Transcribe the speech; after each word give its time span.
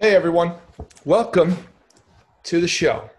Hey 0.00 0.14
everyone, 0.14 0.54
welcome 1.04 1.56
to 2.44 2.60
the 2.60 2.68
show. 2.68 3.10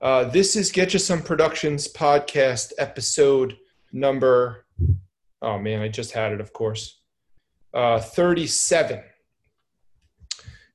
Uh, 0.00 0.22
this 0.22 0.54
is 0.54 0.70
Getcha 0.70 1.00
Some 1.00 1.20
Productions 1.20 1.92
podcast 1.92 2.70
episode 2.78 3.56
number, 3.92 4.66
oh 5.42 5.58
man, 5.58 5.82
I 5.82 5.88
just 5.88 6.12
had 6.12 6.30
it, 6.30 6.40
of 6.40 6.52
course, 6.52 7.00
uh, 7.74 7.98
37. 7.98 9.02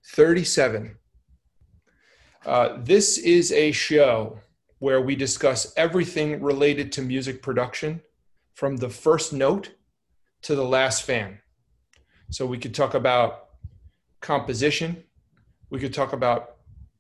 37. 0.06 0.98
Uh, 2.46 2.78
this 2.80 3.18
is 3.20 3.54
a 3.54 3.72
show 3.72 4.42
where 4.80 5.00
we 5.00 5.16
discuss 5.16 5.72
everything 5.78 6.44
related 6.44 6.92
to 6.92 7.02
music 7.02 7.42
production 7.42 8.02
from 8.54 8.76
the 8.76 8.90
first 8.90 9.32
note 9.32 9.76
to 10.42 10.56
the 10.56 10.66
last 10.66 11.04
fan. 11.04 11.40
So 12.32 12.46
we 12.46 12.58
could 12.58 12.76
talk 12.76 12.96
about 12.96 13.46
composition. 14.22 15.04
We 15.70 15.80
could 15.80 15.94
talk 15.94 16.14
about 16.14 16.58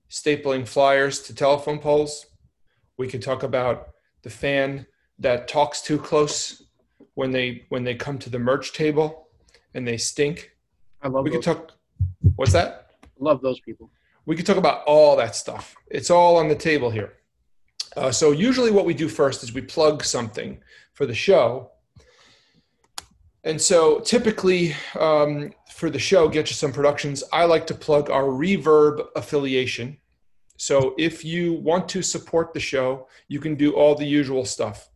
stapling 0.10 0.68
flyers 0.68 1.22
to 1.24 1.36
telephone 1.36 1.80
poles. 1.80 2.26
We 2.98 3.08
could 3.08 3.22
talk 3.22 3.44
about 3.44 3.90
the 4.24 4.30
fan 4.30 4.86
that 5.20 5.48
talks 5.48 5.82
too 5.82 5.98
close 5.98 6.64
when 7.16 7.32
they 7.32 7.66
when 7.70 7.84
they 7.84 7.96
come 7.96 8.18
to 8.20 8.30
the 8.30 8.40
merch 8.40 8.74
table 8.74 9.28
and 9.74 9.88
they 9.88 9.98
stink. 9.98 10.52
I 11.02 11.08
love. 11.08 11.24
We 11.24 11.30
those. 11.30 11.38
could 11.38 11.56
talk. 11.56 11.72
What's 12.36 12.54
that? 12.54 12.92
Love 13.20 13.42
those 13.42 13.60
people. 13.60 13.90
We 14.26 14.36
could 14.36 14.46
talk 14.46 14.58
about 14.58 14.84
all 14.86 15.16
that 15.18 15.36
stuff. 15.36 15.76
It's 15.90 16.10
all 16.10 16.38
on 16.38 16.48
the 16.48 16.56
table 16.56 16.90
here. 16.90 17.14
Uh, 17.98 18.12
so 18.12 18.32
usually, 18.32 18.72
what 18.72 18.86
we 18.86 18.94
do 18.94 19.08
first 19.08 19.44
is 19.44 19.54
we 19.54 19.62
plug 19.62 20.04
something 20.04 20.62
for 20.94 21.06
the 21.06 21.14
show. 21.14 21.72
And 23.44 23.60
so, 23.62 24.00
typically, 24.00 24.76
um, 25.00 25.52
for 25.80 25.90
the 25.90 25.98
show, 25.98 26.28
Getcha 26.28 26.52
Some 26.52 26.74
Productions, 26.74 27.24
I 27.32 27.46
like 27.46 27.66
to 27.68 27.74
plug 27.74 28.10
our 28.10 28.24
Reverb 28.24 29.08
affiliation. 29.16 29.96
So, 30.58 30.94
if 30.98 31.24
you 31.24 31.54
want 31.54 31.88
to 31.90 32.02
support 32.02 32.54
the 32.54 32.60
show, 32.60 33.08
you 33.30 33.40
can 33.40 33.56
do 33.56 33.72
all 33.72 33.96
the 33.96 34.06
usual 34.06 34.44
stuff 34.44 34.90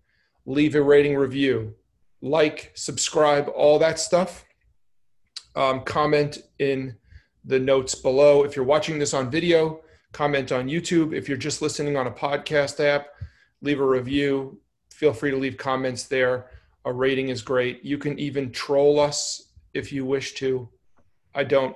leave 0.46 0.76
a 0.76 0.82
rating 0.82 1.16
review, 1.16 1.74
like, 2.22 2.74
subscribe, 2.76 3.48
all 3.56 3.80
that 3.80 3.98
stuff. 3.98 4.44
Um, 5.56 5.86
comment 5.86 6.40
in 6.60 6.98
the 7.46 7.60
notes 7.60 7.96
below. 7.96 8.44
If 8.44 8.58
you're 8.58 8.66
watching 8.66 9.00
this 9.00 9.14
on 9.14 9.32
video, 9.32 9.80
comment 10.12 10.52
on 10.52 10.68
YouTube. 10.68 11.16
If 11.16 11.30
you're 11.30 11.38
just 11.38 11.62
listening 11.62 11.96
on 11.96 12.08
a 12.08 12.12
podcast 12.12 12.84
app, 12.84 13.08
leave 13.62 13.80
a 13.80 13.86
review. 13.86 14.60
Feel 14.92 15.14
free 15.14 15.32
to 15.32 15.38
leave 15.38 15.56
comments 15.56 16.04
there. 16.08 16.48
A 16.84 16.92
rating 16.92 17.30
is 17.30 17.42
great. 17.42 17.86
You 17.86 17.98
can 17.98 18.20
even 18.20 18.52
troll 18.52 19.00
us 19.00 19.44
if 19.74 19.94
you 19.94 20.06
wish 20.06 20.34
to. 20.34 20.68
I 21.36 21.44
don't, 21.44 21.76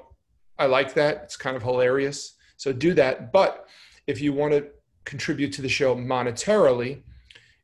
I 0.59 0.65
like 0.65 0.93
that. 0.95 1.21
It's 1.23 1.37
kind 1.37 1.55
of 1.55 1.63
hilarious. 1.63 2.33
So 2.57 2.73
do 2.73 2.93
that. 2.95 3.31
But 3.31 3.67
if 4.07 4.21
you 4.21 4.33
want 4.33 4.53
to 4.53 4.67
contribute 5.05 5.53
to 5.53 5.61
the 5.61 5.69
show 5.69 5.95
monetarily, 5.95 7.01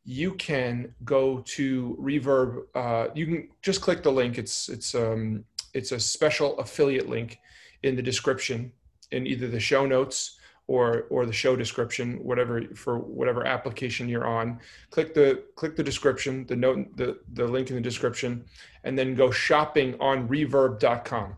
you 0.05 0.33
can 0.33 0.93
go 1.03 1.39
to 1.45 1.97
Reverb. 1.99 2.63
Uh, 2.75 3.07
you 3.13 3.25
can 3.25 3.49
just 3.61 3.81
click 3.81 4.03
the 4.03 4.11
link. 4.11 4.37
It's 4.37 4.69
it's 4.69 4.93
um, 4.95 5.45
it's 5.73 5.91
a 5.91 5.99
special 5.99 6.59
affiliate 6.59 7.09
link 7.09 7.39
in 7.83 7.95
the 7.95 8.01
description 8.01 8.71
in 9.11 9.25
either 9.25 9.47
the 9.47 9.59
show 9.59 9.85
notes 9.85 10.39
or 10.67 11.05
or 11.09 11.25
the 11.25 11.33
show 11.33 11.55
description 11.55 12.23
whatever 12.23 12.63
for 12.75 12.97
whatever 12.97 13.45
application 13.45 14.07
you're 14.07 14.25
on 14.25 14.57
click 14.91 15.13
the 15.13 15.43
click 15.55 15.75
the 15.75 15.83
description 15.83 16.45
the 16.47 16.55
note 16.55 16.95
the 16.95 17.19
the 17.33 17.45
link 17.45 17.69
in 17.69 17.75
the 17.75 17.81
description 17.81 18.45
and 18.85 18.97
then 18.97 19.13
go 19.13 19.29
shopping 19.29 19.93
on 19.99 20.27
reverb.com 20.29 21.35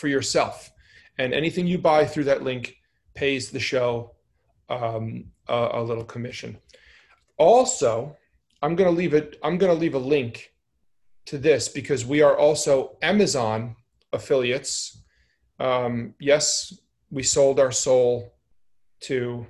for 0.00 0.08
yourself. 0.08 0.72
And 1.18 1.34
anything 1.34 1.66
you 1.66 1.78
buy 1.78 2.06
through 2.06 2.24
that 2.24 2.42
link 2.42 2.76
pays 3.14 3.50
the 3.50 3.60
show 3.60 4.14
um, 4.70 5.26
a, 5.48 5.68
a 5.74 5.82
little 5.82 6.04
commission. 6.04 6.58
Also 7.36 8.16
i'm 8.62 8.76
going 8.76 8.90
to 8.90 8.96
leave 8.96 9.14
it 9.14 9.38
i'm 9.42 9.56
going 9.56 9.72
to 9.72 9.78
leave 9.78 9.94
a 9.94 9.98
link 10.16 10.52
to 11.24 11.38
this 11.38 11.68
because 11.68 12.04
we 12.04 12.20
are 12.20 12.36
also 12.36 12.96
amazon 13.00 13.74
affiliates. 14.12 15.02
Um, 15.58 16.14
yes 16.18 16.74
we 17.10 17.22
sold 17.22 17.58
our 17.58 17.72
soul 17.72 18.34
to 19.00 19.46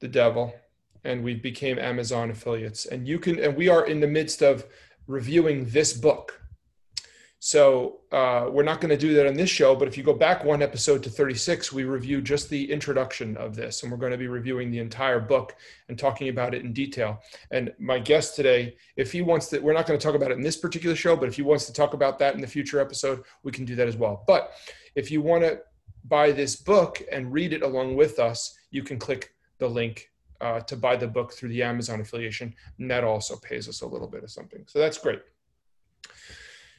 the 0.00 0.08
devil 0.08 0.54
and 1.04 1.22
we 1.22 1.34
became 1.34 1.78
amazon 1.78 2.30
affiliates. 2.30 2.86
And 2.86 3.06
you 3.06 3.18
can 3.18 3.38
and 3.38 3.56
we 3.56 3.68
are 3.68 3.86
in 3.86 4.00
the 4.00 4.14
midst 4.18 4.42
of 4.42 4.66
reviewing 5.06 5.66
this 5.66 5.92
book 5.92 6.40
so 7.46 8.00
uh, 8.10 8.48
we're 8.50 8.62
not 8.62 8.80
going 8.80 8.88
to 8.88 8.96
do 8.96 9.12
that 9.12 9.26
on 9.26 9.34
this 9.34 9.50
show 9.50 9.74
but 9.74 9.86
if 9.86 9.96
you 9.98 10.02
go 10.02 10.14
back 10.14 10.44
one 10.44 10.62
episode 10.62 11.02
to 11.02 11.10
36 11.10 11.72
we 11.72 11.84
review 11.84 12.22
just 12.22 12.48
the 12.48 12.70
introduction 12.70 13.36
of 13.36 13.54
this 13.54 13.82
and 13.82 13.92
we're 13.92 13.98
going 13.98 14.12
to 14.12 14.18
be 14.18 14.28
reviewing 14.28 14.70
the 14.70 14.78
entire 14.78 15.20
book 15.20 15.54
and 15.88 15.98
talking 15.98 16.28
about 16.28 16.54
it 16.54 16.62
in 16.62 16.72
detail 16.72 17.20
and 17.50 17.72
my 17.78 17.98
guest 17.98 18.34
today 18.34 18.74
if 18.96 19.12
he 19.12 19.20
wants 19.20 19.48
to 19.48 19.58
we're 19.58 19.74
not 19.74 19.86
going 19.86 19.98
to 19.98 20.04
talk 20.04 20.14
about 20.14 20.30
it 20.30 20.38
in 20.38 20.42
this 20.42 20.56
particular 20.56 20.96
show 20.96 21.16
but 21.16 21.28
if 21.28 21.36
he 21.36 21.42
wants 21.42 21.66
to 21.66 21.72
talk 21.72 21.92
about 21.92 22.18
that 22.18 22.34
in 22.34 22.40
the 22.40 22.46
future 22.46 22.80
episode 22.80 23.22
we 23.42 23.52
can 23.52 23.64
do 23.64 23.74
that 23.74 23.88
as 23.88 23.96
well 23.96 24.24
but 24.26 24.52
if 24.94 25.10
you 25.10 25.20
want 25.20 25.42
to 25.42 25.60
buy 26.04 26.32
this 26.32 26.56
book 26.56 27.02
and 27.10 27.32
read 27.32 27.52
it 27.52 27.62
along 27.62 27.96
with 27.96 28.18
us, 28.18 28.56
you 28.70 28.82
can 28.82 28.98
click 28.98 29.34
the 29.58 29.68
link 29.68 30.10
uh, 30.40 30.60
to 30.60 30.76
buy 30.76 30.96
the 30.96 31.06
book 31.06 31.32
through 31.32 31.48
the 31.48 31.62
Amazon 31.62 32.00
affiliation. 32.00 32.54
And 32.78 32.90
that 32.90 33.04
also 33.04 33.36
pays 33.36 33.68
us 33.68 33.80
a 33.80 33.86
little 33.86 34.08
bit 34.08 34.22
of 34.22 34.30
something. 34.30 34.64
So 34.66 34.78
that's 34.78 34.98
great. 34.98 35.22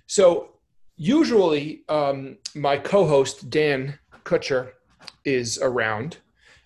So 0.05 0.54
usually 0.97 1.83
um, 1.89 2.37
my 2.55 2.77
co-host, 2.77 3.49
Dan 3.49 3.99
Kutcher, 4.23 4.71
is 5.23 5.57
around. 5.59 6.17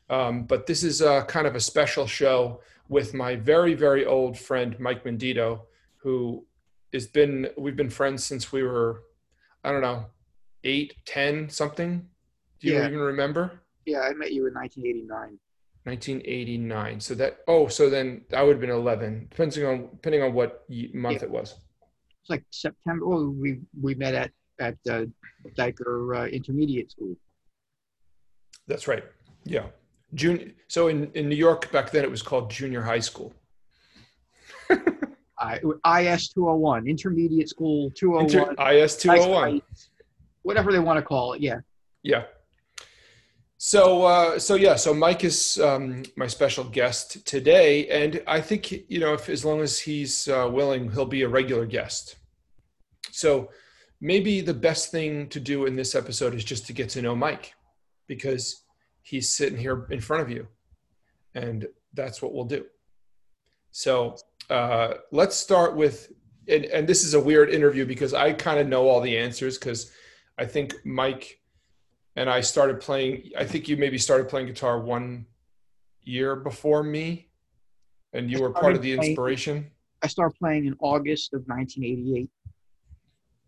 Um, 0.10 0.44
but 0.44 0.66
this 0.66 0.84
is 0.84 1.02
a 1.02 1.24
kind 1.28 1.46
of 1.48 1.56
a 1.56 1.60
special 1.60 2.08
show 2.08 2.62
with 2.88 3.14
my 3.14 3.36
very, 3.36 3.74
very 3.76 4.06
old 4.06 4.38
friend, 4.38 4.80
Mike 4.80 5.04
Menditto, 5.04 5.62
who 5.98 6.46
has 6.94 7.06
been, 7.06 7.48
we've 7.58 7.76
been 7.76 7.90
friends 7.90 8.24
since 8.24 8.52
we 8.52 8.64
were, 8.64 9.04
I 9.64 9.72
don't 9.72 9.82
know, 9.82 10.06
eight, 10.64 10.96
ten, 11.06 11.50
something, 11.50 12.08
do 12.60 12.68
you 12.68 12.74
Yeah. 12.76 12.88
even 12.88 13.00
remember? 13.00 13.62
Yeah, 13.86 14.02
I 14.02 14.14
met 14.14 14.32
you 14.34 14.48
in 14.48 14.54
1989. 14.54 15.40
1989. 15.86 17.00
So 17.00 17.16
that 17.16 17.40
oh, 17.48 17.68
so 17.68 17.90
then 17.90 18.26
I 18.36 18.44
would 18.44 18.54
have 18.54 18.62
been 18.62 18.70
11, 18.70 19.28
depending 19.32 19.66
on 19.66 19.90
depending 19.92 20.22
on 20.24 20.34
what 20.34 20.66
month 20.94 21.18
Yeah. 21.22 21.24
it 21.24 21.32
was. 21.32 21.56
Like 22.30 22.44
September. 22.52 23.06
Oh, 23.06 23.30
we 23.30 23.60
we 23.82 23.96
met 23.96 24.14
at 24.14 24.32
at 24.60 24.78
uh, 24.90 25.06
Dyker 25.58 26.18
uh, 26.18 26.28
Intermediate 26.28 26.92
School. 26.92 27.16
That's 28.68 28.88
right. 28.88 29.04
Yeah, 29.46 29.66
June. 30.14 30.54
So 30.68 30.88
in 30.88 31.12
in 31.14 31.28
New 31.30 31.36
York 31.36 31.72
back 31.72 31.92
then 31.92 32.04
it 32.04 32.12
was 32.12 32.22
called 32.22 32.50
junior 32.50 32.82
high 32.82 33.00
school. 33.00 33.34
I 35.40 36.02
IS 36.02 36.30
201, 36.30 36.88
Intermediate 36.88 37.50
School 37.50 37.90
two 37.92 38.16
hundred 38.16 38.58
one, 38.58 38.74
IS 38.74 38.98
two 38.98 39.10
hundred 39.10 39.30
one, 39.30 39.62
Whatever 40.42 40.72
they 40.72 40.80
want 40.80 40.98
to 40.98 41.02
call 41.02 41.34
it. 41.34 41.42
Yeah. 41.42 41.60
Yeah. 42.04 42.26
So 43.58 44.04
uh, 44.04 44.40
so 44.40 44.56
yeah. 44.56 44.76
So 44.76 44.94
Mike 44.94 45.24
is 45.24 45.60
um, 45.60 46.04
my 46.16 46.28
special 46.28 46.64
guest 46.64 47.26
today, 47.26 47.88
and 47.90 48.22
I 48.26 48.40
think 48.42 48.72
you 48.90 49.00
know 49.00 49.14
if 49.14 49.28
as 49.30 49.44
long 49.44 49.62
as 49.62 49.80
he's 49.80 50.28
uh, 50.28 50.50
willing, 50.52 50.92
he'll 50.92 51.06
be 51.06 51.24
a 51.24 51.28
regular 51.28 51.66
guest. 51.66 52.16
So 53.20 53.50
maybe 54.00 54.40
the 54.40 54.54
best 54.54 54.92
thing 54.92 55.28
to 55.30 55.40
do 55.42 55.66
in 55.66 55.76
this 55.76 55.94
episode 55.94 56.34
is 56.34 56.44
just 56.44 56.66
to 56.68 56.74
get 56.74 56.88
to 56.90 57.02
know 57.02 57.16
Mike, 57.16 57.54
because 58.08 58.64
he's 59.02 59.30
sitting 59.30 59.60
here 59.60 59.88
in 59.92 60.00
front 60.00 60.24
of 60.24 60.30
you, 60.30 60.48
and 61.36 61.68
that's 61.94 62.22
what 62.22 62.34
we'll 62.34 62.46
do. 62.46 62.66
So 63.72 64.16
uh, 64.50 64.94
let's 65.12 65.36
start 65.36 65.76
with, 65.76 66.14
and, 66.48 66.64
and 66.66 66.88
this 66.88 67.04
is 67.04 67.14
a 67.14 67.20
weird 67.20 67.50
interview 67.50 67.86
because 67.86 68.14
I 68.14 68.32
kind 68.32 68.60
of 68.60 68.68
know 68.68 68.88
all 68.88 69.02
the 69.02 69.18
answers 69.18 69.58
because 69.58 69.92
I 70.38 70.46
think 70.46 70.74
Mike 70.86 71.42
and 72.16 72.30
I 72.30 72.40
started 72.40 72.80
playing. 72.80 73.32
I 73.38 73.44
think 73.44 73.68
you 73.68 73.76
maybe 73.76 73.98
started 73.98 74.30
playing 74.30 74.48
guitar 74.48 74.80
one 74.80 75.26
year 76.04 76.38
before 76.38 76.84
me, 76.84 77.28
and 78.14 78.32
you 78.32 78.42
were 78.42 78.52
part 78.52 78.76
of 78.76 78.82
the 78.82 78.96
playing- 78.96 79.12
inspiration. 79.12 79.72
I 80.02 80.08
started 80.08 80.38
playing 80.40 80.66
in 80.66 80.76
August 80.80 81.34
of 81.34 81.42
1988. 81.48 82.30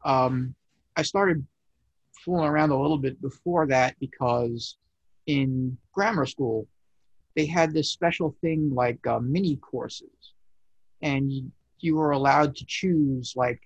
Um, 0.04 0.56
I 0.96 1.04
started 1.04 1.46
fooling 2.24 2.48
around 2.48 2.72
a 2.72 2.80
little 2.80 2.98
bit 2.98 3.22
before 3.22 3.68
that 3.68 3.96
because 4.00 4.78
in 5.28 5.78
grammar 5.92 6.26
school, 6.26 6.68
they 7.36 7.46
had 7.46 7.74
this 7.74 7.90
special 7.90 8.36
thing 8.42 8.74
like 8.74 9.06
uh, 9.08 9.20
mini 9.20 9.56
courses, 9.58 10.34
and 11.02 11.32
you, 11.32 11.52
you 11.80 11.96
were 11.96 12.12
allowed 12.12 12.56
to 12.58 12.66
choose 12.66 13.34
like 13.36 13.62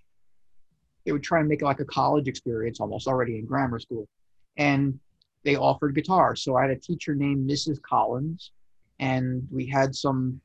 they 1.05 1.11
would 1.11 1.23
try 1.23 1.39
and 1.39 1.47
make 1.47 1.61
it 1.61 1.65
like 1.65 1.79
a 1.79 1.85
college 1.85 2.27
experience 2.27 2.79
almost 2.79 3.07
already 3.07 3.37
in 3.37 3.45
grammar 3.45 3.79
school, 3.79 4.07
and 4.57 4.99
they 5.43 5.55
offered 5.55 5.95
guitar. 5.95 6.35
So 6.35 6.55
I 6.55 6.63
had 6.63 6.71
a 6.71 6.75
teacher 6.75 7.15
named 7.15 7.49
Mrs. 7.49 7.81
Collins, 7.81 8.51
and 8.99 9.47
we 9.51 9.65
had 9.67 9.95
some 9.95 10.41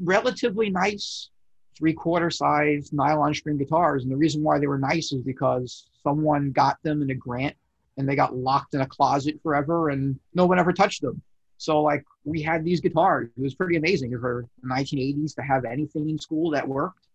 relatively 0.00 0.70
nice 0.70 1.30
three 1.76 1.92
quarter 1.92 2.30
size 2.30 2.92
nylon 2.92 3.34
string 3.34 3.58
guitars. 3.58 4.02
And 4.02 4.12
the 4.12 4.16
reason 4.16 4.42
why 4.42 4.58
they 4.58 4.66
were 4.66 4.78
nice 4.78 5.12
is 5.12 5.22
because 5.22 5.86
someone 6.02 6.52
got 6.52 6.76
them 6.82 7.02
in 7.02 7.10
a 7.10 7.14
grant 7.14 7.56
and 7.96 8.08
they 8.08 8.16
got 8.16 8.36
locked 8.36 8.74
in 8.74 8.80
a 8.80 8.86
closet 8.86 9.38
forever, 9.42 9.90
and 9.90 10.18
no 10.34 10.46
one 10.46 10.58
ever 10.58 10.72
touched 10.72 11.02
them. 11.02 11.20
So 11.58 11.82
like 11.82 12.04
we 12.24 12.42
had 12.42 12.64
these 12.64 12.80
guitars. 12.80 13.28
It 13.36 13.42
was 13.42 13.54
pretty 13.54 13.76
amazing 13.76 14.18
for 14.18 14.46
the 14.62 14.68
1980s 14.68 15.34
to 15.36 15.42
have 15.42 15.64
anything 15.64 16.08
in 16.08 16.18
school 16.18 16.50
that 16.50 16.66
worked. 16.66 17.06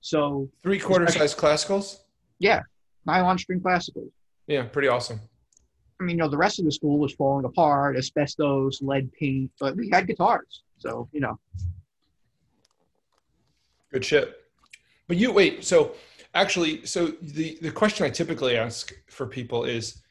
So 0.00 0.50
Three 0.62 0.78
quarter 0.78 1.06
size 1.06 1.34
classicals? 1.34 2.00
yeah, 2.38 2.62
nylon 3.06 3.38
string 3.38 3.60
classicals. 3.60 4.10
Yeah, 4.46 4.64
pretty 4.64 4.88
awesome. 4.88 5.20
I 6.00 6.04
mean, 6.04 6.16
you 6.16 6.22
know, 6.22 6.28
the 6.28 6.36
rest 6.36 6.58
of 6.58 6.64
the 6.64 6.72
school 6.72 6.98
was 6.98 7.14
falling 7.14 7.44
apart, 7.44 7.96
asbestos, 7.96 8.82
lead 8.82 9.10
paint, 9.12 9.50
but 9.60 9.76
we 9.76 9.88
had 9.90 10.06
guitars. 10.06 10.62
So, 10.78 11.08
you 11.12 11.20
know, 11.20 11.38
Good 13.94 14.04
shit. 14.04 14.40
But 15.06 15.18
you 15.18 15.30
wait, 15.30 15.62
so 15.64 15.94
actually, 16.34 16.84
so 16.84 17.06
the 17.22 17.56
the 17.62 17.70
question 17.70 18.04
I 18.04 18.10
typically 18.10 18.56
ask 18.56 18.92
for 19.08 19.24
people 19.24 19.62
is 19.62 20.02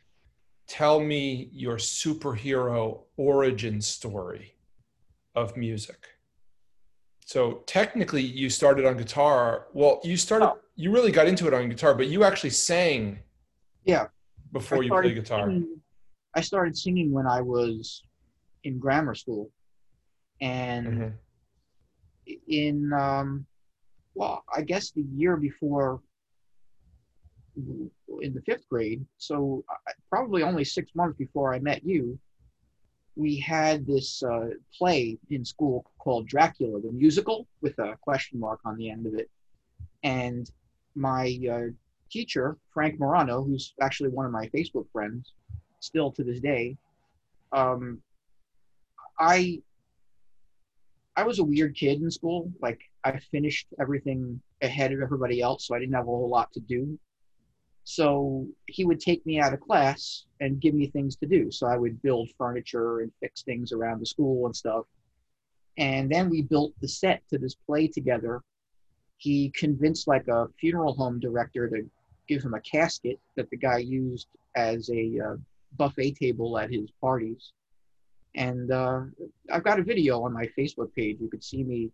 tell 0.68 1.02
me 1.02 1.50
your 1.52 1.76
superhero 1.76 3.02
origin 3.18 3.82
story 3.82 4.56
of 5.36 5.58
music. 5.58 5.98
So 7.26 7.64
technically 7.66 8.22
you 8.22 8.50
started 8.50 8.86
on 8.86 8.96
guitar. 8.96 9.68
Well, 9.74 10.00
you 10.06 10.16
started 10.16 10.46
Oh. 10.46 10.60
you 10.78 10.90
really 10.90 11.12
got 11.12 11.28
into 11.28 11.46
it 11.46 11.54
on 11.54 11.68
guitar, 11.68 11.94
but 11.94 12.08
you 12.08 12.24
actually 12.24 12.52
sang 12.52 13.20
Yeah. 13.84 14.08
before 14.54 14.78
I 14.78 14.86
you 14.86 14.90
played 14.92 15.16
guitar. 15.16 15.48
singing- 15.50 15.82
I 16.36 16.40
started 16.40 16.78
singing 16.78 17.12
when 17.12 17.28
I 17.28 17.42
was 17.42 18.02
in 18.64 18.80
grammar 18.80 19.14
school. 19.14 19.52
And 20.40 20.88
Mhm. 20.88 21.14
in, 22.48 22.94
um, 22.94 23.46
well, 24.16 24.44
I 24.54 24.62
guess 24.62 24.92
the 24.92 25.06
year 25.16 25.38
before, 25.38 26.02
in 27.56 28.34
the 28.34 28.42
fifth 28.42 28.68
grade, 28.70 29.06
so 29.18 29.64
probably 30.10 30.44
only 30.44 30.64
six 30.64 30.92
months 30.96 31.18
before 31.18 31.54
I 31.54 31.60
met 31.60 31.84
you, 31.84 32.18
we 33.16 33.38
had 33.38 33.86
this 33.86 34.24
uh, 34.24 34.50
play 34.76 35.18
in 35.30 35.46
school 35.46 35.86
called 36.00 36.28
Dracula, 36.28 36.82
the 36.82 36.92
musical, 36.92 37.48
with 37.62 37.78
a 37.80 37.96
question 38.02 38.40
mark 38.40 38.60
on 38.66 38.76
the 38.78 38.90
end 38.90 39.06
of 39.06 39.14
it. 39.14 39.30
And 40.04 40.50
my 40.96 41.40
uh, 41.52 41.72
teacher, 42.10 42.58
Frank 42.74 43.00
Morano, 43.00 43.44
who's 43.44 43.74
actually 43.82 44.10
one 44.10 44.26
of 44.26 44.32
my 44.32 44.48
Facebook 44.48 44.86
friends, 44.92 45.34
still 45.80 46.12
to 46.12 46.24
this 46.24 46.40
day, 46.40 46.78
um, 47.52 48.02
I 49.20 49.62
I 51.16 51.24
was 51.24 51.38
a 51.38 51.44
weird 51.44 51.76
kid 51.76 52.02
in 52.02 52.10
school. 52.10 52.52
Like 52.62 52.82
I 53.04 53.20
finished 53.32 53.68
everything 53.80 54.42
ahead 54.62 54.94
of 54.94 55.02
everybody 55.02 55.42
else, 55.42 55.68
so 55.68 55.76
I 55.76 55.80
didn't 55.80 55.96
have 55.96 56.04
a 56.04 56.12
whole 56.12 56.30
lot 56.30 56.52
to 56.54 56.60
do. 56.60 56.98
So 57.86 58.48
he 58.68 58.86
would 58.86 59.00
take 59.00 59.26
me 59.26 59.40
out 59.40 59.54
of 59.54 59.60
class 59.60 60.26
and 60.40 60.62
give 60.62 60.74
me 60.74 60.88
things 60.88 61.18
to 61.18 61.26
do. 61.26 61.52
So 61.52 61.68
I 61.68 61.78
would 61.78 62.02
build 62.02 62.30
furniture 62.38 63.02
and 63.02 63.12
fix 63.20 63.44
things 63.44 63.74
around 63.74 64.00
the 64.00 64.06
school 64.06 64.46
and 64.46 64.56
stuff. 64.56 64.86
And 65.78 66.10
then 66.10 66.30
we 66.30 66.44
built 66.44 66.74
the 66.82 66.88
set 66.88 67.24
to 67.30 67.38
this 67.38 67.56
play 67.56 67.88
together. 67.88 68.42
He 69.18 69.50
convinced 69.50 70.08
like 70.08 70.28
a 70.28 70.48
funeral 70.60 70.94
home 70.94 71.20
director 71.20 71.70
to 71.70 71.90
give 72.28 72.44
him 72.44 72.54
a 72.54 72.62
casket 72.62 73.20
that 73.36 73.50
the 73.50 73.58
guy 73.58 73.80
used 73.80 74.28
as 74.56 74.90
a 74.90 75.20
uh, 75.20 75.36
buffet 75.78 76.14
table 76.14 76.58
at 76.58 76.72
his 76.72 76.90
parties. 77.02 77.52
And 78.36 78.72
uh, 78.72 79.02
I've 79.52 79.64
got 79.64 79.80
a 79.80 79.84
video 79.84 80.22
on 80.24 80.34
my 80.34 80.48
Facebook 80.58 80.94
page. 80.96 81.18
You 81.20 81.30
could 81.30 81.44
see 81.44 81.64
me 81.64 81.92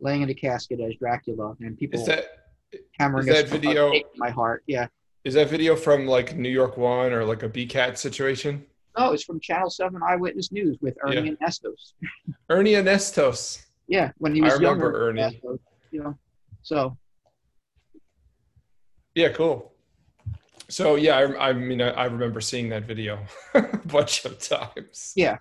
laying 0.00 0.22
in 0.22 0.30
a 0.30 0.34
casket 0.34 0.80
as 0.80 0.94
Dracula, 0.96 1.54
and 1.60 1.78
people 1.78 1.98
Is 2.00 2.06
that 2.06 2.24
hammering 2.98 3.28
is 3.28 3.34
that 3.34 3.48
video- 3.48 3.92
my 4.16 4.30
heart. 4.30 4.62
Yeah. 4.66 4.88
is 5.24 5.34
that 5.34 5.48
video 5.48 5.74
from 5.76 6.06
like 6.06 6.36
New 6.36 6.48
York 6.50 6.76
One 6.76 7.12
or 7.12 7.24
like 7.24 7.42
a 7.42 7.48
BCAT 7.48 7.96
situation? 7.98 8.64
No, 8.98 9.12
it's 9.12 9.24
from 9.24 9.40
Channel 9.40 9.68
Seven 9.70 10.00
Eyewitness 10.02 10.52
News 10.52 10.78
with 10.80 10.96
Ernie 11.02 11.30
Yeah. 11.40 11.46
Anastos. 11.46 11.92
Ernie 12.50 12.72
Anastos. 12.72 13.62
Yeah, 13.88 14.10
when 14.18 14.34
he 14.34 14.40
I 14.42 14.44
was 14.46 14.54
remember 14.54 14.84
younger. 14.86 15.08
Ernie. 15.08 15.22
Estos, 15.22 15.58
you 15.90 16.02
know, 16.02 16.18
so 16.62 16.96
Yeah, 19.14 19.30
cool. 19.30 19.72
So 20.68 20.96
yeah, 20.96 21.16
I, 21.18 21.50
I 21.50 21.52
mean, 21.52 21.80
I, 21.80 21.90
I 21.90 22.04
remember 22.06 22.40
seeing 22.40 22.68
that 22.70 22.84
video 22.84 23.20
a 23.54 23.62
bunch 23.86 24.24
of 24.24 24.38
times. 24.38 25.12
Yeah. 25.16 25.38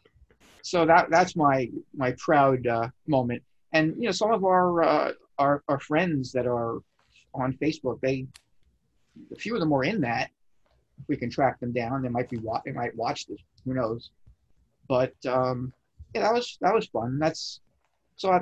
so 0.61 0.85
that 0.85 1.09
that's 1.09 1.35
my 1.35 1.69
my 1.95 2.13
proud 2.19 2.65
uh, 2.67 2.89
moment. 3.07 3.41
And 3.75 3.93
you 3.97 4.05
know, 4.05 4.11
some 4.11 4.31
of 4.31 4.45
our 4.45 4.83
uh, 4.83 5.11
our 5.37 5.61
our 5.67 5.79
friends 5.79 6.31
that 6.31 6.47
are 6.47 6.79
on 7.33 7.57
Facebook, 7.61 7.99
they 7.99 8.25
a 9.35 9.35
few 9.35 9.53
of 9.53 9.59
them 9.59 9.73
are 9.73 9.83
in 9.83 9.99
that. 10.01 10.31
We 11.09 11.17
can 11.17 11.29
track 11.29 11.59
them 11.59 11.73
down. 11.73 12.01
They 12.01 12.07
might 12.17 12.29
be 12.29 12.37
wa- 12.37 12.61
they 12.65 12.71
might 12.71 12.95
watch 12.95 13.27
this. 13.27 13.41
Who 13.65 13.73
knows? 13.73 14.11
But 14.87 15.13
um, 15.27 15.73
yeah, 16.13 16.21
that 16.21 16.33
was 16.33 16.57
that 16.61 16.73
was 16.73 16.87
fun. 16.87 17.19
That's 17.19 17.59
so. 18.15 18.31
I, 18.31 18.39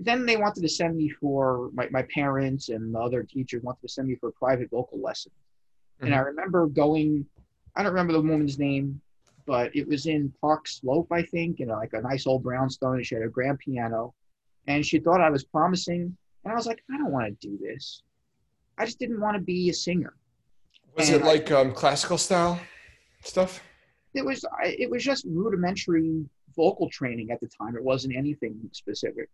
then 0.00 0.26
they 0.26 0.36
wanted 0.36 0.60
to 0.60 0.68
send 0.68 0.98
me 0.98 1.08
for 1.08 1.70
my, 1.72 1.88
my 1.90 2.02
parents 2.14 2.68
and 2.68 2.94
the 2.94 3.00
other 3.00 3.22
teachers 3.22 3.62
wanted 3.62 3.80
to 3.80 3.88
send 3.88 4.08
me 4.08 4.16
for 4.16 4.28
a 4.28 4.32
private 4.32 4.68
vocal 4.70 5.00
lessons. 5.00 5.34
And 6.02 6.14
I 6.14 6.18
remember 6.18 6.66
going. 6.66 7.24
I 7.74 7.82
don't 7.82 7.92
remember 7.92 8.12
the 8.12 8.20
woman's 8.20 8.58
name, 8.58 9.00
but 9.46 9.74
it 9.74 9.88
was 9.88 10.04
in 10.04 10.30
Park 10.42 10.68
Slope, 10.68 11.08
I 11.10 11.22
think, 11.22 11.60
in 11.60 11.68
like 11.68 11.94
a 11.94 12.02
nice 12.02 12.26
old 12.26 12.42
brownstone. 12.42 12.96
And 12.96 13.06
she 13.06 13.14
had 13.14 13.24
a 13.24 13.28
grand 13.28 13.58
piano, 13.60 14.12
and 14.66 14.84
she 14.84 14.98
thought 14.98 15.20
I 15.20 15.30
was 15.30 15.44
promising. 15.44 16.16
And 16.44 16.52
I 16.52 16.56
was 16.56 16.66
like, 16.66 16.82
I 16.92 16.98
don't 16.98 17.12
want 17.12 17.26
to 17.40 17.48
do 17.48 17.58
this. 17.58 18.02
I 18.78 18.84
just 18.84 18.98
didn't 18.98 19.20
want 19.20 19.36
to 19.36 19.42
be 19.42 19.70
a 19.70 19.72
singer. 19.72 20.14
Was 20.96 21.08
And 21.10 21.22
it 21.22 21.26
like 21.26 21.50
um, 21.50 21.72
classical 21.72 22.18
style 22.18 22.60
stuff? 23.22 23.62
It 24.14 24.24
was 24.24 24.44
it 24.62 24.88
was 24.88 25.02
just 25.02 25.24
rudimentary 25.26 26.24
vocal 26.54 26.88
training 26.88 27.30
at 27.32 27.40
the 27.40 27.48
time. 27.48 27.76
It 27.76 27.82
wasn't 27.82 28.14
anything 28.16 28.56
specific, 28.72 29.28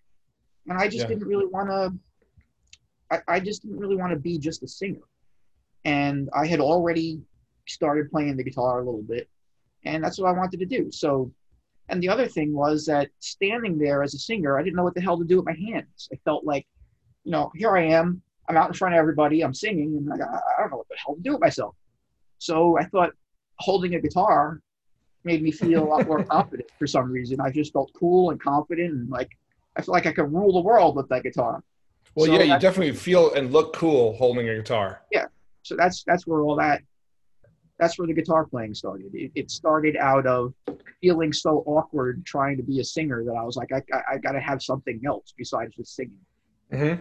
and 0.69 0.79
I 0.79 0.87
just 0.87 1.03
Yeah. 1.03 1.09
didn't 1.09 1.27
really 1.27 1.47
want 1.47 1.69
to. 1.69 1.93
I, 3.11 3.35
I 3.37 3.41
just 3.41 3.62
didn't 3.62 3.79
really 3.79 3.97
want 3.97 4.12
to 4.12 4.19
be 4.19 4.38
just 4.38 4.62
a 4.62 4.69
singer, 4.69 5.03
and 5.85 6.31
I 6.35 6.47
had 6.47 6.61
already 6.61 7.21
started 7.69 8.11
playing 8.11 8.37
the 8.38 8.43
guitar 8.44 8.81
a 8.81 8.85
little 8.85 9.03
bit, 9.03 9.29
and 9.85 10.03
that's 10.03 10.19
what 10.19 10.29
I 10.29 10.33
wanted 10.33 10.61
to 10.61 10.67
do. 10.67 10.91
So, 10.91 11.31
and 11.91 12.03
the 12.03 12.09
other 12.09 12.27
thing 12.27 12.55
was 12.55 12.87
that 12.87 13.11
standing 13.19 13.77
there 13.79 14.03
as 14.03 14.15
a 14.15 14.19
singer, 14.19 14.59
I 14.59 14.63
didn't 14.63 14.77
know 14.77 14.85
what 14.85 14.95
the 14.95 15.01
hell 15.01 15.19
to 15.19 15.25
do 15.25 15.37
with 15.37 15.47
my 15.47 15.55
hands. 15.55 16.09
I 16.13 16.17
felt 16.25 16.45
like, 16.45 16.67
you 17.25 17.33
know, 17.33 17.51
here 17.55 17.77
I 17.77 17.85
am. 17.85 18.23
I'm 18.49 18.57
out 18.57 18.69
in 18.69 18.75
front 18.75 18.95
of 18.95 18.99
everybody. 18.99 19.43
I'm 19.43 19.55
singing, 19.55 19.97
and 19.97 20.13
I, 20.13 20.17
I 20.27 20.61
don't 20.61 20.71
know 20.71 20.79
what 20.79 20.89
the 20.89 20.97
hell 21.05 21.15
to 21.15 21.21
do 21.21 21.33
with 21.33 21.41
myself. 21.41 21.75
So 22.39 22.79
I 22.79 22.85
thought 22.85 23.11
holding 23.59 23.95
a 23.95 24.00
guitar 24.00 24.61
made 25.25 25.43
me 25.43 25.50
feel 25.50 25.85
a 25.85 25.88
lot 25.88 26.07
more 26.07 26.25
confident 26.37 26.71
for 26.79 26.87
some 26.87 27.11
reason. 27.11 27.41
I 27.41 27.50
just 27.50 27.73
felt 27.73 27.93
cool 27.95 28.31
and 28.31 28.41
confident, 28.41 28.93
and 28.93 29.11
like 29.11 29.31
I 29.76 29.83
feel 29.83 29.93
like 29.93 30.07
I 30.07 30.12
could 30.12 30.33
rule 30.33 30.53
the 30.53 30.61
world 30.61 30.97
with 30.97 31.09
that 31.09 31.23
guitar. 31.23 31.62
Well, 32.14 32.26
So 32.26 32.33
yeah, 32.33 32.55
you 32.55 32.59
definitely 32.59 32.93
feel 32.93 33.33
and 33.35 33.53
look 33.53 33.75
cool 33.75 34.14
holding 34.14 34.49
a 34.49 34.57
guitar. 34.57 35.03
Yeah, 35.12 35.26
so 35.62 35.76
that's 35.76 36.03
that's 36.05 36.26
where 36.26 36.41
all 36.41 36.57
that 36.57 36.83
that's 37.81 37.99
where 37.99 38.07
the 38.07 38.15
guitar 38.15 38.45
playing 38.45 38.75
started. 38.75 39.11
It, 39.15 39.33
it 39.35 39.51
started 39.51 39.97
out 39.97 40.27
of 40.27 40.55
feeling 41.01 41.33
so 41.33 41.65
awkward 41.67 42.25
trying 42.27 42.59
to 42.59 42.63
be 42.63 42.81
a 42.81 42.85
singer 42.85 43.25
that 43.25 43.33
I 43.33 43.43
was 43.43 43.57
like, 43.57 43.73
I, 43.73 43.83
I, 43.93 44.15
I 44.15 44.19
got 44.19 44.33
to 44.33 44.41
have 44.41 44.63
something 44.63 45.01
else 45.07 45.33
besides 45.37 45.75
just 45.75 45.97
singing. 45.97 46.19
hmm 46.71 46.95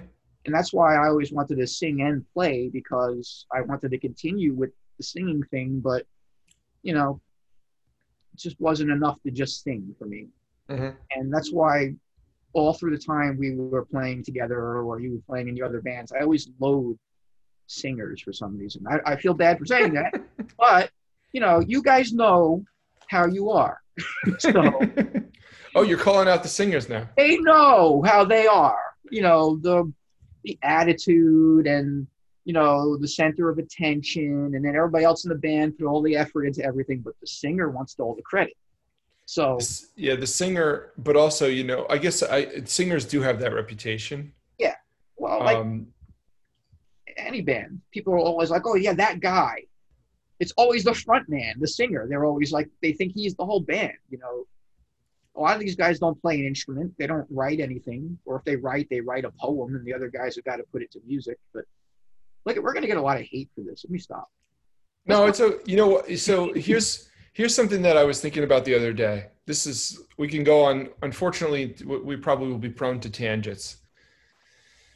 and 0.45 0.55
that's 0.55 0.71
why 0.73 0.95
I 0.95 1.09
always 1.09 1.31
wanted 1.33 1.57
to 1.57 1.67
sing 1.67 2.01
and 2.01 2.25
play 2.33 2.69
because 2.71 3.45
I 3.53 3.61
wanted 3.61 3.91
to 3.91 3.97
continue 3.99 4.53
with 4.53 4.71
the 4.97 5.03
singing 5.03 5.43
thing, 5.51 5.81
but 5.81 6.05
you 6.81 6.93
know, 6.93 7.19
it 8.33 8.39
just 8.39 8.59
wasn't 8.59 8.89
enough 8.91 9.21
to 9.23 9.31
just 9.31 9.63
sing 9.63 9.93
for 9.99 10.05
me. 10.05 10.27
hmm 10.69 10.89
And 11.13 11.33
that's 11.33 11.51
why 11.51 11.93
all 12.53 12.73
through 12.73 12.91
the 12.95 13.03
time 13.03 13.37
we 13.37 13.55
were 13.55 13.85
playing 13.85 14.23
together 14.23 14.79
or 14.79 14.99
you 14.99 15.11
were 15.11 15.23
playing 15.27 15.49
in 15.49 15.57
your 15.57 15.67
other 15.67 15.81
bands, 15.81 16.13
I 16.13 16.21
always 16.21 16.49
loathe 16.59 16.97
singers 17.69 18.21
for 18.21 18.33
some 18.33 18.57
reason. 18.57 18.85
I, 18.87 19.13
I 19.13 19.15
feel 19.15 19.33
bad 19.33 19.59
for 19.59 19.65
saying 19.65 19.93
that, 19.93 20.13
but 20.57 20.89
you 21.31 21.41
know, 21.41 21.59
you 21.59 21.81
guys 21.81 22.13
know 22.13 22.63
how 23.07 23.27
you 23.27 23.49
are. 23.51 23.81
so 24.39 24.79
oh, 25.75 25.83
you're 25.83 25.97
calling 25.97 26.27
out 26.27 26.43
the 26.43 26.49
singers 26.49 26.89
now. 26.89 27.07
they 27.17 27.37
know 27.37 28.01
how 28.05 28.23
they 28.23 28.47
are. 28.47 28.79
You 29.11 29.21
know, 29.21 29.57
the 29.57 29.91
the 30.43 30.57
attitude 30.63 31.67
and 31.67 32.07
you 32.45 32.53
know 32.53 32.97
the 32.97 33.07
center 33.07 33.49
of 33.49 33.57
attention, 33.57 34.51
and 34.55 34.65
then 34.65 34.75
everybody 34.75 35.03
else 35.03 35.25
in 35.25 35.29
the 35.29 35.35
band 35.35 35.77
put 35.77 35.85
all 35.85 36.01
the 36.01 36.15
effort 36.15 36.45
into 36.45 36.63
everything, 36.63 36.99
but 36.99 37.13
the 37.21 37.27
singer 37.27 37.69
wants 37.69 37.95
all 37.99 38.15
the 38.15 38.21
credit. 38.21 38.53
So 39.25 39.59
Yeah, 39.95 40.15
the 40.15 40.25
singer, 40.25 40.91
but 40.97 41.15
also, 41.15 41.45
you 41.47 41.63
know, 41.63 41.85
I 41.87 41.99
guess 41.99 42.23
I 42.23 42.63
singers 42.63 43.05
do 43.05 43.21
have 43.21 43.39
that 43.41 43.53
reputation. 43.53 44.33
Yeah, 44.57 44.73
well, 45.17 45.39
like 45.39 45.57
Um, 45.57 45.87
any 47.25 47.41
band, 47.41 47.81
people 47.91 48.13
are 48.13 48.19
always 48.19 48.49
like, 48.49 48.63
"Oh 48.65 48.75
yeah, 48.75 48.93
that 48.93 49.19
guy." 49.19 49.63
It's 50.39 50.53
always 50.55 50.85
the 50.85 50.93
front 50.93 51.27
man, 51.27 51.55
the 51.59 51.67
singer. 51.67 52.07
They're 52.07 52.25
always 52.25 52.51
like 52.51 52.69
they 52.81 52.93
think 52.93 53.13
he's 53.13 53.35
the 53.35 53.45
whole 53.45 53.59
band. 53.59 53.97
You 54.09 54.19
know, 54.19 54.45
a 55.35 55.39
lot 55.39 55.55
of 55.55 55.59
these 55.59 55.75
guys 55.75 55.99
don't 55.99 56.19
play 56.21 56.39
an 56.39 56.45
instrument. 56.45 56.93
They 56.97 57.07
don't 57.07 57.27
write 57.29 57.59
anything, 57.59 58.17
or 58.25 58.37
if 58.37 58.43
they 58.43 58.55
write, 58.55 58.87
they 58.89 59.01
write 59.01 59.25
a 59.25 59.31
poem, 59.31 59.75
and 59.75 59.85
the 59.85 59.93
other 59.93 60.09
guys 60.09 60.35
have 60.35 60.45
got 60.45 60.57
to 60.57 60.63
put 60.71 60.81
it 60.81 60.91
to 60.91 60.99
music. 61.05 61.37
But 61.53 61.65
look, 62.45 62.57
we're 62.57 62.73
gonna 62.73 62.87
get 62.87 62.97
a 62.97 63.01
lot 63.01 63.17
of 63.17 63.23
hate 63.23 63.49
for 63.55 63.61
this. 63.61 63.83
Let 63.83 63.91
me 63.91 63.99
stop. 63.99 64.29
No, 65.05 65.25
it's 65.25 65.39
a 65.39 65.59
you 65.65 65.77
know. 65.77 66.03
So 66.15 66.53
here's 66.53 67.09
here's 67.33 67.55
something 67.55 67.81
that 67.81 67.97
I 67.97 68.03
was 68.03 68.21
thinking 68.21 68.43
about 68.43 68.65
the 68.65 68.75
other 68.75 68.93
day. 68.93 69.27
This 69.45 69.65
is 69.65 69.99
we 70.17 70.27
can 70.27 70.43
go 70.43 70.63
on. 70.63 70.89
Unfortunately, 71.01 71.75
we 71.85 72.15
probably 72.15 72.49
will 72.49 72.57
be 72.57 72.69
prone 72.69 72.99
to 73.01 73.09
tangents. 73.09 73.77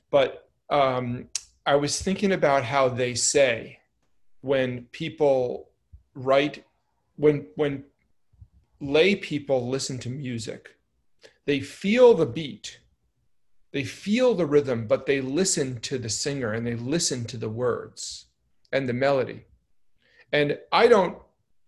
But 0.09 0.49
um, 0.69 1.29
I 1.65 1.75
was 1.75 2.01
thinking 2.01 2.31
about 2.31 2.65
how 2.65 2.89
they 2.89 3.15
say 3.15 3.79
when 4.41 4.85
people 4.91 5.69
write 6.13 6.65
when 7.15 7.47
when 7.55 7.85
lay 8.79 9.15
people 9.15 9.69
listen 9.69 9.97
to 9.99 10.09
music, 10.09 10.75
they 11.45 11.59
feel 11.61 12.13
the 12.13 12.25
beat, 12.25 12.79
they 13.71 13.83
feel 13.83 14.35
the 14.35 14.45
rhythm, 14.45 14.87
but 14.87 15.05
they 15.05 15.21
listen 15.21 15.79
to 15.81 15.97
the 15.97 16.09
singer 16.09 16.51
and 16.51 16.67
they 16.67 16.75
listen 16.75 17.25
to 17.25 17.37
the 17.37 17.49
words 17.49 18.25
and 18.71 18.87
the 18.87 18.93
melody. 18.93 19.45
And 20.31 20.57
I 20.71 20.87
don't, 20.87 21.17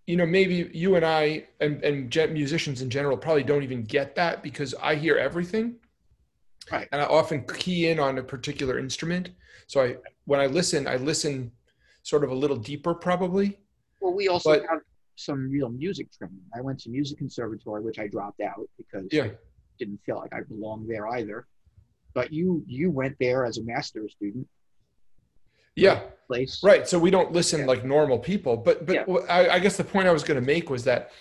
you 0.07 0.17
know, 0.17 0.25
maybe 0.25 0.69
you 0.73 0.95
and 0.95 1.05
I 1.05 1.45
and, 1.61 1.83
and 1.83 2.33
musicians 2.33 2.81
in 2.81 2.89
general 2.89 3.17
probably 3.17 3.43
don't 3.43 3.63
even 3.63 3.83
get 3.83 4.15
that 4.15 4.43
because 4.43 4.75
I 4.81 4.95
hear 4.95 5.15
everything. 5.15 5.75
Right. 6.71 6.87
And 6.91 7.01
I 7.01 7.05
often 7.05 7.45
key 7.45 7.89
in 7.89 7.99
on 7.99 8.17
a 8.17 8.23
particular 8.23 8.79
instrument. 8.79 9.29
So 9.67 9.81
I, 9.83 9.95
when 10.25 10.39
I 10.39 10.45
listen, 10.47 10.87
I 10.87 10.97
listen 10.97 11.51
sort 12.03 12.23
of 12.23 12.31
a 12.31 12.35
little 12.35 12.57
deeper 12.57 12.93
probably. 12.93 13.57
Well, 14.01 14.13
we 14.13 14.27
also 14.27 14.51
But- 14.59 14.69
have 14.69 14.81
some 15.17 15.49
real 15.49 15.69
music 15.69 16.11
training. 16.11 16.41
I 16.53 16.61
went 16.61 16.77
to 16.81 16.89
music 16.89 17.17
conservatory, 17.17 17.81
which 17.81 17.99
I 17.99 18.07
dropped 18.07 18.41
out 18.41 18.69
because 18.77 19.07
Yeah. 19.11 19.23
I 19.25 19.31
didn't 19.79 19.99
feel 20.05 20.17
like 20.17 20.33
I 20.33 20.41
belonged 20.41 20.89
there 20.89 21.07
either. 21.07 21.47
But 22.13 22.31
you 22.33 22.63
you 22.67 22.91
went 22.91 23.17
there 23.19 23.45
as 23.45 23.57
a 23.57 23.63
master's 23.63 24.11
student 24.13 24.47
Yeah. 25.75 26.01
place. 26.27 26.61
Right. 26.63 26.87
So 26.87 26.99
we 26.99 27.11
don't 27.11 27.31
listen 27.31 27.61
Yeah. 27.61 27.65
like 27.67 27.83
normal 27.85 28.19
people. 28.19 28.57
But 28.57 28.85
but 28.85 28.93
Yeah. 28.95 29.03
I, 29.29 29.49
I 29.55 29.59
guess 29.59 29.77
the 29.77 29.83
point 29.83 30.07
I 30.07 30.11
was 30.11 30.23
going 30.23 30.39
to 30.39 30.45
make 30.45 30.69
was 30.69 30.83
that 30.83 31.11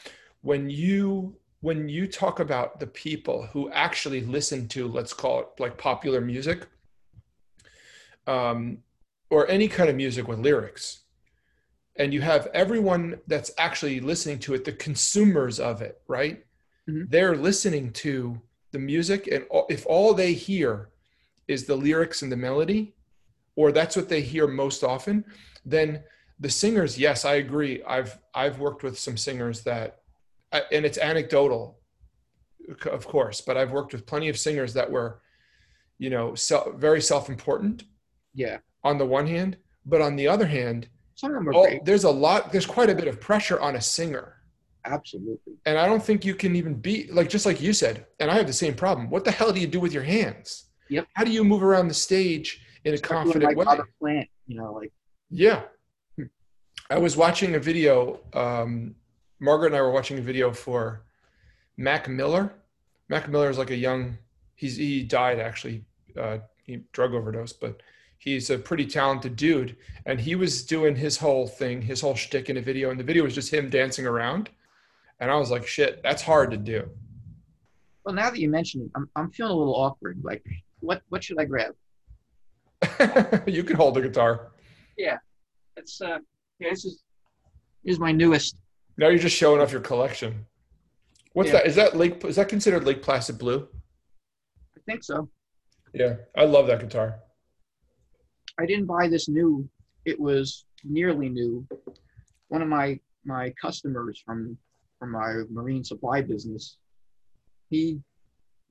when 0.43 0.69
you 0.71 1.37
when 1.61 1.89
you 1.89 2.07
talk 2.07 2.41
about 2.41 2.79
the 2.79 2.87
people 2.87 3.47
who 3.47 3.71
actually 3.71 4.21
listen 4.21 4.69
to 4.69 4.87
let's 4.87 5.15
call 5.15 5.41
it 5.41 5.47
like 5.59 5.79
popular 5.79 6.21
music, 6.21 6.67
um, 8.27 8.79
or 9.31 9.49
any 9.49 9.69
kind 9.69 9.89
of 9.91 9.97
music 9.97 10.29
with 10.29 10.39
lyrics, 10.39 11.01
and 11.97 12.13
you 12.13 12.21
have 12.21 12.49
everyone 12.55 13.21
that's 13.27 13.51
actually 13.59 14.01
listening 14.01 14.39
to 14.41 14.55
it, 14.55 14.65
the 14.65 14.73
consumers 14.73 15.61
of 15.61 15.83
it, 15.83 16.01
right? 16.09 16.45
Mhm. 16.89 17.11
They're 17.11 17.37
listening 17.37 17.93
to 18.05 18.41
the 18.73 18.79
music, 18.79 19.27
and 19.29 19.47
if 19.69 19.87
all 19.87 20.15
they 20.15 20.33
hear 20.33 20.91
is 21.49 21.67
the 21.67 21.77
lyrics 21.77 22.23
and 22.23 22.33
the 22.33 22.37
melody, 22.37 22.95
or 23.57 23.71
that's 23.71 23.97
what 23.97 24.09
they 24.09 24.21
hear 24.21 24.47
most 24.47 24.83
often, 24.83 25.25
then 25.65 26.03
the 26.41 26.51
singers, 26.51 26.99
yes, 26.99 27.25
I 27.25 27.35
agree. 27.35 27.83
I've 27.85 28.19
I've 28.35 28.59
worked 28.59 28.83
with 28.83 28.99
some 28.99 29.17
singers 29.17 29.63
that, 29.63 30.01
and 30.53 30.85
it's 30.85 30.99
anecdotal, 30.99 31.79
of 32.87 33.07
course, 33.07 33.41
but 33.41 33.57
I've 33.57 33.71
worked 33.73 33.93
with 33.93 34.07
plenty 34.07 34.29
of 34.29 34.39
singers 34.39 34.75
that 34.75 34.91
were, 34.91 35.23
you 35.99 36.11
know, 36.11 36.35
self, 36.35 36.75
very 36.75 37.01
self-important 37.01 37.85
Yeah. 38.35 38.59
on 38.83 38.99
the 38.99 39.07
one 39.07 39.27
hand, 39.27 39.57
but 39.87 40.01
on 40.01 40.17
the 40.17 40.29
other 40.29 40.47
hand, 40.47 40.89
Some 41.15 41.31
of 41.31 41.37
them 41.37 41.49
are 41.49 41.53
all, 41.55 41.81
there's 41.85 42.05
a 42.05 42.11
lot, 42.11 42.53
there's 42.53 42.67
quite 42.67 42.91
a 42.91 42.95
bit 42.95 43.07
of 43.09 43.21
pressure 43.21 43.59
on 43.61 43.77
a 43.77 43.81
singer. 43.81 44.37
Absolutely. 44.85 45.55
And 45.65 45.79
I 45.79 45.87
don't 45.87 46.03
think 46.03 46.25
you 46.25 46.35
can 46.35 46.55
even 46.57 46.75
be 46.75 47.09
like 47.11 47.29
just 47.31 47.47
like 47.47 47.61
you 47.61 47.73
said, 47.73 48.07
and 48.21 48.31
I 48.31 48.35
have 48.35 48.47
the 48.47 48.53
same 48.53 48.75
problem. 48.75 49.09
What 49.09 49.25
the 49.25 49.31
hell 49.31 49.51
do 49.53 49.61
you 49.61 49.67
do 49.67 49.81
with 49.81 49.93
your 49.95 50.03
hands? 50.03 50.65
Yep. 50.91 51.07
How 51.15 51.25
do 51.25 51.31
you 51.31 51.43
move 51.45 51.63
around 51.63 51.89
the 51.89 51.95
stage 51.95 52.61
in 52.85 52.93
a 52.93 52.99
doing 52.99 53.03
confident 53.03 53.45
like 53.45 53.57
way? 53.57 53.65
Robert 53.65 53.89
Plant, 53.99 54.29
you 54.47 54.59
know, 54.59 54.73
like 54.75 54.93
Yeah. 55.31 55.63
I 56.91 56.99
was 56.99 57.17
watching 57.17 57.55
a 57.55 57.59
video. 57.59 58.21
Um, 58.35 58.95
Margaret 59.41 59.69
and 59.69 59.77
I 59.77 59.81
were 59.81 59.91
watching 59.91 60.19
a 60.19 60.23
video 60.23 60.53
for 60.53 61.05
Mac 61.79 62.09
Miller. 62.09 62.53
Mac 63.09 63.29
Miller 63.29 63.49
is 63.49 63.57
like 63.59 63.71
a 63.71 63.77
young, 63.77 64.19
he's, 64.55 64.77
he 64.77 65.03
died 65.03 65.39
actually, 65.39 65.85
uh, 66.21 66.39
he 66.63 66.85
drug 66.93 67.15
overdose, 67.15 67.53
but 67.55 67.81
he's 68.25 68.49
a 68.51 68.59
pretty 68.59 68.87
talented 68.87 69.37
dude. 69.37 69.77
And 70.07 70.19
he 70.19 70.35
was 70.35 70.65
doing 70.65 70.97
his 70.97 71.19
whole 71.19 71.47
thing, 71.47 71.83
his 71.83 72.01
whole 72.01 72.15
shtick 72.15 72.49
in 72.51 72.57
a 72.57 72.61
video. 72.63 72.91
And 72.91 72.99
the 72.99 73.05
video 73.05 73.23
was 73.23 73.35
just 73.35 73.53
him 73.53 73.69
dancing 73.69 74.07
around. 74.07 74.49
And 75.21 75.31
I 75.31 75.37
was 75.37 75.51
like, 75.51 75.67
shit, 75.67 76.03
that's 76.03 76.23
hard 76.23 76.51
to 76.51 76.57
do. 76.57 76.89
well 78.05 78.15
now 78.15 78.31
that 78.31 78.39
you 78.39 78.49
mention 78.51 78.83
it, 78.83 78.91
I'm 78.97 79.09
I'm 79.15 79.31
feeling 79.31 79.53
a 79.53 79.57
little 79.57 79.75
awkward. 79.77 80.19
Like 80.23 80.43
what 80.81 81.03
what 81.11 81.23
should 81.23 81.39
I 81.39 81.45
grab? 81.45 81.75
you 83.47 83.63
can 83.65 83.77
hold 83.77 83.95
the 83.95 84.03
guitar. 84.03 84.53
Yeah. 84.99 85.19
It's 85.77 86.01
uh 86.01 86.19
yeah, 86.59 86.71
this 86.71 86.85
is 86.85 87.03
here's 87.85 87.99
my 88.01 88.13
newest. 88.13 88.57
Now 88.97 89.09
you're 89.09 89.19
just 89.19 89.37
showing 89.37 89.61
off 89.61 89.73
your 89.73 89.81
collection. 89.81 90.47
What's 91.33 91.49
Yeah. 91.49 91.55
that? 91.59 91.67
Is 91.67 91.77
that 91.77 91.97
Lake? 91.97 92.25
Is 92.25 92.37
that 92.37 92.49
considered 92.49 92.85
Lake 92.85 93.03
Placid 93.03 93.39
Blue? 93.39 93.67
I 94.77 94.81
think 94.87 95.03
so. 95.03 95.29
Yeah, 95.93 96.15
I 96.37 96.45
love 96.45 96.67
that 96.69 96.81
guitar. 96.81 97.21
I 98.59 98.67
didn't 98.67 98.87
buy 98.87 99.09
this 99.09 99.29
new. 99.29 99.69
It 100.05 100.19
was 100.19 100.65
nearly 100.85 101.29
new. 101.29 101.67
One 102.49 102.63
of 102.63 102.69
my 102.69 103.01
my 103.25 103.51
customers 103.61 104.23
from 104.25 104.57
from 104.99 105.11
my 105.13 105.43
marine 105.51 105.83
supply 105.83 106.21
business, 106.21 106.77
he 107.71 108.01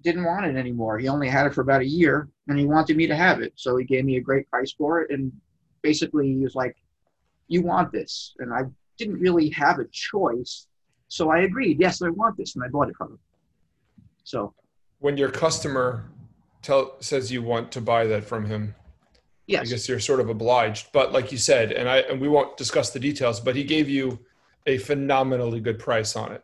didn't 0.03 0.23
want 0.23 0.45
it 0.45 0.55
anymore. 0.55 0.99
He 0.99 1.07
only 1.07 1.27
had 1.27 1.47
it 1.47 1.53
for 1.53 1.61
about 1.61 1.81
a 1.81 1.87
year, 1.87 2.29
and 2.47 2.57
he 2.57 2.65
wanted 2.65 2.97
me 2.97 3.07
to 3.07 3.15
have 3.15 3.41
it. 3.41 3.53
So 3.55 3.77
he 3.77 3.85
gave 3.85 4.05
me 4.05 4.17
a 4.17 4.21
great 4.21 4.49
price 4.49 4.71
for 4.71 5.01
it, 5.01 5.11
and 5.11 5.31
basically 5.81 6.27
he 6.33 6.37
was 6.37 6.55
like, 6.55 6.75
"You 7.47 7.61
want 7.61 7.91
this?" 7.91 8.35
And 8.39 8.53
I 8.53 8.63
didn't 8.97 9.19
really 9.19 9.49
have 9.49 9.79
a 9.79 9.85
choice, 9.91 10.67
so 11.07 11.29
I 11.29 11.39
agreed. 11.39 11.79
Yes, 11.79 12.01
I 12.01 12.09
want 12.09 12.37
this, 12.37 12.55
and 12.55 12.63
I 12.63 12.67
bought 12.69 12.89
it 12.89 12.95
from 12.95 13.13
him. 13.13 13.19
So 14.23 14.53
When 14.99 15.17
your 15.17 15.29
customer 15.29 16.09
tell 16.61 16.95
says 17.01 17.31
you 17.31 17.41
want 17.41 17.71
to 17.73 17.81
buy 17.81 18.07
that 18.07 18.23
from 18.23 18.45
him, 18.45 18.75
I 19.49 19.63
guess 19.63 19.87
you're 19.89 19.99
sort 19.99 20.19
of 20.19 20.29
obliged. 20.29 20.87
But 20.93 21.11
like 21.11 21.31
you 21.31 21.37
said, 21.37 21.71
and 21.71 21.89
I 21.89 21.97
and 21.99 22.19
we 22.19 22.27
won't 22.27 22.55
discuss 22.57 22.91
the 22.91 22.99
details, 22.99 23.39
but 23.39 23.55
he 23.55 23.63
gave 23.63 23.89
you 23.89 24.19
a 24.65 24.77
phenomenally 24.77 25.59
good 25.59 25.77
price 25.79 26.15
on 26.15 26.31
it. 26.31 26.43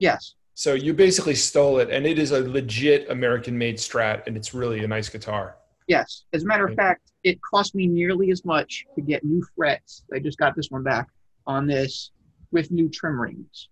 yes, 0.00 0.34
So 0.54 0.74
you 0.74 0.92
basically 0.92 1.36
stole 1.36 1.78
it, 1.78 1.88
and 1.90 2.04
it 2.04 2.18
is 2.18 2.32
a 2.32 2.40
legit 2.40 3.08
American-made 3.10 3.76
Strat, 3.76 4.26
and 4.26 4.36
it's 4.36 4.52
really 4.52 4.82
a 4.82 4.88
nice 4.88 5.08
guitar. 5.08 5.56
Yes. 5.86 6.24
As 6.32 6.42
a 6.42 6.46
matter 6.46 6.66
of 6.66 6.74
fact, 6.74 7.12
it 7.22 7.38
cost 7.42 7.74
me 7.76 7.86
nearly 7.86 8.30
as 8.32 8.44
much 8.44 8.86
to 8.96 9.00
get 9.02 9.22
new 9.22 9.44
frets. 9.54 10.02
I 10.12 10.18
just 10.18 10.38
got 10.38 10.56
this 10.56 10.68
one 10.70 10.82
back 10.82 11.08
on 11.46 11.66
this 11.66 12.10
with 12.50 12.70
new 12.72 12.88
trim 12.88 13.20
rings. 13.20 13.68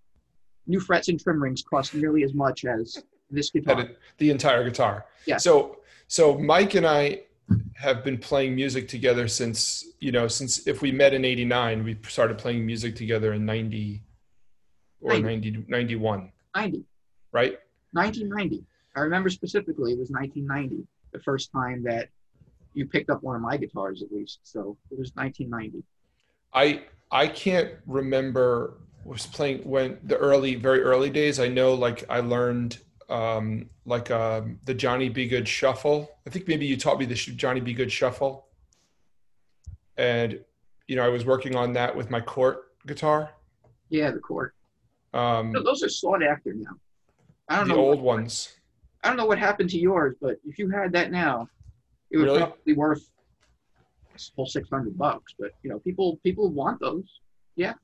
New 0.66 0.78
frets 0.78 1.09
and 1.09 1.19
trim 1.19 1.42
rings 1.42 1.62
cost 1.62 1.95
nearly 1.95 2.23
as 2.23 2.35
much 2.35 2.64
as 2.64 3.02
this 3.31 3.50
guitar. 3.50 3.88
the 4.19 4.31
entire 4.31 4.62
guitar. 4.62 5.07
Yeah. 5.26 5.38
So 5.38 5.78
so 6.07 6.38
Mike 6.38 6.75
and 6.75 6.87
I 6.87 7.23
have 7.75 8.05
been 8.05 8.19
playing 8.19 8.55
music 8.55 8.89
together 8.89 9.27
since 9.29 9.87
you 9.99 10.13
know 10.13 10.29
since 10.29 10.67
if 10.67 10.83
we 10.83 10.93
met 10.93 11.13
in 11.13 11.25
89 11.25 11.85
we 11.85 11.99
started 12.09 12.39
playing 12.39 12.65
music 12.65 12.95
together 12.95 13.33
in 13.33 13.45
90 13.45 14.03
or 15.01 15.19
90, 15.19 15.65
91 15.69 16.33
90, 16.55 16.85
right 17.33 17.59
1990. 17.93 18.65
I 18.95 19.01
remember 19.01 19.31
specifically 19.31 19.93
it 19.93 19.99
was 19.99 20.11
1990, 20.11 20.87
the 21.13 21.21
first 21.21 21.51
time 21.53 21.83
that 21.85 22.09
you 22.75 22.87
picked 22.87 23.11
up 23.11 23.23
one 23.23 23.37
of 23.37 23.43
my 23.43 23.57
guitars 23.57 24.03
at 24.03 24.13
least. 24.13 24.41
So 24.43 24.77
it 24.91 24.99
was 24.99 25.13
1990. 25.15 25.85
i 26.55 26.83
i 27.11 27.27
can't 27.27 27.71
remember 27.87 28.79
was 29.05 29.27
playing 29.27 29.59
when 29.59 29.99
the 30.05 30.17
early 30.17 30.55
very 30.55 30.83
early 30.83 31.11
days 31.11 31.41
i 31.41 31.49
know 31.49 31.75
like 31.75 32.05
i 32.09 32.21
learned 32.21 32.79
um 33.12 33.69
like 33.85 34.11
um 34.11 34.59
the 34.64 34.73
johnny 34.73 35.09
b 35.11 35.28
goode 35.28 35.47
shuffle 35.47 36.11
i 36.26 36.31
think 36.31 36.49
maybe 36.49 36.64
you 36.64 36.76
taught 36.76 36.99
me 36.99 37.04
the 37.04 37.14
johnny 37.14 37.61
b 37.61 37.75
goode 37.75 37.92
shuffle 37.92 38.47
and 39.99 40.40
you 40.88 40.97
know 40.97 41.04
i 41.04 41.09
was 41.09 41.26
working 41.26 41.54
on 41.54 41.75
that 41.75 41.95
with 41.95 42.11
my 42.11 42.21
Cort 42.21 42.73
guitar 42.87 43.31
Yeah, 43.90 44.11
the 44.11 44.19
Cort. 44.19 44.54
um 45.12 45.52
No, 45.52 45.62
Those 45.62 45.83
are 45.83 45.88
sought 45.88 46.23
after 46.23 46.54
now. 46.54 46.71
I 47.49 47.57
don't 47.59 47.69
the 47.69 47.75
know. 47.75 47.81
The 47.83 47.87
old 47.88 48.00
ones 48.00 48.54
I 49.04 49.09
don't 49.09 49.16
know 49.16 49.26
what 49.26 49.38
happened 49.38 49.69
to 49.71 49.78
yours, 49.78 50.14
but 50.21 50.37
if 50.45 50.59
you 50.61 50.71
had 50.71 50.92
that 50.92 51.11
now, 51.11 51.49
it 52.12 52.16
would 52.19 52.25
Really? 52.26 52.38
probably 52.38 52.59
be 52.64 52.73
worth 52.75 53.02
six 54.47 54.69
hundred 54.71 54.97
bucks. 54.97 55.35
But 55.38 55.50
you 55.62 55.71
know, 55.71 55.81
people 55.81 56.19
people 56.23 56.49
want 56.50 56.78
those. 56.81 57.04
Yeah. 57.57 57.75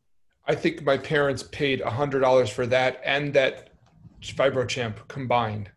I 0.47 0.55
think 0.55 0.83
my 0.85 0.97
parents 0.97 1.43
paid 1.43 1.81
a 1.81 1.91
hundred 1.91 2.21
dollars 2.21 2.49
for 2.51 2.67
that 2.69 3.01
and 3.05 3.35
that 3.35 3.68
Vibrochamp 4.23 5.07
combined. 5.09 5.71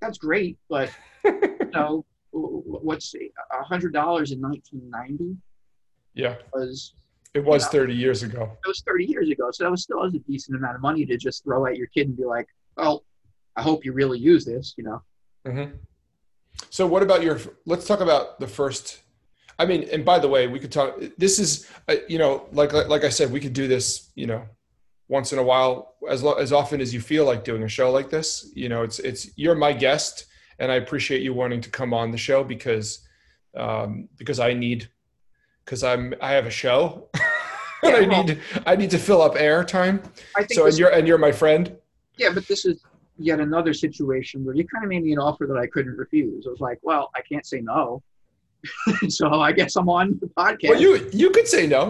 That's 0.00 0.18
great, 0.18 0.58
but 0.68 0.90
you 1.24 1.68
know, 1.72 2.04
what's 2.32 3.14
a 3.14 3.62
hundred 3.64 3.92
dollars 3.92 4.32
in 4.32 4.40
nineteen 4.40 4.88
ninety 4.90 5.36
Yeah, 6.14 6.36
was 6.52 6.94
it 7.34 7.44
was 7.44 7.62
Yeah. 7.64 7.68
thirty 7.70 7.94
years 7.94 8.22
ago. 8.22 8.50
It 8.64 8.68
was 8.68 8.82
thirty 8.86 9.04
years 9.04 9.30
ago. 9.30 9.50
So 9.52 9.64
that 9.64 9.70
was 9.70 9.82
still 9.82 10.00
was 10.00 10.14
a 10.14 10.18
decent 10.20 10.56
amount 10.56 10.74
of 10.76 10.82
money 10.82 11.06
to 11.06 11.16
just 11.16 11.44
throw 11.44 11.66
at 11.66 11.76
your 11.76 11.86
kid 11.88 12.08
and 12.08 12.16
be 12.16 12.24
like, 12.24 12.48
"Well, 12.76 13.04
I 13.56 13.62
hope 13.62 13.84
you 13.84 13.92
really 13.92 14.18
use 14.18 14.44
this." 14.44 14.74
You 14.76 14.84
know, 14.84 15.02
hmm 15.46 15.70
So, 16.70 16.86
what 16.86 17.02
about 17.02 17.22
your? 17.22 17.38
Let's 17.64 17.86
talk 17.86 18.00
about 18.00 18.40
the 18.40 18.48
first. 18.48 19.02
I 19.58 19.66
mean, 19.66 19.88
and 19.92 20.04
by 20.04 20.18
the 20.18 20.28
way, 20.28 20.48
we 20.48 20.58
could 20.58 20.72
talk. 20.72 21.00
This 21.18 21.38
is, 21.38 21.68
uh, 21.88 21.96
you 22.08 22.18
know, 22.18 22.48
like, 22.52 22.72
like 22.72 22.88
like 22.88 23.04
I 23.04 23.10
said, 23.10 23.30
we 23.30 23.38
could 23.38 23.52
do 23.52 23.68
this, 23.68 24.10
you 24.16 24.26
know, 24.26 24.46
once 25.12 25.30
in 25.32 25.38
a 25.38 25.42
while, 25.42 25.94
as 26.08 26.22
lo- 26.22 26.38
as 26.44 26.52
often 26.52 26.80
as 26.80 26.92
you 26.94 27.00
feel 27.00 27.24
like 27.26 27.44
doing 27.44 27.62
a 27.64 27.68
show 27.68 27.90
like 27.92 28.08
this. 28.08 28.50
You 28.54 28.68
know, 28.70 28.82
it's 28.82 28.98
it's 28.98 29.22
you're 29.36 29.54
my 29.54 29.72
guest, 29.74 30.24
and 30.58 30.72
I 30.72 30.76
appreciate 30.76 31.20
you 31.22 31.34
wanting 31.34 31.60
to 31.60 31.70
come 31.70 31.92
on 31.92 32.10
the 32.10 32.18
show 32.28 32.42
because 32.42 33.06
um, 33.54 34.08
because 34.16 34.40
I 34.40 34.54
need 34.54 34.88
because 35.64 35.84
I'm 35.84 36.14
I 36.20 36.32
have 36.32 36.46
a 36.46 36.50
show. 36.50 37.08
and 37.82 37.92
Yeah, 37.92 37.96
I 37.96 38.08
well- 38.08 38.24
need 38.24 38.40
I 38.66 38.74
need 38.76 38.90
to 38.90 38.98
fill 38.98 39.20
up 39.22 39.34
air 39.36 39.62
time. 39.64 40.02
I 40.34 40.40
think 40.44 40.54
So 40.58 40.64
this- 40.64 40.74
and 40.74 40.80
you're 40.80 40.92
and 40.96 41.06
you're 41.08 41.18
my 41.28 41.32
friend. 41.42 41.76
yeah, 42.16 42.30
but 42.32 42.48
this 42.48 42.64
is 42.64 42.82
yet 43.18 43.38
another 43.40 43.74
situation 43.74 44.44
where 44.44 44.54
you 44.56 44.64
kind 44.66 44.82
of 44.84 44.88
made 44.88 45.02
me 45.04 45.12
an 45.12 45.18
offer 45.18 45.44
that 45.46 45.58
I 45.64 45.66
couldn't 45.66 45.96
refuse. 46.04 46.46
I 46.46 46.50
was 46.50 46.60
like, 46.68 46.78
well, 46.82 47.10
I 47.14 47.20
can't 47.30 47.46
say 47.52 47.60
no. 47.60 48.02
so 49.08 49.28
I 49.48 49.52
guess 49.52 49.76
I'm 49.76 49.88
on 49.90 50.18
the 50.22 50.28
podcast. 50.28 50.70
Well, 50.70 50.80
you 50.80 50.90
you 51.12 51.28
could 51.30 51.46
say 51.46 51.66
no. 51.66 51.84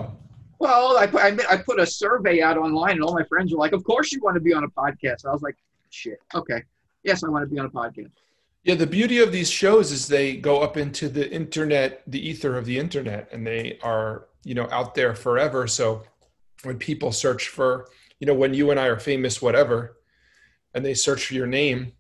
Well, 0.62 0.96
I 0.96 1.08
put, 1.08 1.20
I, 1.50 1.56
put 1.56 1.80
a 1.80 1.86
survey 1.86 2.40
out 2.40 2.56
online, 2.56 2.92
and 2.92 3.02
all 3.02 3.12
my 3.12 3.24
friends 3.24 3.50
were 3.50 3.58
like, 3.58 3.72
"Of 3.72 3.82
course 3.82 4.12
you 4.12 4.20
want 4.20 4.36
to 4.36 4.40
be 4.40 4.54
on 4.54 4.62
a 4.62 4.68
podcast." 4.68 5.26
I 5.26 5.32
was 5.32 5.42
like, 5.42 5.56
"Shit, 5.90 6.20
okay, 6.36 6.62
yes, 7.02 7.24
I 7.24 7.28
want 7.30 7.42
to 7.42 7.52
be 7.52 7.58
on 7.58 7.66
a 7.66 7.70
podcast." 7.70 8.12
Yeah, 8.62 8.76
the 8.76 8.86
beauty 8.86 9.18
of 9.18 9.32
these 9.32 9.50
shows 9.50 9.90
is 9.90 10.06
they 10.06 10.36
go 10.36 10.60
up 10.60 10.76
into 10.76 11.08
the 11.08 11.28
internet, 11.32 12.04
the 12.06 12.24
ether 12.28 12.56
of 12.56 12.64
the 12.64 12.78
internet, 12.78 13.28
and 13.32 13.44
they 13.44 13.80
are, 13.82 14.28
you 14.44 14.54
know, 14.54 14.68
out 14.70 14.94
there 14.94 15.16
forever. 15.16 15.66
So 15.66 16.04
when 16.62 16.78
people 16.78 17.10
search 17.10 17.48
for, 17.48 17.88
you 18.20 18.28
know, 18.28 18.34
when 18.34 18.54
you 18.54 18.70
and 18.70 18.78
I 18.78 18.86
are 18.86 19.00
famous, 19.00 19.42
whatever, 19.42 19.96
and 20.74 20.84
they 20.84 20.94
search 20.94 21.26
for 21.26 21.34
your 21.34 21.48
name 21.48 21.90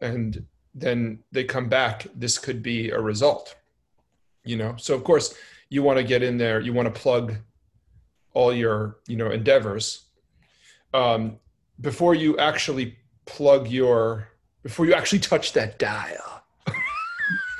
and 0.00 0.44
then 0.74 1.20
they 1.30 1.44
come 1.44 1.68
back, 1.68 2.08
this 2.12 2.38
could 2.38 2.60
be 2.60 2.90
a 2.90 3.00
result, 3.00 3.54
you 4.42 4.56
know? 4.56 4.74
So, 4.78 4.96
of 4.96 5.04
course, 5.04 5.36
you 5.68 5.84
want 5.84 5.98
to 5.98 6.04
get 6.04 6.24
in 6.24 6.38
there, 6.38 6.60
you 6.60 6.72
want 6.72 6.92
to 6.92 7.00
plug 7.00 7.36
all 8.34 8.52
your, 8.52 8.98
you 9.08 9.16
know, 9.16 9.30
endeavors. 9.30 10.04
Um, 10.92 11.38
before 11.80 12.14
you 12.14 12.38
actually 12.38 12.96
plug 13.26 13.68
your 13.68 14.28
before 14.62 14.86
you 14.86 14.94
actually 14.94 15.18
touch 15.18 15.52
that 15.52 15.78
dial 15.78 16.42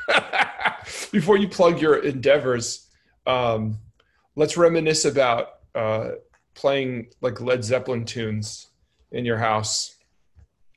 before 1.13 1.37
you 1.37 1.49
plug 1.49 1.81
your 1.81 1.97
endeavors 1.97 2.89
um, 3.27 3.79
let's 4.37 4.57
reminisce 4.57 5.05
about 5.05 5.61
uh, 5.75 6.11
playing 6.55 7.07
like 7.21 7.41
led 7.41 7.65
zeppelin 7.65 8.05
tunes 8.05 8.69
in 9.13 9.25
your 9.25 9.39
house 9.39 9.94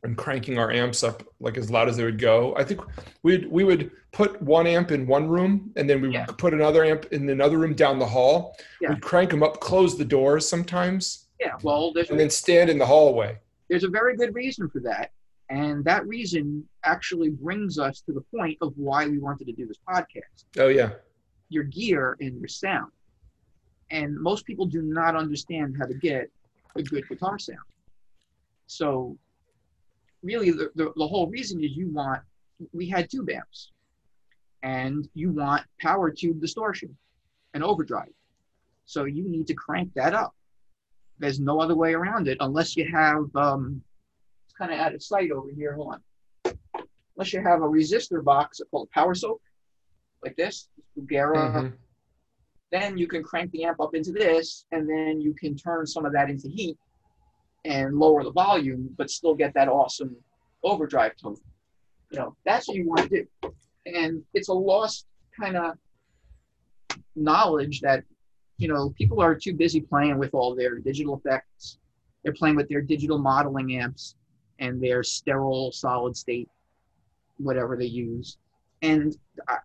and 0.03 0.15
cranking 0.17 0.59
our 0.59 0.71
amps 0.71 1.03
up 1.03 1.23
like 1.39 1.57
as 1.57 1.71
loud 1.71 1.89
as 1.89 1.97
they 1.97 2.03
would 2.03 2.19
go 2.19 2.55
i 2.55 2.63
think 2.63 2.81
we'd 3.23 3.49
we 3.51 3.63
would 3.63 3.91
put 4.11 4.39
one 4.41 4.67
amp 4.67 4.91
in 4.91 5.07
one 5.07 5.27
room 5.27 5.71
and 5.75 5.89
then 5.89 6.01
we 6.01 6.11
Yeah. 6.13 6.25
would 6.27 6.37
put 6.37 6.53
another 6.53 6.83
amp 6.85 7.05
in 7.11 7.27
another 7.29 7.57
room 7.57 7.73
down 7.73 7.97
the 7.99 8.05
hall 8.05 8.55
Yeah. 8.79 8.89
we'd 8.89 9.01
crank 9.01 9.31
them 9.31 9.43
up 9.43 9.59
close 9.59 9.97
the 9.97 10.05
doors 10.05 10.47
sometimes 10.47 11.27
Yeah, 11.39 11.55
well, 11.63 11.91
there's 11.93 12.09
and 12.09 12.19
then 12.19 12.29
stand 12.29 12.69
in 12.69 12.77
the 12.77 12.85
hallway 12.85 13.37
there's 13.69 13.83
a 13.83 13.89
very 13.89 14.15
good 14.15 14.33
reason 14.33 14.69
for 14.69 14.79
that, 14.81 15.11
and 15.49 15.83
that 15.83 16.07
reason 16.07 16.63
actually 16.85 17.31
brings 17.31 17.77
us 17.77 17.99
to 18.01 18.13
the 18.13 18.21
point 18.21 18.57
of 18.61 18.71
why 18.77 19.05
we 19.07 19.17
wanted 19.17 19.45
to 19.47 19.51
do 19.53 19.65
this 19.67 19.77
podcast. 19.89 20.45
oh 20.59 20.67
yeah 20.69 20.91
Your 21.49 21.63
gear 21.63 22.15
and 22.21 22.39
your 22.39 22.47
sound, 22.47 22.91
and 23.91 24.15
most 24.15 24.45
people 24.45 24.65
do 24.67 24.81
not 24.83 25.15
understand 25.17 25.75
how 25.79 25.85
to 25.85 25.93
get 25.95 26.29
a 26.75 26.83
good 26.83 27.07
guitar 27.09 27.37
sound. 27.39 27.59
So, 28.67 29.17
really, 30.27 30.51
the, 30.51 30.69
the, 30.75 30.91
the 30.95 31.07
whole 31.07 31.27
reason 31.27 31.63
is 31.63 31.71
you 31.71 31.89
want 31.89 32.21
we 32.73 32.89
had 32.89 33.09
two 33.09 33.25
amps, 33.33 33.71
and 34.61 35.07
you 35.13 35.31
want 35.31 35.63
power 35.79 36.11
tube 36.11 36.41
distortion 36.41 36.95
and 37.53 37.63
overdrive. 37.63 38.13
So 38.85 39.05
you 39.05 39.23
need 39.29 39.47
to 39.47 39.53
crank 39.53 39.93
that 39.95 40.13
up. 40.13 40.33
There's 41.19 41.39
no 41.39 41.59
other 41.61 41.75
way 41.75 41.93
around 41.93 42.27
it 42.27 42.37
unless 42.41 42.75
you 42.75 42.85
have 42.91 43.23
um, 43.35 43.81
it's 44.45 44.53
kind 44.57 44.71
of 44.73 44.79
out 44.79 44.93
of 44.95 45.01
sight 45.01 45.31
over 45.31 45.49
here. 45.55 45.73
Hold 45.73 45.95
on. 45.95 46.01
Unless 47.15 47.33
you 47.33 47.41
have 47.41 47.61
a 47.61 47.69
resistor 47.77 48.23
box 48.23 48.59
called 48.69 48.89
power 48.91 49.15
soak, 49.15 49.41
like 50.23 50.35
this, 50.35 50.69
Bugera. 50.97 51.35
Mhm. 51.35 51.73
Then 52.71 52.97
you 52.97 53.07
can 53.07 53.23
crank 53.23 53.51
the 53.51 53.63
amp 53.63 53.79
up 53.79 53.95
into 53.95 54.11
this, 54.11 54.65
and 54.73 54.89
then 54.89 55.21
you 55.21 55.33
can 55.33 55.55
turn 55.55 55.87
some 55.87 56.05
of 56.05 56.11
that 56.13 56.29
into 56.29 56.49
heat 56.49 56.77
and 57.65 57.97
lower 57.97 58.23
the 58.23 58.31
volume, 58.31 58.93
but 58.97 59.09
still 59.09 59.35
get 59.35 59.53
that 59.53 59.67
awesome 59.67 60.15
overdrive 60.63 61.15
tone. 61.17 61.35
You 62.11 62.19
know, 62.19 62.35
that's 62.45 62.67
what 62.67 62.77
you 62.77 62.87
want 62.87 63.09
to 63.09 63.25
do. 63.41 63.53
And 63.85 64.23
it's 64.33 64.49
a 64.49 64.53
lost 64.53 65.05
kind 65.39 65.57
of 65.57 65.77
knowledge 67.15 67.81
that, 67.81 68.03
you 68.57 68.67
know, 68.67 68.93
people 68.97 69.21
are 69.21 69.35
too 69.35 69.53
busy 69.53 69.81
playing 69.81 70.17
with 70.17 70.33
all 70.33 70.55
their 70.55 70.79
digital 70.79 71.17
effects. 71.17 71.77
They're 72.23 72.33
playing 72.33 72.55
with 72.55 72.69
their 72.69 72.81
digital 72.81 73.17
modeling 73.17 73.75
amps 73.75 74.15
and 74.59 74.81
their 74.81 75.03
sterile 75.03 75.71
solid 75.71 76.15
state, 76.15 76.49
whatever 77.37 77.77
they 77.77 77.85
use. 77.85 78.37
And 78.81 79.15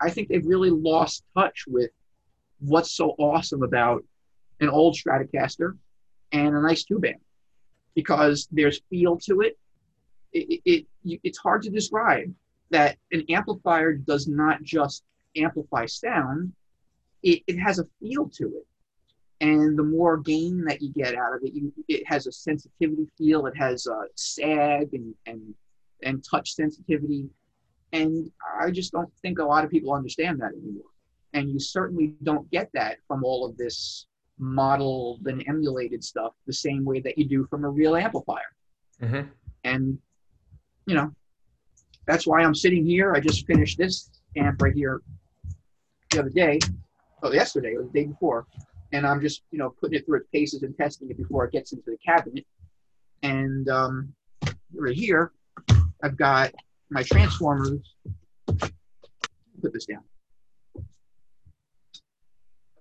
I- 0.01 0.11
think 0.11 0.29
they've 0.29 0.47
really 0.47 0.71
lost 0.71 1.25
touch 1.35 1.65
with 1.67 1.91
what's 2.61 2.93
so 2.93 3.11
awesome 3.19 3.63
about 3.63 4.05
an 4.61 4.69
old 4.69 4.95
Stratocaster 4.95 5.77
and 6.33 6.55
a 6.55 6.63
nice 6.63 6.85
tube 6.85 7.05
amp 7.05 7.21
because 7.95 8.49
there's 8.51 8.81
feel 8.91 9.17
to 9.19 9.41
it. 9.41 9.59
It, 10.33 10.61
it, 10.65 10.87
it 11.05 11.21
it's 11.23 11.39
hard 11.39 11.63
to 11.63 11.71
describe 11.71 12.33
that 12.71 12.97
an 13.13 13.25
amplifier 13.29 13.93
does 13.93 14.27
not 14.27 14.63
just 14.63 15.05
amplify 15.37 15.87
sound; 15.87 16.53
it, 17.23 17.43
it 17.47 17.59
has 17.59 17.79
a 17.79 17.87
feel 18.01 18.29
to 18.37 18.47
it. 18.47 18.67
And 19.41 19.77
the 19.77 19.83
more 19.83 20.19
gain 20.19 20.65
that 20.67 20.81
you 20.81 20.93
get 20.93 21.17
out 21.17 21.35
of 21.35 21.43
it, 21.43 21.53
you, 21.53 21.73
it 21.89 22.07
has 22.07 22.27
a 22.27 22.33
sensitivity 22.33 23.09
feel. 23.19 23.47
It 23.47 23.57
has 23.57 23.87
a 23.87 24.05
sag 24.15 24.95
and 24.95 25.15
and 25.27 25.55
and 26.03 26.25
touch 26.25 26.55
sensitivity. 26.55 27.29
And 27.93 28.31
I 28.61 28.71
just 28.71 28.93
don't 28.93 29.13
think 29.21 29.39
a 29.39 29.45
lot 29.45 29.65
of 29.65 29.71
people 29.71 29.93
understand 29.93 30.41
that 30.41 30.53
anymore. 30.53 30.85
And 31.35 31.51
you 31.51 31.59
certainly 31.59 32.15
don't 32.23 32.51
get 32.51 32.71
that 32.73 32.99
from 33.07 33.25
all 33.25 33.45
of 33.45 33.57
this 33.57 34.07
modeled 34.43 35.27
and 35.29 35.43
emulated 35.49 36.03
stuff 36.03 36.33
the 36.47 36.53
same 36.53 36.85
way 36.85 37.01
that 37.01 37.17
you 37.17 37.25
do 37.25 37.47
from 37.47 37.65
a 37.65 37.69
real 37.69 37.95
amplifier. 37.95 38.55
Mhm. 39.01 39.31
And, 39.65 39.99
you 40.87 40.95
know, 40.95 41.15
that's 42.07 42.27
why 42.27 42.43
I'm 42.43 42.55
sitting 42.55 42.85
here. 42.85 43.15
I 43.15 43.21
just 43.21 43.47
finished 43.47 43.79
this 43.79 44.11
amp 44.37 44.61
right 44.61 44.75
here 44.75 45.01
the 46.11 46.19
other 46.21 46.31
day, 46.31 46.59
oh, 47.23 47.33
yesterday 47.33 47.75
or 47.77 47.85
the 47.85 47.91
day 47.91 48.05
before. 48.07 48.47
And 48.93 49.07
I'm 49.07 49.21
just, 49.21 49.43
you 49.53 49.59
know, 49.59 49.71
putting 49.71 49.99
it 49.99 50.05
through 50.05 50.19
its 50.19 50.29
paces 50.33 50.65
and 50.65 50.77
testing 50.77 51.09
it 51.09 51.17
before 51.17 51.45
it 51.45 51.53
gets 51.53 51.73
into 51.73 51.91
the 51.91 51.99
cabinet. 52.05 52.45
And 53.23 53.69
um, 53.69 54.15
right 54.75 54.97
here, 54.97 55.33
I've 56.03 56.17
got 56.17 56.53
my 56.91 57.05
transformers. 57.05 57.95
Put 58.49 59.73
this 59.73 59.87
down. 59.87 60.03
I've 60.77 60.83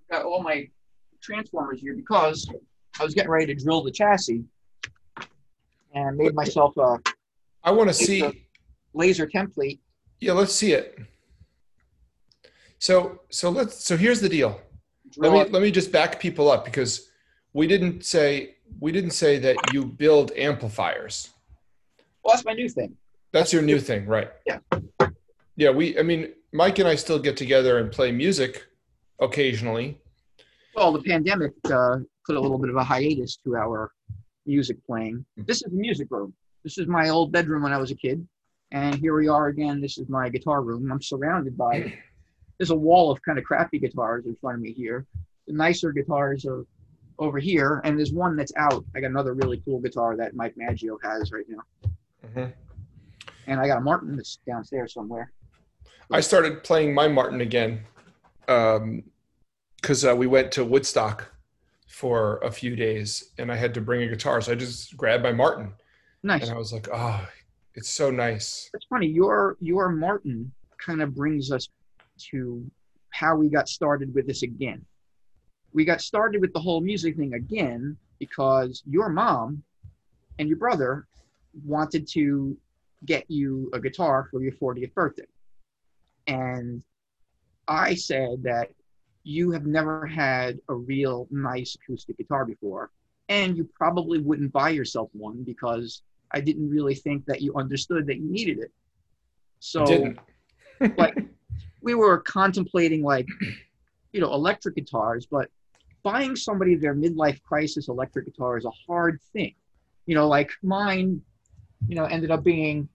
got 0.09 0.25
all 0.25 0.41
my 0.41 0.67
transformers 1.21 1.79
here 1.81 1.95
because 1.95 2.49
I 2.99 3.03
was 3.03 3.13
getting 3.13 3.31
ready 3.31 3.45
to 3.47 3.55
drill 3.55 3.83
the 3.83 3.91
chassis 3.91 4.43
and 5.93 6.17
made 6.17 6.33
myself 6.33 6.75
a 6.77 6.97
i 7.63 7.71
want 7.71 7.89
to 7.89 7.93
see. 7.93 8.47
laser 8.93 9.27
template. 9.27 9.79
yeah 10.19 10.33
let's 10.33 10.53
see 10.53 10.73
it. 10.73 10.97
So 12.79 13.21
so 13.29 13.49
let's 13.49 13.83
so 13.85 13.95
here's 13.95 14.21
the 14.21 14.29
deal. 14.29 14.59
Drill 15.11 15.33
let 15.33 15.47
me 15.47 15.53
let 15.53 15.61
me 15.61 15.71
just 15.71 15.91
back 15.91 16.19
people 16.19 16.49
up 16.49 16.65
because 16.65 17.11
we 17.53 17.67
didn't 17.67 18.03
say 18.05 18.55
we 18.79 18.91
didn't 18.91 19.11
say 19.11 19.37
that 19.39 19.55
you 19.73 19.85
build 19.85 20.31
amplifiers. 20.35 21.29
Well, 22.23 22.33
that's 22.33 22.45
my 22.45 22.53
new 22.53 22.69
thing. 22.69 22.95
that's 23.31 23.53
your 23.53 23.61
new 23.61 23.79
thing 23.79 24.05
right. 24.07 24.29
Yeah. 24.45 24.59
yeah 25.55 25.69
we 25.69 25.97
i 25.99 26.03
mean 26.03 26.33
mike 26.53 26.79
and 26.79 26.87
i 26.87 26.95
still 26.95 27.19
get 27.19 27.35
together 27.37 27.77
and 27.77 27.91
play 27.91 28.11
music 28.11 28.65
occasionally 29.19 29.99
Well, 30.75 30.91
the 30.91 31.01
pandemic 31.01 31.51
uh, 31.65 31.97
put 32.25 32.35
a 32.35 32.39
little 32.39 32.57
bit 32.57 32.69
of 32.69 32.75
a 32.75 32.83
hiatus 32.83 33.37
to 33.43 33.55
our 33.55 33.91
music 34.45 34.77
playing. 34.85 35.25
This 35.37 35.57
is 35.57 35.71
the 35.71 35.77
music 35.77 36.07
room. 36.09 36.33
This 36.63 36.77
is 36.77 36.87
my 36.87 37.09
old 37.09 37.31
bedroom 37.31 37.63
when 37.63 37.73
I 37.73 37.77
was 37.77 37.91
a 37.91 37.95
kid, 37.95 38.25
and 38.71 38.95
here 38.95 39.15
we 39.15 39.27
are 39.27 39.47
again. 39.47 39.81
This 39.81 39.97
is 39.97 40.07
my 40.09 40.29
guitar 40.29 40.61
room. 40.61 40.91
I'm 40.91 41.01
surrounded 41.01 41.57
by. 41.57 41.93
There's 42.57 42.69
a 42.69 42.75
wall 42.75 43.11
of 43.11 43.21
kind 43.23 43.39
of 43.39 43.43
crappy 43.43 43.79
guitars 43.79 44.25
in 44.27 44.35
front 44.35 44.57
of 44.57 44.61
me 44.61 44.71
here. 44.71 45.05
The 45.47 45.53
nicer 45.53 45.91
guitars 45.91 46.45
are 46.45 46.63
over 47.17 47.39
here, 47.39 47.81
and 47.83 47.97
there's 47.97 48.13
one 48.13 48.35
that's 48.35 48.53
out. 48.55 48.85
I 48.95 48.99
got 48.99 49.09
another 49.09 49.33
really 49.33 49.61
cool 49.65 49.79
guitar 49.79 50.15
that 50.17 50.35
Mike 50.35 50.53
Maggio 50.57 50.97
has 51.03 51.31
right 51.31 51.45
now, 51.49 51.89
Mhm. 52.27 52.53
and 53.47 53.59
I 53.59 53.65
got 53.67 53.79
a 53.79 53.81
Martin 53.81 54.15
that's 54.15 54.37
downstairs 54.45 54.93
somewhere. 54.93 55.31
i 56.11 56.19
started 56.19 56.61
playing 56.63 56.93
my 56.93 57.07
martin 57.07 57.39
again 57.41 57.81
because 59.81 60.05
uh, 60.05 60.15
we 60.15 60.27
went 60.27 60.51
to 60.53 60.63
woodstock 60.63 61.31
for 61.87 62.37
a 62.37 62.51
few 62.51 62.75
days 62.75 63.31
and 63.37 63.51
i 63.51 63.55
had 63.55 63.73
to 63.73 63.81
bring 63.81 64.01
a 64.03 64.07
guitar 64.07 64.39
so 64.41 64.51
i 64.51 64.55
just 64.55 64.95
grabbed 64.95 65.23
my 65.23 65.31
martin 65.31 65.73
Nice. 66.23 66.43
and 66.43 66.51
i 66.51 66.57
was 66.57 66.71
like 66.71 66.87
oh 66.93 67.27
it's 67.75 67.89
so 67.89 68.11
nice 68.11 68.69
It's 68.73 68.85
funny. 68.89 69.07
Your 69.07 69.55
your 69.61 69.89
Martin 69.89 70.51
kind 70.85 71.01
of 71.01 71.15
brings 71.15 71.51
us 71.51 71.69
to 72.31 72.69
how 73.11 73.35
we 73.35 73.47
got 73.49 73.69
started 73.69 74.13
with 74.13 74.27
this 74.27 74.43
again. 74.43 74.83
We 75.73 75.85
got 75.85 76.01
started 76.01 76.41
with 76.41 76.51
the 76.53 76.59
whole 76.59 76.81
music 76.81 77.15
thing 77.15 77.33
again 77.33 77.95
because 78.19 78.83
your 78.85 79.09
mom 79.09 79.63
and 80.37 80.49
your 80.49 80.57
brother 80.57 81.07
wanted 81.65 82.07
to 82.09 82.57
get 83.05 83.23
you 83.29 83.69
a 83.73 83.79
guitar 83.79 84.27
for 84.29 84.41
your 84.43 84.53
40th 84.53 84.93
birthday. 84.93 85.27
And 86.27 86.83
I 87.69 87.95
said 87.95 88.43
that 88.43 88.69
you 89.23 89.51
have 89.51 89.65
never 89.65 90.05
had 90.05 90.59
a 90.69 90.73
real 90.73 91.27
nice 91.31 91.75
acoustic 91.75 92.17
guitar 92.17 92.45
before, 92.45 92.91
and 93.29 93.55
you 93.55 93.69
probably 93.75 94.19
wouldn't 94.19 94.51
buy 94.51 94.69
yourself 94.69 95.09
one 95.13 95.43
because 95.43 96.01
I 96.31 96.41
didn't 96.41 96.69
really 96.69 96.95
think 96.95 97.25
that 97.25 97.41
you 97.41 97.53
understood 97.55 98.07
that 98.07 98.17
you 98.17 98.31
needed 98.31 98.59
it. 98.59 98.71
So, 99.59 100.13
like, 100.97 101.15
we 101.81 101.93
were 101.93 102.19
contemplating 102.19 103.03
like, 103.03 103.27
you 104.13 104.21
know, 104.21 104.33
electric 104.33 104.75
guitars, 104.75 105.25
but 105.25 105.49
buying 106.03 106.35
somebody 106.35 106.75
their 106.75 106.95
midlife 106.95 107.41
crisis 107.43 107.87
electric 107.87 108.25
guitar 108.25 108.57
is 108.57 108.65
a 108.65 108.71
hard 108.87 109.19
thing. 109.33 109.53
You 110.05 110.15
know, 110.15 110.27
like 110.27 110.51
mine, 110.63 111.21
you 111.87 111.95
know, 111.95 112.05
ended 112.05 112.31
up 112.31 112.43
being, 112.43 112.89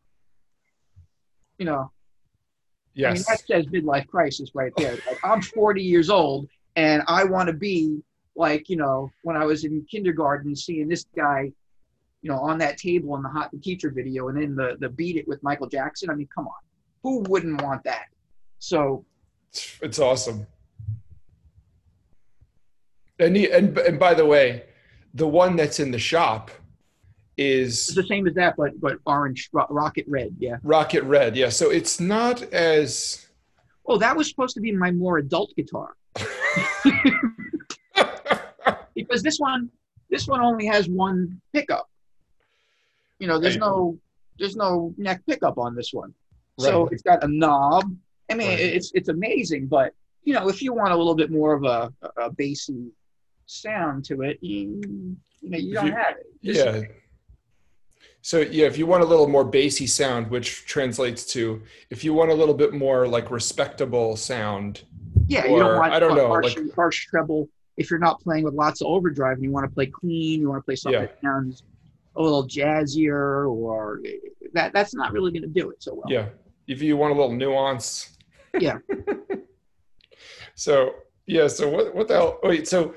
you 1.59 1.67
know, 1.67 1.91
I 3.05 3.13
mean, 3.13 3.23
that 3.29 3.41
says 3.47 3.67
midlife 3.67 4.07
crisis 4.09 4.51
right 4.55 4.73
there. 4.77 4.93
Like, 4.93 5.19
I'm 5.23 5.43
40 5.43 5.83
years 5.83 6.09
old 6.09 6.49
and 6.77 7.03
I 7.09 7.25
want 7.25 7.49
to 7.49 7.53
be 7.53 8.03
like, 8.37 8.69
you 8.69 8.77
know, 8.77 9.11
when 9.23 9.37
I 9.37 9.45
was 9.45 9.65
in 9.65 9.85
kindergarten 9.91 10.57
seeing 10.57 10.89
this 10.89 11.05
guy, 11.15 11.53
you 12.23 12.31
know, 12.31 12.39
on 12.39 12.59
that 12.59 12.79
table 12.79 13.15
in 13.17 13.23
the 13.23 13.29
Hot 13.29 13.51
the 13.53 13.59
Teacher 13.59 13.91
video 13.91 14.29
and 14.29 14.41
then 14.41 14.57
the, 14.57 14.77
the 14.81 14.89
Beat 14.89 15.17
It 15.17 15.29
with 15.29 15.43
Michael 15.43 15.69
Jackson. 15.69 16.11
I 16.11 16.15
mean, 16.15 16.29
come 16.35 16.47
on. 16.47 16.55
Who 17.03 17.21
wouldn't 17.29 17.63
want 17.63 17.85
that? 17.85 18.07
So, 18.59 19.05
It's 19.81 19.99
awesome. 19.99 20.47
And, 23.19 23.37
he, 23.37 23.51
and 23.51 23.77
and 23.79 23.99
by 23.99 24.15
the 24.15 24.27
way, 24.27 24.65
the 25.15 25.27
one 25.27 25.57
that's 25.57 25.81
in 25.81 25.91
the 25.91 25.99
shop 25.99 26.51
it's 27.37 27.89
is 27.91 27.95
the 27.95 28.03
same 28.05 28.27
as 28.27 28.35
that, 28.35 28.57
but 28.57 28.81
but 28.81 28.99
orange, 29.07 29.49
ro- 29.53 29.67
rocket 29.71 30.05
red. 30.09 30.35
Yeah. 30.39 30.57
rocket 30.63 31.03
red. 31.05 31.37
Yeah, 31.37 31.51
so 31.51 31.71
it's 31.71 32.01
not 32.01 32.43
as 32.53 33.27
Oh, 33.89 33.99
that 33.99 34.17
was 34.17 34.29
supposed 34.29 34.55
to 34.55 34.61
be 34.61 34.73
my 34.73 34.91
more 34.91 35.19
adult 35.19 35.53
guitar 35.57 35.95
because 38.95 39.23
this 39.23 39.39
one, 39.39 39.71
this 40.11 40.27
one 40.27 40.41
only 40.41 40.67
has 40.67 40.89
one 40.89 41.41
pickup. 41.53 41.89
You 43.19 43.27
know, 43.29 43.39
there's 43.39 43.55
Right. 43.55 43.61
no, 43.69 43.99
there's 44.39 44.57
no 44.57 44.95
neck 44.99 45.23
pickup 45.27 45.59
on 45.59 45.75
this 45.75 45.93
one. 45.93 46.13
So 46.59 46.89
it's 46.89 47.03
got 47.03 47.23
a 47.23 47.29
knob. 47.29 47.85
I 48.31 48.35
mean, 48.35 48.49
Right. 48.49 48.59
it's 48.61 48.91
it's 48.95 49.09
amazing, 49.09 49.67
but 49.67 49.93
you 50.25 50.35
know, 50.35 50.49
if 50.49 50.63
you 50.63 50.73
want 50.73 50.93
a 50.93 50.97
little 50.97 51.15
bit 51.15 51.31
more 51.31 51.55
of 51.55 51.65
a 51.65 51.93
a 52.17 52.31
bassy 52.31 52.91
sound 53.47 54.05
to 54.07 54.23
it, 54.23 54.39
you, 54.43 54.81
you 55.43 55.51
know, 55.51 55.59
you 55.59 55.75
don't 55.75 55.87
you- 55.87 55.93
have 55.93 56.17
it. 56.17 56.27
This- 56.43 56.57
yeah. 56.57 56.83
So 58.27 58.41
yeah, 58.41 58.67
if 58.67 58.77
you 58.77 58.87
want 58.87 59.05
a 59.05 59.07
little 59.07 59.29
more 59.29 59.45
bassy 59.45 59.87
sound, 59.87 60.29
which 60.33 60.67
translates 60.67 61.25
to 61.27 61.63
if 61.91 62.03
you 62.03 62.13
want 62.13 62.33
a 62.33 62.35
little 62.35 62.55
bit 62.55 62.75
more 62.75 63.07
like 63.07 63.31
respectable 63.31 64.17
sound, 64.17 64.83
Yeah, 65.29 65.45
you 65.47 65.61
don't 65.61 65.77
want 65.79 65.93
I 65.93 66.01
don't 66.01 66.17
know, 66.17 66.27
harsh, 66.27 66.57
like- 66.57 66.75
harsh 66.75 67.07
treble. 67.07 67.49
If 67.77 67.89
you're 67.89 68.01
not 68.01 68.21
playing 68.21 68.43
with 68.43 68.55
lots 68.55 68.81
of 68.81 68.89
overdrive 68.89 69.37
and 69.37 69.45
you 69.45 69.53
want 69.53 69.65
to 69.71 69.73
play 69.73 69.87
clean, 69.87 70.41
you 70.41 70.49
want 70.49 70.61
to 70.61 70.65
play 70.65 70.75
something 70.75 71.01
Yeah. 71.03 71.07
that 71.07 71.21
sounds 71.23 71.63
a 72.17 72.21
little 72.21 72.45
jazzier, 72.49 73.49
or 73.49 74.01
that 74.55 74.73
that's 74.73 74.93
not 74.93 75.13
really 75.13 75.31
going 75.31 75.43
to 75.43 75.61
do 75.61 75.71
it 75.71 75.81
so 75.81 75.95
well. 75.95 76.07
yeah. 76.09 76.27
If 76.67 76.83
you 76.83 76.97
want 76.97 77.13
a 77.15 77.17
little 77.21 77.33
nuance. 77.37 78.17
Yeah. 78.59 78.79
so 80.57 80.97
yeah, 81.27 81.47
so 81.47 81.69
what 81.69 81.95
what 81.95 82.09
the 82.09 82.15
hell? 82.15 82.41
Wait, 82.43 82.67
so 82.67 82.95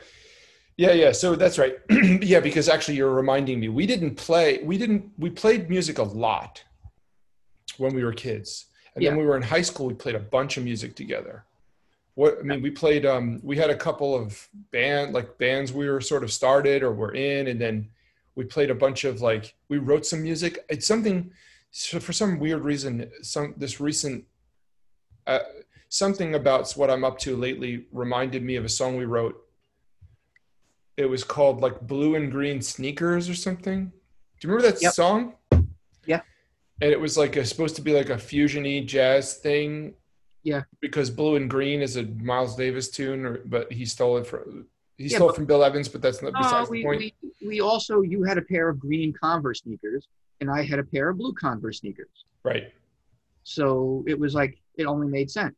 yeah, 0.80 0.94
yeah, 0.94 1.12
so 1.12 1.36
that's 1.36 1.60
right. 1.60 1.78
yeah, 2.22 2.40
because 2.40 2.70
actually 2.70 2.96
you're 2.96 3.14
reminding 3.14 3.60
me, 3.60 3.68
we 3.68 3.86
didn't 3.86 4.16
play, 4.16 4.62
we 4.64 4.78
didn't, 4.78 5.12
we 5.18 5.30
played 5.30 5.70
music 5.70 5.98
a 5.98 6.04
lot 6.04 6.64
when 7.78 7.94
we 7.94 8.02
were 8.02 8.14
kids, 8.14 8.68
and 8.96 9.04
then 9.06 9.18
we 9.18 9.26
were 9.26 9.36
in 9.36 9.44
high 9.44 9.62
school. 9.62 9.88
We 9.88 9.94
played 9.94 10.16
a 10.16 10.20
bunch 10.20 10.56
of 10.56 10.64
music 10.64 10.96
together. 10.96 11.44
What 12.16 12.38
I 12.40 12.44
mean, 12.44 12.62
we 12.62 12.72
played. 12.72 13.06
Um, 13.06 13.42
we 13.44 13.58
had 13.58 13.70
a 13.70 13.76
couple 13.76 14.16
of 14.16 14.48
band 14.72 15.14
like 15.14 15.38
bands 15.38 15.74
we 15.74 15.90
were 15.90 16.00
sort 16.00 16.24
of 16.24 16.32
started 16.32 16.82
or 16.82 16.94
were 16.94 17.14
in, 17.14 17.48
and 17.48 17.60
then 17.60 17.90
we 18.36 18.46
played 18.46 18.70
a 18.70 18.76
bunch 18.76 19.04
of 19.04 19.20
like 19.20 19.56
we 19.68 19.80
wrote 19.80 20.06
some 20.06 20.24
music. 20.24 20.64
It's 20.70 20.88
something 20.88 21.30
so 21.72 22.00
for 22.00 22.14
some 22.14 22.40
weird 22.40 22.64
reason. 22.64 23.12
Some 23.22 23.54
this 23.58 23.82
recent 23.82 24.24
uh, 25.28 25.40
something 25.90 26.36
about 26.36 26.72
what 26.72 26.90
I'm 26.90 27.04
up 27.04 27.20
to 27.20 27.36
lately 27.36 27.86
reminded 27.92 28.44
me 28.44 28.56
of 28.56 28.64
a 28.64 28.70
song 28.70 28.96
we 28.96 29.04
wrote. 29.04 29.46
It 31.00 31.06
was 31.10 31.24
called 31.24 31.62
like 31.62 31.80
Blue 31.88 32.16
and 32.16 32.30
Green 32.30 32.62
Sneakers 32.62 33.30
or 33.30 33.34
something. 33.34 33.86
Do 33.86 34.48
you 34.48 34.54
remember 34.54 34.70
that 34.70 34.82
Yep. 34.82 34.92
song? 34.94 35.34
Yeah. 36.06 36.22
And 36.82 36.92
it 36.92 37.00
was 37.00 37.18
like 37.18 37.38
a, 37.38 37.46
supposed 37.46 37.78
to 37.78 37.82
be 37.82 37.94
like 37.94 38.10
a 38.10 38.16
fusiony 38.16 38.86
jazz 38.86 39.36
thing. 39.36 39.94
Yeah. 40.44 40.64
Because 40.82 41.10
Blue 41.10 41.38
and 41.38 41.50
Green 41.50 41.82
is 41.82 41.96
a 41.96 42.04
Miles 42.04 42.58
Davis 42.58 42.90
tune, 42.90 43.26
or, 43.26 43.38
but 43.46 43.72
he 43.72 43.86
stole 43.86 44.18
it 44.18 44.28
from 44.28 44.68
he 44.98 45.06
Yeah, 45.06 45.16
stole 45.20 45.30
it 45.30 45.36
from 45.38 45.46
Bill 45.46 45.64
Evans, 45.64 45.88
but 45.88 46.02
that's 46.02 46.22
not 46.22 46.34
No, 46.34 46.40
besides 46.40 46.70
we, 46.70 46.80
the 46.80 46.84
point. 46.84 47.00
we 47.00 47.48
we 47.48 47.62
also 47.62 48.02
you 48.02 48.24
had 48.24 48.38
a 48.38 48.42
pair 48.42 48.68
of 48.68 48.78
green 48.78 49.14
Converse 49.14 49.62
sneakers, 49.62 50.06
and 50.42 50.52
I 50.52 50.64
had 50.64 50.80
a 50.80 50.84
pair 50.84 51.08
of 51.10 51.18
blue 51.18 51.32
Converse 51.34 51.80
sneakers. 51.80 52.26
right, 52.44 52.74
So 53.44 54.04
it 54.06 54.20
was 54.20 54.34
like 54.36 54.60
it 54.76 54.84
only 54.84 55.08
made 55.08 55.32
sense. 55.32 55.56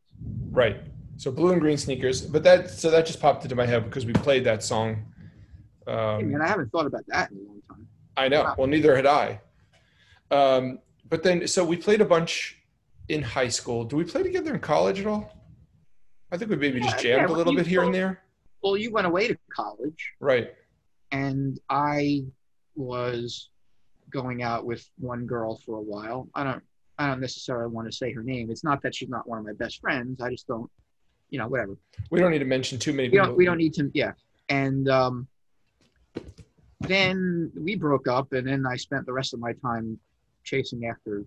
right. 0.52 0.82
So 1.18 1.32
Blue 1.32 1.52
and 1.52 1.62
Green 1.62 1.78
Sneakers, 1.78 2.22
but 2.22 2.42
that 2.44 2.70
so 2.72 2.90
that 2.90 3.06
just 3.06 3.20
popped 3.20 3.44
into 3.44 3.56
my 3.56 3.66
head 3.68 3.84
because 3.86 4.08
we 4.08 4.14
played 4.14 4.44
that 4.46 4.64
song. 4.64 5.06
Hey, 5.92 5.98
Um, 5.98 6.32
man, 6.32 6.42
I 6.42 6.48
haven't 6.48 6.72
thought 6.72 6.86
about 6.86 7.04
that 7.08 7.32
in 7.32 7.38
a 7.38 7.42
long 7.42 7.62
time. 7.68 7.88
I 8.18 8.28
know. 8.28 8.54
Well, 8.58 8.68
neither 8.68 8.96
had 8.96 9.06
I. 9.06 9.42
Um, 10.30 10.80
but 11.10 11.24
then, 11.24 11.48
so 11.48 11.66
we 11.66 11.76
played 11.78 12.02
a 12.02 12.06
bunch 12.06 12.58
in 13.10 13.22
high 13.22 13.50
school. 13.50 13.84
Do 13.84 13.98
we 13.98 14.04
play 14.06 14.24
together 14.24 14.54
in 14.54 14.60
college 14.62 15.00
at 15.00 15.08
all? 15.08 15.38
I 16.32 16.38
think 16.38 16.50
we 16.50 16.56
maybe 16.58 16.80
just 16.80 17.00
jammed 17.00 17.30
yeah, 17.30 17.36
a 17.36 17.36
little 17.36 17.54
bit 17.54 17.68
here 17.68 17.84
and 17.84 17.94
there. 17.94 18.22
Well, 18.64 18.78
you 18.78 18.92
went 18.92 19.08
away 19.08 19.28
to 19.28 19.38
college, 19.54 20.14
Right. 20.20 20.54
and 21.12 21.60
I 21.70 22.24
was 22.76 23.50
going 24.10 24.44
out 24.44 24.66
with 24.66 24.88
one 24.98 25.26
girl 25.26 25.58
for 25.66 25.76
a 25.78 25.82
while. 25.82 26.30
I 26.36 26.44
don't 26.44 26.64
I 26.98 27.08
don't 27.08 27.20
necessarily 27.20 27.70
want 27.74 27.90
to 27.90 27.92
say 27.92 28.14
her 28.14 28.24
name. 28.24 28.50
It's 28.52 28.64
not 28.64 28.82
that 28.84 28.94
she's 28.96 29.10
not 29.10 29.28
one 29.28 29.40
of 29.40 29.46
my 29.46 29.54
best 29.54 29.82
friends. 29.82 30.22
I 30.22 30.30
just 30.30 30.48
don't, 30.48 30.70
you 31.32 31.40
know, 31.40 31.48
whatever. 31.48 31.76
We 32.12 32.20
don't 32.20 32.32
need 32.32 32.40
to 32.40 32.46
mention 32.46 32.78
too 32.78 32.94
many 32.94 33.10
We 33.10 33.14
people. 33.14 33.28
don't 33.28 33.38
we 33.38 33.46
don't 33.46 33.58
need 33.58 33.74
to 33.74 33.90
yeah. 33.94 34.14
And 34.50 34.88
um, 34.88 35.28
then 36.82 37.52
we 37.56 37.76
broke 37.76 38.08
up, 38.08 38.34
and 38.34 38.48
then 38.48 38.66
I 38.66 38.76
spent 38.76 39.06
the 39.06 39.14
rest 39.14 39.34
of 39.34 39.40
my 39.40 39.54
time 39.54 40.00
chasing 40.44 40.86
after 40.86 41.24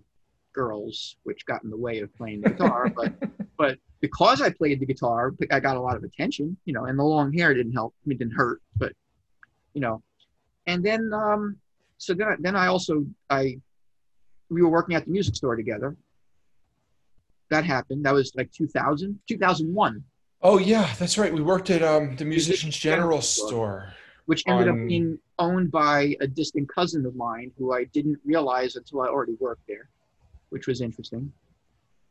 girls, 0.53 1.17
which 1.23 1.45
got 1.45 1.63
in 1.63 1.69
the 1.69 1.77
way 1.77 1.99
of 1.99 2.15
playing 2.15 2.41
the 2.41 2.49
guitar. 2.49 2.91
but 2.95 3.13
but 3.57 3.77
because 4.01 4.41
I 4.41 4.49
played 4.49 4.79
the 4.79 4.85
guitar, 4.85 5.33
I 5.51 5.59
got 5.59 5.77
a 5.77 5.81
lot 5.81 5.95
of 5.95 6.03
attention, 6.03 6.57
you 6.65 6.73
know, 6.73 6.85
and 6.85 6.99
the 6.99 7.03
long 7.03 7.33
hair 7.33 7.53
didn't 7.53 7.73
help. 7.73 7.93
I 7.97 8.09
mean, 8.09 8.15
it 8.15 8.19
didn't 8.19 8.35
hurt, 8.35 8.61
but 8.77 8.93
you 9.73 9.81
know. 9.81 10.01
And 10.67 10.83
then, 10.83 11.11
um, 11.13 11.57
so 11.99 12.13
then, 12.13 12.27
I, 12.27 12.35
then 12.39 12.55
I 12.55 12.67
also 12.67 13.05
I 13.29 13.57
we 14.49 14.61
were 14.61 14.69
working 14.69 14.95
at 14.95 15.05
the 15.05 15.11
music 15.11 15.35
store 15.35 15.55
together. 15.55 15.95
That 17.49 17.63
happened. 17.63 18.05
That 18.05 18.13
was 18.13 18.31
like 18.35 18.51
2000, 18.51 19.19
2001, 19.27 20.03
Oh 20.47 20.59
yeah, 20.59 20.93
that's 20.99 21.17
right. 21.17 21.33
We 21.33 21.41
worked 21.41 21.71
at 21.71 21.81
um, 21.81 22.15
the 22.17 22.23
Musicians 22.25 22.77
General 22.77 23.19
store. 23.21 23.93
Which 24.25 24.43
ended 24.47 24.67
On- 24.67 24.81
up 24.81 24.87
being 24.87 25.19
owned 25.39 25.71
by 25.71 26.15
a 26.21 26.27
distant 26.27 26.67
cousin 26.73 27.05
of 27.05 27.15
mine 27.15 27.51
who 27.57 27.73
I 27.73 27.85
didn't 27.85 28.19
realize 28.25 28.75
until 28.75 29.01
I 29.01 29.07
already 29.07 29.35
worked 29.39 29.67
there, 29.67 29.89
which 30.49 30.67
was 30.67 30.81
interesting. 30.81 31.31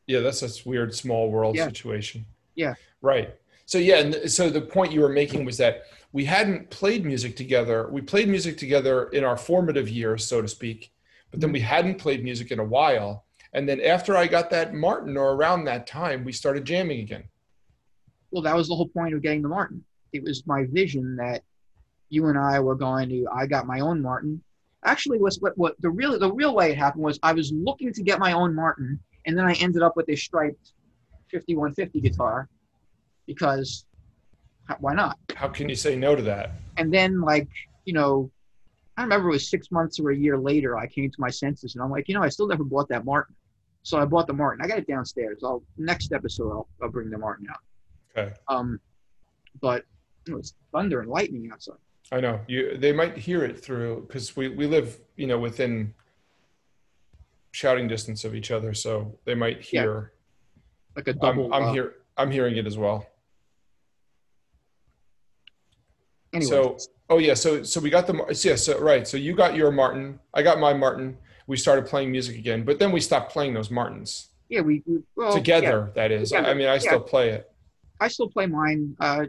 Yeah, 0.06 0.20
that's 0.20 0.42
a 0.42 0.68
weird 0.68 0.94
small 0.94 1.30
world 1.30 1.56
Yeah. 1.56 1.66
situation. 1.66 2.26
Yeah. 2.54 2.74
Right. 3.00 3.34
So 3.66 3.78
yeah, 3.78 3.98
and 3.98 4.30
so 4.30 4.50
the 4.50 4.60
point 4.60 4.92
you 4.92 5.00
were 5.00 5.08
making 5.08 5.44
was 5.44 5.56
that 5.56 5.84
we 6.12 6.24
hadn't 6.24 6.70
played 6.70 7.04
music 7.04 7.34
together. 7.34 7.88
We 7.90 8.02
played 8.02 8.28
music 8.28 8.58
together 8.58 9.08
in 9.08 9.24
our 9.24 9.36
formative 9.36 9.88
years, 9.88 10.24
so 10.24 10.42
to 10.42 10.48
speak, 10.48 10.92
but 11.30 11.40
then 11.40 11.48
mm-hmm. 11.48 11.54
we 11.54 11.60
hadn't 11.60 11.98
played 11.98 12.22
music 12.22 12.50
in 12.50 12.58
a 12.58 12.64
while. 12.64 13.24
And 13.54 13.68
then 13.68 13.80
after 13.80 14.16
I 14.16 14.26
got 14.26 14.50
that 14.50 14.74
Martin, 14.74 15.16
or 15.16 15.32
around 15.32 15.64
that 15.64 15.86
time, 15.86 16.24
we 16.24 16.32
started 16.32 16.64
jamming 16.64 17.00
again. 17.00 17.24
Well, 18.30 18.42
that 18.42 18.54
was 18.54 18.68
the 18.68 18.74
whole 18.74 18.88
point 18.88 19.14
of 19.14 19.22
getting 19.22 19.42
the 19.42 19.48
Martin. 19.48 19.84
It 20.12 20.22
was 20.22 20.46
my 20.46 20.64
vision 20.70 21.16
that 21.16 21.42
you 22.08 22.26
and 22.26 22.38
I 22.38 22.60
were 22.60 22.74
going 22.74 23.08
to. 23.08 23.26
I 23.32 23.46
got 23.46 23.66
my 23.66 23.80
own 23.80 24.00
Martin. 24.00 24.42
Actually, 24.84 25.18
was 25.18 25.40
what 25.40 25.56
what 25.56 25.74
the 25.80 25.90
real 25.90 26.18
the 26.18 26.32
real 26.32 26.54
way 26.54 26.70
it 26.72 26.78
happened 26.78 27.04
was 27.04 27.18
I 27.22 27.32
was 27.32 27.52
looking 27.52 27.92
to 27.92 28.02
get 28.02 28.18
my 28.18 28.32
own 28.32 28.54
Martin, 28.54 29.00
and 29.26 29.36
then 29.36 29.44
I 29.44 29.54
ended 29.54 29.82
up 29.82 29.96
with 29.96 30.08
a 30.08 30.16
striped 30.16 30.72
5150 31.32 32.00
guitar 32.00 32.48
because 33.26 33.86
why 34.80 34.94
not? 34.94 35.18
How 35.34 35.48
can 35.48 35.68
you 35.68 35.74
say 35.74 35.96
no 35.96 36.14
to 36.14 36.22
that? 36.22 36.52
And 36.76 36.92
then 36.92 37.20
like 37.20 37.48
you 37.84 37.92
know, 37.92 38.30
I 38.96 39.02
remember 39.02 39.28
it 39.28 39.32
was 39.32 39.48
six 39.48 39.70
months 39.70 39.98
or 39.98 40.10
a 40.10 40.16
year 40.16 40.38
later 40.38 40.76
I 40.76 40.86
came 40.86 41.10
to 41.10 41.20
my 41.20 41.30
senses, 41.30 41.74
and 41.74 41.82
I'm 41.82 41.90
like, 41.90 42.08
you 42.08 42.14
know, 42.14 42.22
I 42.22 42.28
still 42.28 42.46
never 42.46 42.64
bought 42.64 42.88
that 42.88 43.04
Martin. 43.04 43.34
So 43.82 43.98
I 43.98 44.06
bought 44.06 44.26
the 44.26 44.32
Martin. 44.32 44.64
I 44.64 44.68
got 44.68 44.78
it 44.78 44.86
downstairs. 44.86 45.40
I'll 45.44 45.62
next 45.76 46.12
episode 46.12 46.50
I'll, 46.50 46.68
I'll 46.82 46.90
bring 46.90 47.10
the 47.10 47.18
Martin 47.18 47.46
out. 47.50 47.58
Okay. 48.16 48.34
Um, 48.48 48.80
but 49.60 49.84
it 50.26 50.34
was 50.34 50.54
thunder 50.72 51.00
and 51.00 51.10
lightning 51.10 51.50
outside. 51.52 51.76
I 52.12 52.20
know 52.20 52.40
you. 52.46 52.76
They 52.76 52.92
might 52.92 53.16
hear 53.16 53.44
it 53.44 53.58
through 53.64 54.04
because 54.06 54.36
we 54.36 54.48
we 54.48 54.66
live, 54.66 54.98
you 55.16 55.26
know, 55.26 55.38
within 55.38 55.94
shouting 57.52 57.88
distance 57.88 58.24
of 58.24 58.34
each 58.34 58.50
other, 58.50 58.74
so 58.74 59.18
they 59.24 59.34
might 59.34 59.72
Yeah. 59.72 59.82
hear. 59.82 60.12
Like 60.96 61.08
a 61.08 61.10
I'm, 61.12 61.18
double. 61.18 61.54
I'm 61.54 61.64
uh, 61.64 61.72
here. 61.72 61.94
I'm 62.16 62.30
hearing 62.30 62.56
it 62.56 62.66
as 62.66 62.78
well. 62.78 63.06
Anyway, 66.32 66.48
So, 66.50 66.76
oh 67.10 67.18
yeah, 67.18 67.34
so 67.34 67.62
so 67.62 67.80
we 67.80 67.90
got 67.90 68.06
the 68.06 68.14
yeah, 68.44 68.56
so 68.56 68.78
right. 68.80 69.06
So 69.06 69.16
you 69.16 69.34
got 69.34 69.54
your 69.54 69.70
Martin, 69.70 70.18
I 70.34 70.42
got 70.42 70.58
my 70.58 70.72
Martin. 70.74 71.16
We 71.46 71.56
started 71.56 71.86
playing 71.86 72.10
music 72.10 72.36
again, 72.38 72.64
but 72.64 72.78
then 72.78 72.90
we 72.90 73.00
stopped 73.00 73.30
playing 73.32 73.52
those 73.54 73.70
Martins 73.70 74.30
yeah, 74.48 74.60
we, 74.62 74.82
we 74.86 75.00
well, 75.14 75.28
yeah. 75.30 75.34
together. 75.34 75.92
That 75.94 76.10
is, 76.10 76.32
I- 76.32 76.50
I 76.50 76.54
mean, 76.54 76.68
I 76.68 76.78
still 76.78 77.00
play 77.00 77.30
it. 77.30 77.50
I 78.00 78.08
still 78.08 78.28
play 78.28 78.46
mine. 78.46 78.96
Uh, 79.00 79.26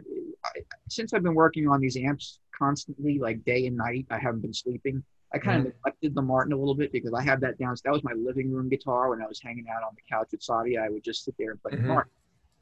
I, 0.54 0.60
since 0.88 1.12
I've 1.12 1.22
been 1.22 1.34
working 1.34 1.68
on 1.68 1.80
these 1.80 1.96
amps 1.96 2.38
constantly, 2.56 3.18
like 3.18 3.44
day 3.44 3.66
and 3.66 3.76
night, 3.76 4.06
I 4.10 4.18
haven't 4.18 4.40
been 4.40 4.54
sleeping. 4.54 5.02
I 5.34 5.38
kind 5.38 5.58
Mm-hmm. 5.58 5.66
of 5.66 5.74
neglected 5.74 6.14
the 6.14 6.22
Martin 6.22 6.52
a 6.52 6.56
little 6.56 6.74
bit 6.74 6.92
because 6.92 7.12
I 7.12 7.22
have 7.22 7.40
that 7.40 7.58
down. 7.58 7.74
That 7.84 7.92
was 7.92 8.04
my 8.04 8.12
living 8.12 8.52
room 8.52 8.68
guitar 8.68 9.10
when 9.10 9.20
I 9.20 9.26
was 9.26 9.40
hanging 9.42 9.66
out 9.68 9.82
on 9.82 9.94
the 9.94 10.02
couch 10.08 10.28
with 10.32 10.40
Sadia. 10.40 10.82
I 10.82 10.88
would 10.88 11.04
just 11.04 11.24
sit 11.24 11.34
there 11.38 11.50
and 11.50 11.62
play 11.62 11.72
Mhm. 11.72 11.82
the 11.82 11.88
Martin. 11.88 12.12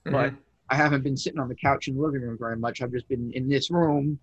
But 0.06 0.34
I 0.70 0.76
haven't 0.76 1.02
been 1.02 1.16
sitting 1.16 1.38
on 1.40 1.48
the 1.48 1.54
couch 1.54 1.88
in 1.88 1.96
the 1.96 2.02
living 2.02 2.22
room 2.22 2.38
very 2.38 2.56
much. 2.56 2.80
I've 2.80 2.92
just 2.92 3.08
been 3.08 3.32
in 3.32 3.48
this 3.48 3.70
room, 3.70 4.18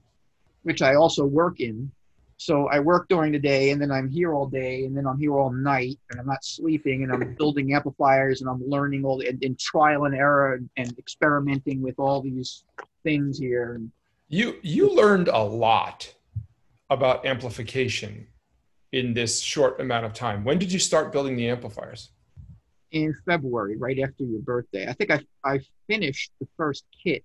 which 0.63 0.81
I 0.81 0.95
also 0.95 1.25
work 1.25 1.59
in. 1.59 1.91
So 2.37 2.67
I 2.69 2.79
work 2.79 3.07
during 3.07 3.31
the 3.33 3.39
day 3.39 3.69
and 3.69 3.79
then 3.79 3.91
I'm 3.91 4.09
here 4.09 4.33
all 4.33 4.47
day 4.47 4.85
and 4.85 4.97
then 4.97 5.05
I'm 5.05 5.19
here 5.19 5.37
all 5.37 5.51
night 5.51 5.99
and 6.09 6.19
I'm 6.19 6.25
not 6.25 6.43
sleeping 6.43 7.03
and 7.03 7.11
I'm 7.13 7.35
building 7.37 7.73
amplifiers 7.75 8.41
and 8.41 8.49
I'm 8.49 8.67
learning 8.67 9.05
all 9.05 9.19
the 9.19 9.27
and, 9.27 9.43
and 9.43 9.59
trial 9.59 10.05
and 10.05 10.15
error 10.15 10.55
and, 10.55 10.67
and 10.75 10.97
experimenting 10.97 11.83
with 11.83 11.99
all 11.99 12.19
these 12.21 12.63
things 13.03 13.37
here. 13.37 13.81
You 14.27 14.57
you 14.61 14.93
learned 14.95 15.27
a 15.27 15.43
lot 15.43 16.13
about 16.89 17.25
amplification 17.25 18.27
in 18.91 19.13
this 19.13 19.39
short 19.39 19.79
amount 19.79 20.05
of 20.05 20.13
time. 20.13 20.43
When 20.43 20.59
did 20.59 20.71
you 20.71 20.79
start 20.79 21.11
building 21.11 21.35
the 21.35 21.49
amplifiers? 21.49 22.11
in 22.91 23.15
February, 23.25 23.77
right 23.77 23.99
after 23.99 24.23
your 24.23 24.41
birthday, 24.41 24.87
I 24.87 24.93
think 24.93 25.11
I 25.11 25.21
I 25.43 25.59
finished 25.87 26.31
the 26.39 26.47
first 26.57 26.85
kit 27.03 27.23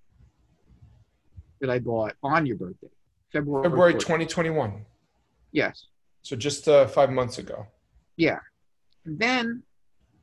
that 1.59 1.69
I 1.69 1.79
bought 1.79 2.13
on 2.23 2.45
your 2.45 2.55
birthday, 2.55 2.89
February. 3.31 3.63
February 3.63 3.93
14th. 3.93 3.99
2021. 3.99 4.85
Yes. 5.51 5.87
So 6.21 6.35
just 6.35 6.67
uh, 6.67 6.87
five 6.87 7.09
months 7.11 7.37
ago. 7.37 7.67
And 9.05 9.19
then 9.19 9.63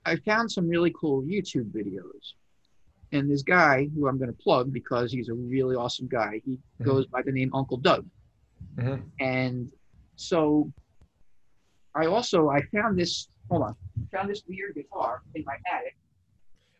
I 0.04 0.16
found 0.16 0.50
some 0.50 0.68
really 0.68 0.92
cool 0.98 1.22
YouTube 1.22 1.70
videos. 1.72 2.34
And 3.14 3.30
this 3.30 3.42
guy 3.42 3.88
who 3.94 4.08
I'm 4.08 4.18
going 4.18 4.30
to 4.30 4.36
plug 4.36 4.72
because 4.72 5.12
he's 5.12 5.28
a 5.28 5.34
really 5.34 5.76
awesome 5.76 6.08
guy, 6.08 6.40
he 6.44 6.58
Mhm. 6.80 6.84
goes 6.84 7.06
by 7.06 7.22
the 7.22 7.30
name 7.30 7.48
Uncle 7.54 7.76
Doug. 7.76 8.04
Mhm. 8.74 9.08
And 9.20 9.72
so 10.16 10.70
I 11.94 12.06
also 12.06 12.48
I 12.48 12.60
found 12.62 12.98
this 12.98 13.28
hold 13.48 13.62
on. 13.62 13.76
I 14.12 14.16
found 14.16 14.28
this 14.30 14.42
weird 14.48 14.74
guitar 14.74 15.22
in 15.36 15.44
my 15.44 15.56
attic, 15.72 15.96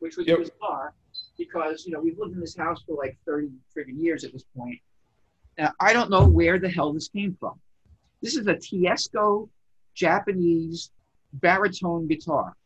which 0.01 0.17
was 0.17 0.27
Yep. 0.27 0.39
bizarre 0.39 0.93
because 1.39 1.87
you 1.87 1.93
know 1.93 2.01
we've 2.01 2.19
lived 2.19 2.33
in 2.35 2.41
this 2.41 2.57
house 2.57 2.83
for 2.83 2.97
like 2.97 3.17
30 3.25 3.53
friggin' 3.73 4.03
years 4.03 4.25
at 4.25 4.33
this 4.33 4.45
point. 4.57 4.81
Now 5.57 5.73
I 5.79 5.93
don't 5.93 6.11
know 6.11 6.27
where 6.27 6.59
the 6.59 6.69
hell 6.69 6.93
this 6.93 7.07
came 7.09 7.37
from. 7.37 7.61
This 8.23 8.37
is 8.37 8.49
a 8.49 8.57
Teisco 8.57 9.49
Japanese 9.95 10.91
baritone 11.35 12.09
guitar. 12.09 12.57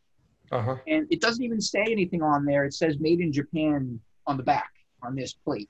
Uh 0.51 0.61
huh. 0.61 0.75
And 0.87 1.07
it 1.09 1.21
doesn't 1.21 1.43
even 1.43 1.61
say 1.61 1.85
anything 1.89 2.21
on 2.21 2.45
there. 2.45 2.65
It 2.65 2.73
says 2.73 2.99
made 2.99 3.19
in 3.19 3.31
Japan 3.31 3.99
on 4.25 4.37
the 4.37 4.43
back 4.43 4.71
on 5.03 5.15
this 5.15 5.33
plate. 5.33 5.69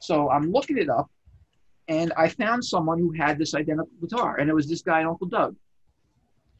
So 0.00 0.30
I'm 0.30 0.50
looking 0.50 0.78
it 0.78 0.88
up 0.88 1.10
and 1.88 2.12
I 2.16 2.28
found 2.28 2.64
someone 2.64 2.98
who 2.98 3.10
had 3.10 3.36
this 3.36 3.54
identical 3.54 3.90
guitar, 4.00 4.36
and 4.36 4.48
it 4.48 4.54
was 4.54 4.68
this 4.68 4.80
guy, 4.80 5.02
Uncle 5.02 5.26
Doug. 5.26 5.56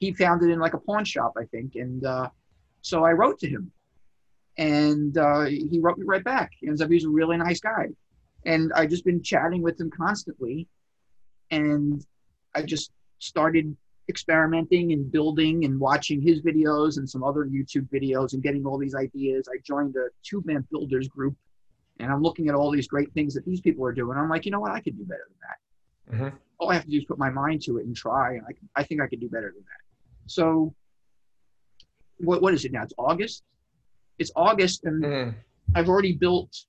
He 0.01 0.13
found 0.13 0.43
it 0.43 0.51
in 0.51 0.59
like 0.59 0.75
a 0.75 0.79
pawn 0.79 1.05
shop, 1.05 1.35
I 1.39 1.45
think. 1.45 1.77
And 1.77 2.05
uh, 2.05 2.29
so 2.83 3.05
I 3.05 3.13
wrote 3.13 3.39
to 3.41 3.49
him 3.49 3.71
and 4.59 5.17
uh, 5.17 5.45
he 5.45 5.79
wrote 5.81 5.99
me 5.99 6.05
right 6.05 6.25
back. 6.25 6.51
Ends 6.67 6.81
up 6.83 6.91
he's 6.91 7.05
a 7.05 7.09
really 7.09 7.37
nice 7.37 7.61
guy. 7.61 7.87
And 8.45 8.73
I 8.75 8.87
just 8.87 9.05
been 9.05 9.23
chatting 9.23 9.63
with 9.63 9.81
him 9.81 9.91
constantly. 9.91 10.67
And 11.51 12.05
I 12.55 12.63
just 12.63 12.91
started 13.21 13.77
experimenting 14.09 14.93
and 14.93 15.11
building 15.11 15.65
and 15.65 15.79
watching 15.79 16.21
his 16.21 16.41
videos 16.43 16.99
and 16.99 17.09
some 17.09 17.23
other 17.23 17.47
YouTube 17.47 17.89
videos 17.91 18.33
and 18.33 18.43
getting 18.43 18.67
all 18.67 18.79
these 18.79 18.95
ideas. 18.95 19.49
I 19.53 19.59
joined 19.65 19.95
a 19.97 20.07
tube 20.23 20.49
amp 20.51 20.69
builders 20.71 21.09
group 21.09 21.37
and 22.01 22.11
I'm 22.11 22.23
looking 22.23 22.49
at 22.49 22.55
all 22.55 22.71
these 22.71 22.89
great 22.89 23.13
things 23.13 23.35
that 23.35 23.45
these 23.45 23.61
people 23.61 23.85
are 23.85 23.93
doing. 23.93 24.17
I'm 24.17 24.29
like, 24.29 24.45
you 24.47 24.51
know 24.51 24.61
what? 24.61 24.73
I 24.73 24.81
could 24.81 24.97
do 24.97 25.05
better 25.05 25.29
than 25.29 26.19
that. 26.21 26.33
Mhm. 26.33 26.39
All 26.59 26.71
I 26.71 26.75
have 26.75 26.85
to 26.85 26.91
do 26.91 26.99
is 26.99 27.05
put 27.05 27.19
my 27.19 27.31
mind 27.31 27.63
to 27.63 27.79
it 27.79 27.87
and 27.87 27.95
try. 27.95 28.35
And 28.35 28.43
I, 28.47 28.81
I 28.81 28.83
think 28.85 29.01
I 29.01 29.07
could 29.07 29.21
do 29.21 29.29
better 29.29 29.53
than 29.55 29.63
that. 29.63 29.81
So, 30.27 30.75
what, 32.19 32.43
what 32.43 32.53
is 32.55 32.65
it 32.65 32.73
now? 32.73 32.83
It's 32.83 32.95
August. 32.99 33.45
It's 34.19 34.31
August, 34.37 34.85
and 34.85 35.03
Mhm. 35.03 35.35
I've 35.75 35.89
already 35.89 36.13
built 36.13 36.67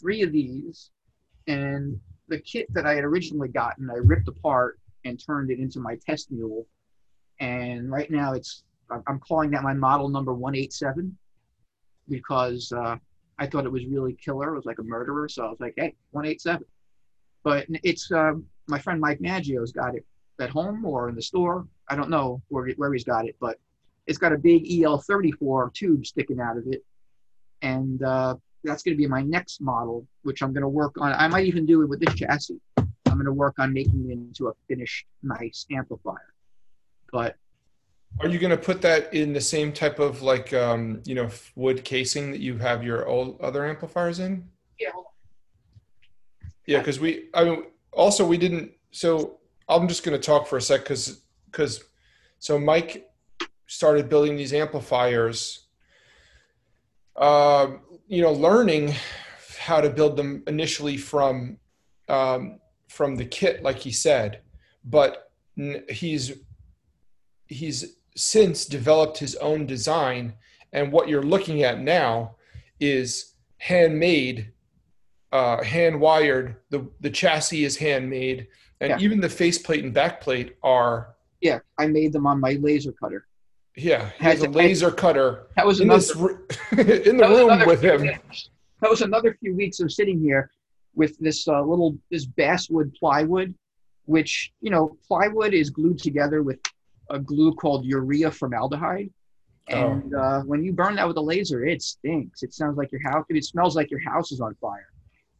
three 0.00 0.22
of 0.22 0.32
these, 0.32 0.90
and 1.46 2.00
the 2.28 2.40
kit 2.40 2.66
that 2.74 2.86
I 2.86 2.94
had 2.94 3.04
originally 3.04 3.48
gotten, 3.48 3.88
I 3.90 3.94
ripped 3.96 4.26
apart 4.26 4.80
and 5.04 5.24
turned 5.24 5.50
it 5.50 5.58
into 5.58 5.80
my 5.80 5.96
test 6.06 6.30
mule. 6.30 6.66
And 7.40 7.90
right 7.90 8.10
now, 8.10 8.34
it's 8.34 8.64
I'm- 8.90 9.20
calling 9.20 9.50
that 9.50 9.62
my 9.62 9.74
model 9.74 10.08
number 10.08 10.34
187 10.34 11.16
because 12.08 12.72
uh, 12.72 12.96
I 13.38 13.46
thought 13.46 13.64
it 13.64 13.72
was 13.72 13.86
really 13.86 14.14
killer. 14.14 14.52
It 14.52 14.56
was 14.56 14.66
like 14.66 14.78
a 14.78 14.82
murderer, 14.82 15.28
so 15.28 15.46
I 15.46 15.48
was 15.50 15.60
like, 15.60 15.74
hey, 15.76 15.94
187. 16.10 16.64
But 17.42 17.66
it's 17.82 18.10
um, 18.12 18.46
my 18.68 18.78
friend 18.78 19.00
Mike 19.00 19.20
Maggio's 19.20 19.72
got 19.72 19.94
it 19.96 20.04
at 20.40 20.50
home 20.50 20.84
or 20.84 21.08
in 21.08 21.14
the 21.14 21.22
store. 21.22 21.66
I 21.88 21.96
don't 21.96 22.10
know 22.10 22.42
where 22.48 22.68
where 22.76 22.92
he's 22.92 23.04
got 23.04 23.26
it, 23.26 23.36
but 23.40 23.58
it's 24.06 24.18
got 24.18 24.32
a 24.32 24.38
big 24.38 24.64
EL34 24.64 25.72
tube 25.74 26.06
sticking 26.06 26.40
out 26.40 26.56
of 26.56 26.66
it, 26.66 26.84
and 27.62 28.02
uh, 28.02 28.36
that's 28.64 28.82
going 28.82 28.96
to 28.96 28.98
be 28.98 29.06
my 29.06 29.22
next 29.22 29.60
model, 29.60 30.06
which 30.22 30.42
I'm 30.42 30.52
going 30.52 30.62
to 30.62 30.68
work 30.68 30.94
on. 30.98 31.12
I 31.12 31.28
might 31.28 31.46
even 31.46 31.66
do 31.66 31.82
it 31.82 31.88
with 31.88 32.00
this 32.00 32.14
chassis. 32.14 32.60
I'm 33.12 33.18
going 33.18 33.26
to 33.26 33.32
work 33.32 33.58
on 33.58 33.74
making 33.74 34.08
it 34.08 34.12
into 34.12 34.48
a 34.48 34.52
finished, 34.68 35.06
nice 35.22 35.66
amplifier. 35.70 36.32
But 37.12 37.36
Are 38.20 38.28
you 38.28 38.38
going 38.38 38.50
to 38.50 38.56
put 38.56 38.80
that 38.82 39.12
in 39.12 39.34
the 39.34 39.40
same 39.40 39.70
type 39.70 39.98
of 39.98 40.22
like 40.22 40.54
um, 40.54 41.02
you 41.04 41.14
know 41.14 41.28
wood 41.54 41.84
casing 41.84 42.30
that 42.30 42.40
you 42.40 42.56
have 42.56 42.82
your 42.82 43.06
old 43.06 43.38
other 43.40 43.66
amplifiers 43.66 44.18
in? 44.18 44.48
yeah. 44.80 44.88
Yeah, 46.66 46.78
because 46.78 47.00
we, 47.00 47.28
I 47.34 47.44
mean, 47.44 47.64
also 47.92 48.24
we 48.26 48.38
didn't. 48.38 48.72
So 48.92 49.38
I'm 49.68 49.88
just 49.88 50.04
going 50.04 50.18
to 50.18 50.24
talk 50.24 50.46
for 50.46 50.56
a 50.56 50.62
sec 50.62 50.82
because, 50.82 51.22
because, 51.46 51.84
so 52.38 52.58
Mike 52.58 53.10
started 53.66 54.08
building 54.08 54.36
these 54.36 54.52
amplifiers. 54.52 55.66
Um, 57.16 57.80
you 58.06 58.22
know, 58.22 58.32
learning 58.32 58.94
how 59.58 59.80
to 59.80 59.90
build 59.90 60.16
them 60.16 60.44
initially 60.46 60.96
from, 60.96 61.58
um, 62.08 62.58
from 62.92 63.16
the 63.16 63.24
kit, 63.24 63.62
like 63.62 63.78
he 63.78 63.90
said, 63.90 64.40
but 64.84 65.30
he's 65.88 66.32
he's 67.46 67.96
since 68.14 68.66
developed 68.66 69.18
his 69.18 69.34
own 69.36 69.66
design, 69.66 70.34
and 70.72 70.92
what 70.92 71.08
you're 71.08 71.22
looking 71.22 71.62
at 71.62 71.80
now 71.80 72.36
is 72.80 73.34
handmade 73.58 74.52
uh, 75.32 75.62
hand 75.64 75.98
wired. 76.00 76.56
The 76.70 76.86
the 77.00 77.10
chassis 77.10 77.64
is 77.64 77.76
handmade, 77.78 78.46
and 78.80 78.90
Yeah. 78.90 78.98
even 79.00 79.20
the 79.20 79.28
faceplate 79.30 79.84
and 79.84 79.94
backplate 79.94 80.52
are. 80.62 81.14
yeah, 81.40 81.60
I 81.78 81.86
made 81.86 82.12
them 82.12 82.26
on 82.26 82.38
my 82.40 82.52
laser 82.60 82.92
cutter. 82.92 83.26
Yeah, 83.74 84.10
he 84.18 84.24
has 84.24 84.42
a 84.42 84.50
laser 84.50 84.90
cutter 84.90 85.46
That 85.56 85.66
was 85.66 85.80
in 85.80 85.86
another. 85.90 86.02
this 86.72 87.06
in 87.08 87.16
the 87.16 87.26
room 87.26 87.48
another 87.50 87.66
with 87.66 87.82
him. 87.82 88.00
That 88.82 88.90
was 88.90 89.00
another 89.00 89.34
few 89.40 89.56
weeks 89.56 89.80
of 89.80 89.90
sitting 89.90 90.20
here 90.20 90.50
with 90.94 91.18
this 91.18 91.48
uh, 91.48 91.62
little 91.62 91.96
this 92.10 92.26
basswood 92.26 92.94
plywood, 92.94 93.54
which 94.06 94.52
you 94.60 94.70
know 94.70 94.96
plywood 95.06 95.54
is 95.54 95.70
glued 95.70 95.98
together 95.98 96.42
with 96.42 96.58
a 97.10 97.18
glue 97.18 97.54
called 97.54 97.84
urea 97.84 98.30
formaldehyde. 98.30 99.10
Oh. 99.70 99.92
And 99.92 100.14
uh, 100.14 100.40
when 100.42 100.64
you 100.64 100.72
burn 100.72 100.96
that 100.96 101.06
with 101.06 101.16
a 101.16 101.20
laser, 101.20 101.64
it 101.64 101.82
stinks. 101.82 102.42
It 102.42 102.52
sounds 102.52 102.76
like 102.76 102.90
your 102.90 103.02
house. 103.02 103.24
It 103.28 103.44
smells 103.44 103.76
like 103.76 103.90
your 103.90 104.00
house 104.00 104.32
is 104.32 104.40
on 104.40 104.54
fire. 104.56 104.88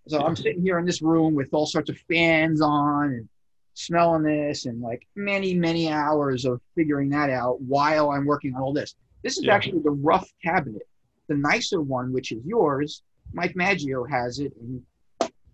So 0.08 0.20
I'm 0.20 0.34
sitting 0.36 0.62
here 0.62 0.78
in 0.78 0.84
this 0.84 1.00
room 1.00 1.34
with 1.34 1.48
all 1.52 1.66
sorts 1.66 1.88
of 1.90 1.96
fans 2.10 2.60
on 2.60 3.04
and 3.06 3.28
smelling 3.74 4.22
this, 4.24 4.66
and 4.66 4.80
like 4.80 5.06
many 5.16 5.54
many 5.54 5.88
hours 5.88 6.44
of 6.44 6.60
figuring 6.74 7.08
that 7.10 7.30
out 7.30 7.60
while 7.62 8.10
I'm 8.10 8.24
working 8.24 8.54
on 8.54 8.62
all 8.62 8.72
this. 8.72 8.94
This 9.22 9.38
is 9.38 9.44
Yeah. 9.44 9.54
actually 9.54 9.80
the 9.82 9.90
rough 9.90 10.28
cabinet. 10.42 10.88
The 11.28 11.36
nicer 11.36 11.80
one, 11.80 12.12
which 12.12 12.32
is 12.32 12.44
yours, 12.44 13.02
Mike 13.32 13.54
Maggio 13.54 14.04
has 14.04 14.40
it, 14.40 14.52
and 14.60 14.82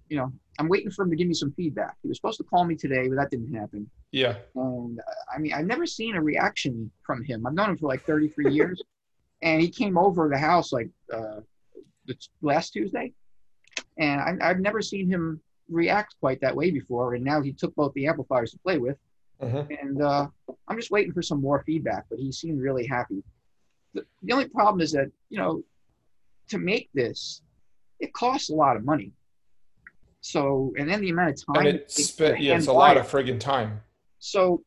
you 0.09 0.17
know 0.17 0.33
I'm 0.59 0.69
waiting 0.69 0.91
for 0.91 1.05
him 1.05 1.11
to 1.11 1.17
give 1.17 1.29
me 1.29 1.35
some 1.35 1.53
feedback. 1.53 1.97
He 2.03 2.09
was 2.09 2.19
supposed 2.19 2.39
to 2.39 2.45
call 2.45 2.65
me 2.65 2.75
today, 2.75 3.07
but 3.09 3.15
that 3.17 3.31
didn't 3.31 3.55
happen. 3.55 3.89
Yeah, 4.11 4.37
And 4.57 4.99
uh, 4.99 5.03
I 5.33 5.39
mean, 5.39 5.53
I've 5.53 5.67
never 5.67 5.87
seen 5.87 6.17
a 6.17 6.21
reaction 6.23 6.91
from 7.05 7.23
him. 7.23 7.47
I've 7.47 7.55
known 7.55 7.71
him 7.71 7.77
for 7.79 7.87
like 7.87 8.03
33 8.05 8.53
years, 8.53 8.83
and 9.43 9.61
he 9.61 9.69
came 9.69 9.97
over 9.97 10.29
the 10.29 10.39
house 10.39 10.73
like 10.73 10.89
uh, 11.15 11.41
last 12.43 12.73
Tuesday, 12.73 13.13
and 13.99 14.21
I, 14.43 14.51
I've 14.51 14.61
never 14.61 14.83
seen 14.83 15.09
him 15.09 15.41
react 15.69 16.17
quite 16.21 16.41
that 16.41 16.57
way 16.57 16.71
before. 16.71 17.15
And 17.15 17.25
now 17.25 17.41
he 17.43 17.53
took 17.53 17.75
both 17.77 17.93
the 17.95 18.07
amplifiers 18.07 18.51
to 18.53 18.59
play 18.59 18.79
with, 18.79 18.97
Mhm. 19.41 19.81
and 19.81 20.03
uh, 20.03 20.27
I'm 20.67 20.77
just 20.77 20.91
waiting 20.91 21.13
for 21.13 21.23
some 21.23 21.41
more 21.41 21.63
feedback. 21.65 22.07
But 22.11 22.19
he 22.19 22.33
seemed 22.33 22.61
really 22.61 22.87
happy. 22.87 23.23
The, 23.95 24.05
the 24.23 24.33
only 24.33 24.49
problem 24.49 24.81
is 24.81 24.91
that 24.93 25.09
you 25.29 25.39
know, 25.39 25.63
to 26.49 26.59
make 26.59 26.89
this, 26.95 27.43
it 28.01 28.13
costs 28.13 28.51
a 28.51 28.55
lot 28.55 28.77
of 28.77 28.85
money. 28.85 29.13
So, 30.21 30.73
and 30.77 30.89
then 30.89 31.01
the 31.01 31.11
amount 31.11 31.31
of 31.31 31.37
time 31.47 31.67
And 31.67 31.69
it's 31.77 32.19
yeah, 32.19 32.57
it's 32.57 32.67
a 32.67 32.73
lot 32.73 32.97
of 32.97 33.07
friggin' 33.09 33.39
time. 33.41 33.81
so 34.19 34.63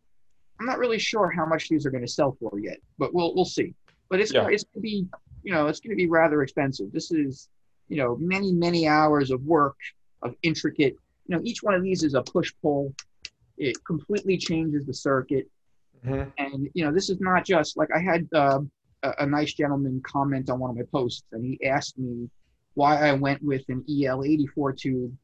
I'm 0.60 0.66
not 0.66 0.78
really 0.80 1.00
sure 1.00 1.30
how 1.30 1.46
much 1.46 1.70
these 1.70 1.86
are 1.86 1.92
going 1.92 2.06
to 2.06 2.12
sell 2.12 2.38
for 2.40 2.60
yet, 2.60 2.78
but 2.98 3.14
we'll 3.14 3.34
we'll 3.36 3.46
see. 3.46 3.74
But 4.10 4.20
it's 4.22 4.32
Yeah. 4.34 4.48
it's 4.48 4.64
going 4.64 4.76
to 4.76 4.80
be 4.82 5.08
you 5.44 5.52
know 5.52 5.68
it's 5.68 5.80
going 5.80 5.90
to 5.92 5.96
be 5.96 6.08
rather 6.08 6.42
expensive. 6.44 6.92
This 6.92 7.12
is 7.12 7.50
you 7.90 7.98
know 7.98 8.16
many 8.18 8.54
many 8.54 8.88
hours 8.88 9.32
of 9.32 9.42
work 9.44 9.76
of 10.22 10.36
intricate. 10.44 10.96
You 11.28 11.36
know 11.36 11.42
each 11.44 11.64
one 11.64 11.74
of 11.74 11.84
these 11.84 12.04
is 12.04 12.14
a 12.14 12.22
push 12.22 12.54
pull. 12.62 12.94
It 13.58 13.76
completely 13.86 14.38
changes 14.38 14.86
the 14.86 14.94
circuit, 14.94 15.48
Mhm. 16.06 16.32
and 16.38 16.70
you 16.74 16.86
know 16.86 16.92
this 16.94 17.10
is 17.10 17.20
not 17.20 17.44
just 17.46 17.76
like 17.76 17.90
I 17.94 18.00
had 18.00 18.28
uh, 18.34 18.60
a, 19.04 19.14
a 19.20 19.26
nice 19.26 19.54
gentleman 19.54 20.02
comment 20.06 20.50
on 20.50 20.60
one 20.60 20.70
of 20.70 20.76
my 20.78 20.84
posts, 20.92 21.24
and 21.32 21.44
he 21.44 21.64
asked 21.66 21.98
me 21.98 22.30
why 22.76 22.98
I 23.10 23.14
went 23.14 23.42
with 23.44 23.64
an 23.68 23.84
EL84 23.90 24.78
tube 24.78 25.18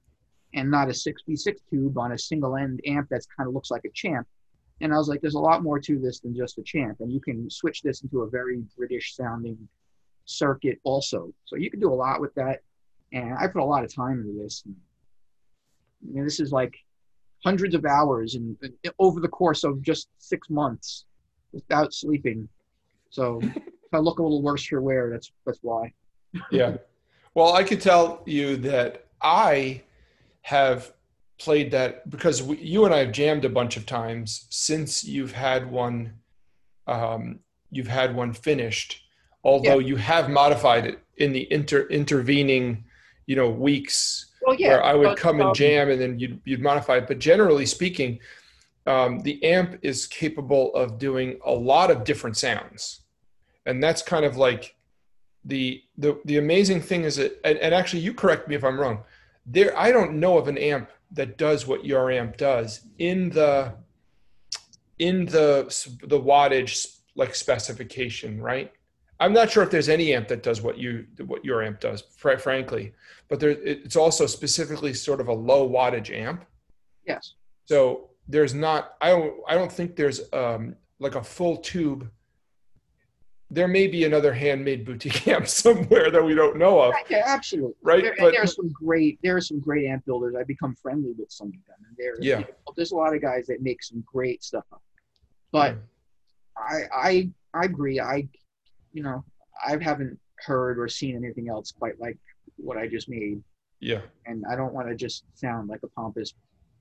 and 0.57 0.71
not 0.71 0.89
a 0.89 0.93
66 0.93 1.61
tube 1.69 1.97
on 1.97 2.13
a 2.13 2.17
single 2.17 2.57
end 2.57 2.81
amp 2.87 3.07
that's 3.09 3.27
kind 3.27 3.47
of 3.47 3.53
looks 3.53 3.69
like 3.69 3.85
a 3.85 3.91
champ. 3.93 4.27
And 4.81 4.93
I 4.93 4.97
was 4.97 5.07
like, 5.07 5.21
there's 5.21 5.35
a 5.35 5.39
lot 5.39 5.63
more 5.63 5.79
to 5.79 5.99
this 5.99 6.19
than 6.19 6.35
just 6.35 6.57
a 6.57 6.63
champ. 6.63 6.97
And 6.99 7.11
you 7.11 7.19
can 7.19 7.49
switch 7.49 7.83
this 7.83 8.01
into 8.01 8.21
a 8.21 8.29
very 8.29 8.63
British 8.75 9.15
sounding 9.15 9.57
circuit 10.25 10.79
also. 10.83 11.31
So 11.45 11.55
you 11.55 11.69
can 11.69 11.79
do 11.79 11.91
a 11.91 11.95
lot 11.95 12.19
with 12.19 12.33
that. 12.35 12.61
And 13.13 13.35
I 13.39 13.47
put 13.47 13.61
a 13.61 13.65
lot 13.65 13.83
of 13.83 13.93
time 13.93 14.19
into 14.19 14.41
this. 14.41 14.63
And, 14.65 14.75
you 16.13 16.23
this 16.23 16.39
is 16.39 16.51
like 16.51 16.75
hundreds 17.43 17.75
of 17.75 17.85
hours 17.85 18.35
and 18.35 18.57
and 18.61 18.73
over 18.99 19.19
the 19.19 19.27
course 19.27 19.63
of 19.63 19.81
just 19.81 20.09
six 20.17 20.49
months 20.49 21.05
without 21.51 21.93
sleeping. 21.93 22.47
So 23.09 23.39
if 23.41 23.93
I 23.93 23.97
look 23.97 24.19
a 24.19 24.23
little 24.23 24.41
worse 24.41 24.65
for 24.65 24.81
wear, 24.81 25.09
that's 25.11 25.31
that's 25.45 25.59
why. 25.61 25.93
Yeah. 26.51 26.77
Well, 27.33 27.53
I 27.53 27.63
could 27.63 27.81
tell 27.81 28.21
you 28.25 28.57
that 28.57 29.05
I 29.21 29.81
have 30.47 30.93
played 31.39 31.71
that 31.71 32.09
because 32.09 32.41
we, 32.41 32.55
you 32.59 32.85
and 32.85 32.93
I 32.95 32.99
have 32.99 33.11
jammed 33.11 33.43
a 33.43 33.49
bunch 33.49 33.75
of 33.75 33.85
times 33.85 34.45
since 34.49 35.03
you've 35.03 35.33
had 35.33 35.69
one. 35.69 36.13
Um, 36.87 37.39
you've 37.69 37.89
had 37.89 38.15
one 38.15 38.31
finished, 38.31 39.01
although 39.43 39.79
you 39.79 39.97
have 39.97 40.29
modified 40.29 40.85
it 40.85 40.99
in 41.17 41.33
the 41.33 41.51
inter 41.51 41.81
intervening, 41.89 42.85
you 43.25 43.35
know, 43.35 43.49
weeks 43.49 44.27
Well, 44.41 44.55
yeah. 44.55 44.69
where 44.69 44.83
I 44.85 44.93
would 44.93 45.09
but, 45.09 45.17
come 45.17 45.41
and 45.41 45.49
um, 45.49 45.53
jam 45.53 45.89
and 45.89 45.99
then 45.99 46.17
you'd, 46.17 46.39
you'd 46.45 46.61
modify 46.61 46.95
it. 46.99 47.07
But 47.07 47.19
generally 47.19 47.65
speaking, 47.65 48.19
um, 48.85 49.19
the 49.19 49.43
amp 49.43 49.79
is 49.81 50.07
capable 50.07 50.73
of 50.75 50.97
doing 50.97 51.39
a 51.45 51.51
lot 51.51 51.91
of 51.91 52.05
different 52.05 52.37
sounds. 52.37 53.01
And 53.65 53.83
that's 53.83 54.01
kind 54.01 54.23
of 54.23 54.37
like 54.37 54.77
the, 55.43 55.83
the, 55.97 56.21
the 56.23 56.37
amazing 56.37 56.81
thing 56.81 57.03
is 57.03 57.17
that, 57.17 57.37
and, 57.43 57.57
and 57.57 57.75
actually 57.75 57.99
you 57.99 58.13
correct 58.13 58.47
me 58.47 58.55
if 58.55 58.63
I'm 58.63 58.79
wrong 58.79 59.03
there, 59.47 59.77
I 59.77 59.91
don't 59.91 60.19
know 60.19 60.37
of 60.37 60.47
an 60.47 60.57
amp 60.57 60.89
that 61.11 61.37
does 61.37 61.65
what 61.65 61.85
your 61.85 62.11
amp 62.11 62.37
does 62.37 62.81
in 62.99 63.29
the, 63.29 63.73
in 64.99 65.25
the, 65.25 65.63
the 66.03 66.19
wattage 66.19 66.97
like 67.15 67.33
specification, 67.33 68.41
right? 68.41 68.71
I'm 69.19 69.33
not 69.33 69.49
sure 69.49 69.63
if 69.63 69.71
there's 69.71 69.89
any 69.89 70.13
amp 70.13 70.27
that 70.27 70.43
does 70.43 70.61
what 70.61 70.77
you 70.77 71.05
what 71.25 71.43
your 71.43 71.63
amp 71.63 71.79
does, 71.79 72.03
fr- 72.15 72.37
frankly. 72.37 72.93
But 73.29 73.39
there, 73.39 73.49
it's 73.49 73.95
also 73.95 74.27
specifically 74.27 74.93
sort 74.93 75.19
of 75.19 75.27
a 75.27 75.33
low 75.33 75.67
wattage 75.67 76.11
amp. 76.11 76.45
Yes. 77.05 77.33
So 77.65 78.11
there's 78.27 78.53
not. 78.53 78.93
I 79.01 79.09
don't. 79.09 79.33
I 79.47 79.55
don't 79.55 79.71
think 79.71 79.95
there's 79.95 80.21
um, 80.33 80.75
like 80.99 81.15
a 81.15 81.23
full 81.23 81.57
tube. 81.57 82.09
There 83.49 83.67
may 83.67 83.87
be 83.87 84.03
another 84.03 84.33
handmade 84.33 84.85
boutique 84.85 85.27
amp 85.29 85.47
somewhere 85.47 86.11
that 86.11 86.23
we 86.23 86.35
don't 86.35 86.57
know 86.57 86.81
of, 86.81 86.93
Yeah, 87.09 87.23
absolutely. 87.25 87.75
right? 87.81 88.03
There, 88.03 88.15
But 88.19 88.33
there 88.33 88.43
are 88.43 88.47
some 88.47 88.69
great 88.69 89.19
there 89.23 89.37
are 89.37 89.41
some 89.41 89.59
great 89.59 89.87
amp 89.87 90.05
builders. 90.05 90.35
I 90.37 90.43
become 90.43 90.75
friendly 90.75 91.13
with 91.17 91.31
some 91.31 91.47
of 91.47 91.53
them, 91.53 91.85
and 91.87 91.95
there 91.97 92.15
Yeah. 92.19 92.39
you 92.39 92.45
know, 92.45 92.73
there's 92.75 92.91
a 92.91 92.95
lot 92.95 93.15
of 93.15 93.21
guys 93.21 93.47
that 93.47 93.61
make 93.61 93.81
some 93.83 94.03
great 94.05 94.43
stuff. 94.43 94.65
But 95.51 95.75
mm. 95.75 95.79
I 96.57 96.81
I 96.93 97.29
I 97.53 97.65
agree. 97.65 97.99
I 97.99 98.27
you 98.93 99.03
know 99.03 99.23
I 99.65 99.77
haven't 99.81 100.19
heard 100.39 100.77
or 100.77 100.87
seen 100.87 101.15
anything 101.15 101.49
else 101.49 101.71
quite 101.71 101.99
like 101.99 102.17
what 102.57 102.77
I 102.77 102.87
just 102.87 103.07
made, 103.09 103.41
yeah, 103.79 104.01
and 104.25 104.43
I 104.49 104.55
don't 104.55 104.73
want 104.73 104.87
to 104.89 104.95
just 104.95 105.23
sound 105.35 105.69
like 105.69 105.81
a 105.83 105.87
pompous 105.89 106.33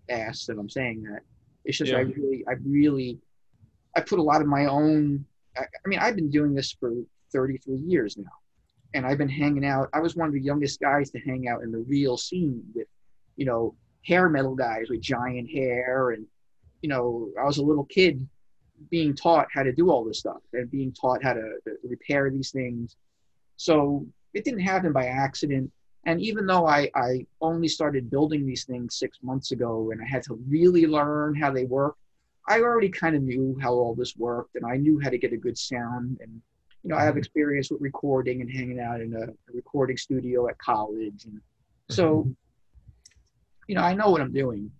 ass 0.08 0.46
that 0.46 0.58
I'm 0.58 0.68
saying 0.68 1.02
that. 1.04 1.20
It's 1.64 1.78
just 1.78 1.92
I 1.92 2.00
really 2.00 2.44
I 2.48 2.54
really 2.64 3.18
I 3.96 4.00
put 4.00 4.18
a 4.18 4.22
lot 4.22 4.40
of 4.40 4.46
my 4.46 4.66
own. 4.66 5.24
I, 5.58 5.88
mean 5.88 5.98
I've 5.98 6.16
been 6.16 6.30
doing 6.30 6.54
this 6.54 6.72
for 6.72 6.92
33 7.32 7.76
years 7.76 8.16
now 8.16 8.30
and 8.94 9.06
I've 9.06 9.18
been 9.18 9.28
hanging 9.28 9.64
out. 9.64 9.88
I 9.92 10.00
was 10.00 10.16
one 10.16 10.28
of 10.28 10.34
the 10.34 10.40
youngest 10.40 10.80
guys 10.80 11.10
to 11.10 11.18
hang 11.20 11.48
out 11.48 11.62
in 11.62 11.70
the 11.70 11.78
real 11.78 12.16
scene 12.16 12.62
with, 12.74 12.86
you 13.36 13.44
know, 13.44 13.74
hair 14.04 14.28
metal 14.28 14.54
guys 14.54 14.86
with 14.88 15.00
giant 15.00 15.50
hair, 15.50 16.10
and 16.10 16.26
you 16.80 16.88
know, 16.88 17.30
I 17.40 17.44
was 17.44 17.58
a 17.58 17.62
little 17.62 17.84
kid 17.84 18.26
being 18.90 19.14
taught 19.14 19.48
how 19.52 19.62
to 19.62 19.72
do 19.72 19.90
all 19.90 20.04
this 20.04 20.20
stuff 20.20 20.40
and 20.52 20.70
being 20.70 20.92
taught 20.92 21.22
how 21.22 21.32
to, 21.32 21.58
to 21.64 21.76
repair 21.82 22.30
these 22.30 22.50
things. 22.50 22.96
So 23.56 24.06
it 24.34 24.44
didn't 24.44 24.60
happen 24.60 24.92
by 24.92 25.06
accident. 25.06 25.72
And 26.04 26.20
even 26.20 26.46
though 26.46 26.66
I, 26.66 26.90
I 26.94 27.26
only 27.40 27.68
started 27.68 28.10
building 28.10 28.46
these 28.46 28.64
things 28.64 28.96
six 28.96 29.18
months 29.22 29.50
ago 29.50 29.90
and 29.90 30.00
I 30.00 30.06
had 30.06 30.22
to 30.24 30.38
really 30.46 30.86
learn 30.86 31.34
how 31.34 31.50
they 31.50 31.64
work, 31.64 31.96
I 32.48 32.60
already 32.60 32.88
kind 32.88 33.16
of 33.16 33.22
knew 33.22 33.56
how 33.60 33.72
all 33.72 33.94
this 33.94 34.16
worked 34.16 34.54
and 34.54 34.64
I 34.64 34.76
knew 34.76 35.00
how 35.00 35.10
to 35.10 35.18
get 35.18 35.32
a 35.32 35.36
good 35.36 35.58
sound. 35.58 36.18
And, 36.20 36.40
you 36.82 36.90
know, 36.90 36.96
I 36.96 37.04
have 37.04 37.16
experience 37.16 37.70
with 37.70 37.80
recording 37.80 38.40
and 38.40 38.50
hanging 38.50 38.80
out 38.80 39.00
in 39.00 39.14
a, 39.14 39.22
a 39.22 39.52
recording 39.52 39.96
studio 39.96 40.48
at 40.48 40.58
college. 40.58 41.24
And 41.24 41.40
so, 41.90 42.30
you 43.66 43.74
know, 43.74 43.82
I 43.82 43.94
know 43.94 44.10
what 44.10 44.20
I'm 44.20 44.32
doing. 44.32 44.70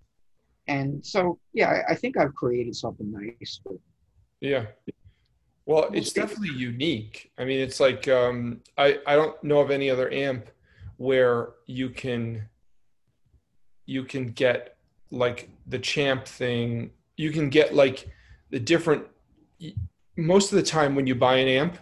And 0.68 1.05
so, 1.05 1.38
yeah, 1.52 1.83
I, 1.88 1.92
I 1.92 1.94
think 1.94 2.16
I've 2.16 2.35
created 2.35 2.74
something 2.74 3.11
nice. 3.11 3.61
But 3.64 3.76
Yeah. 4.40 4.66
Well, 5.64 5.90
it's 5.92 6.12
definitely 6.12 6.57
unique. 6.57 7.33
I 7.38 7.44
mean, 7.44 7.59
it's 7.59 7.81
like 7.81 8.07
um, 8.07 8.61
I 8.79 9.00
I 9.05 9.16
don't 9.16 9.42
know 9.42 9.59
of 9.59 9.72
any 9.72 9.90
other 9.90 10.12
amp 10.12 10.48
where 10.96 11.50
you 11.66 11.90
can 11.90 12.48
you 13.85 14.05
can 14.05 14.29
get 14.29 14.76
like 15.11 15.50
the 15.66 15.81
champ 15.81 16.26
thing. 16.26 16.92
You 17.16 17.31
can 17.31 17.50
get 17.50 17.74
like 17.74 18.09
the 18.50 18.61
different. 18.61 19.07
Most 20.16 20.52
of 20.52 20.57
the 20.57 20.62
time, 20.62 20.94
when 20.94 21.07
you 21.07 21.14
buy 21.14 21.37
an 21.37 21.48
amp, 21.48 21.79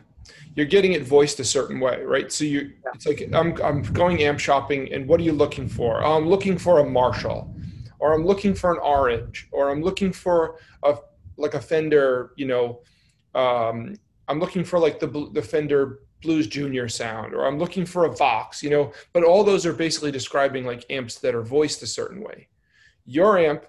you're 0.56 0.66
getting 0.66 0.92
it 0.92 1.02
voiced 1.02 1.40
a 1.40 1.44
certain 1.44 1.80
way, 1.80 2.02
right? 2.02 2.32
So 2.32 2.44
you, 2.44 2.72
it's 2.94 3.06
like 3.06 3.28
I'm 3.32 3.60
I'm 3.62 3.82
going 3.82 4.22
amp 4.22 4.38
shopping, 4.38 4.92
and 4.92 5.06
what 5.06 5.20
are 5.20 5.24
you 5.24 5.32
looking 5.32 5.68
for? 5.68 6.04
Oh, 6.04 6.16
I'm 6.16 6.28
looking 6.28 6.58
for 6.58 6.80
a 6.80 6.84
Marshall, 6.84 7.54
or 7.98 8.12
I'm 8.12 8.24
looking 8.24 8.54
for 8.54 8.72
an 8.72 8.78
Orange, 8.78 9.48
or 9.52 9.70
I'm 9.70 9.82
looking 9.82 10.12
for 10.12 10.58
a 10.82 10.96
like 11.36 11.54
a 11.54 11.60
Fender, 11.60 12.32
you 12.36 12.46
know, 12.46 12.80
um, 13.34 13.96
I'm 14.28 14.38
looking 14.38 14.64
for 14.64 14.78
like 14.78 15.00
the 15.00 15.30
the 15.32 15.42
Fender 15.42 16.00
Blues 16.22 16.46
Junior 16.46 16.88
sound, 16.88 17.34
or 17.34 17.46
I'm 17.46 17.58
looking 17.58 17.84
for 17.84 18.06
a 18.06 18.14
Vox, 18.14 18.62
you 18.62 18.70
know. 18.70 18.92
But 19.12 19.24
all 19.24 19.44
those 19.44 19.66
are 19.66 19.72
basically 19.72 20.10
describing 20.10 20.64
like 20.64 20.86
amps 20.90 21.18
that 21.18 21.34
are 21.34 21.42
voiced 21.42 21.82
a 21.82 21.86
certain 21.86 22.22
way. 22.22 22.48
Your 23.04 23.38
amp 23.38 23.66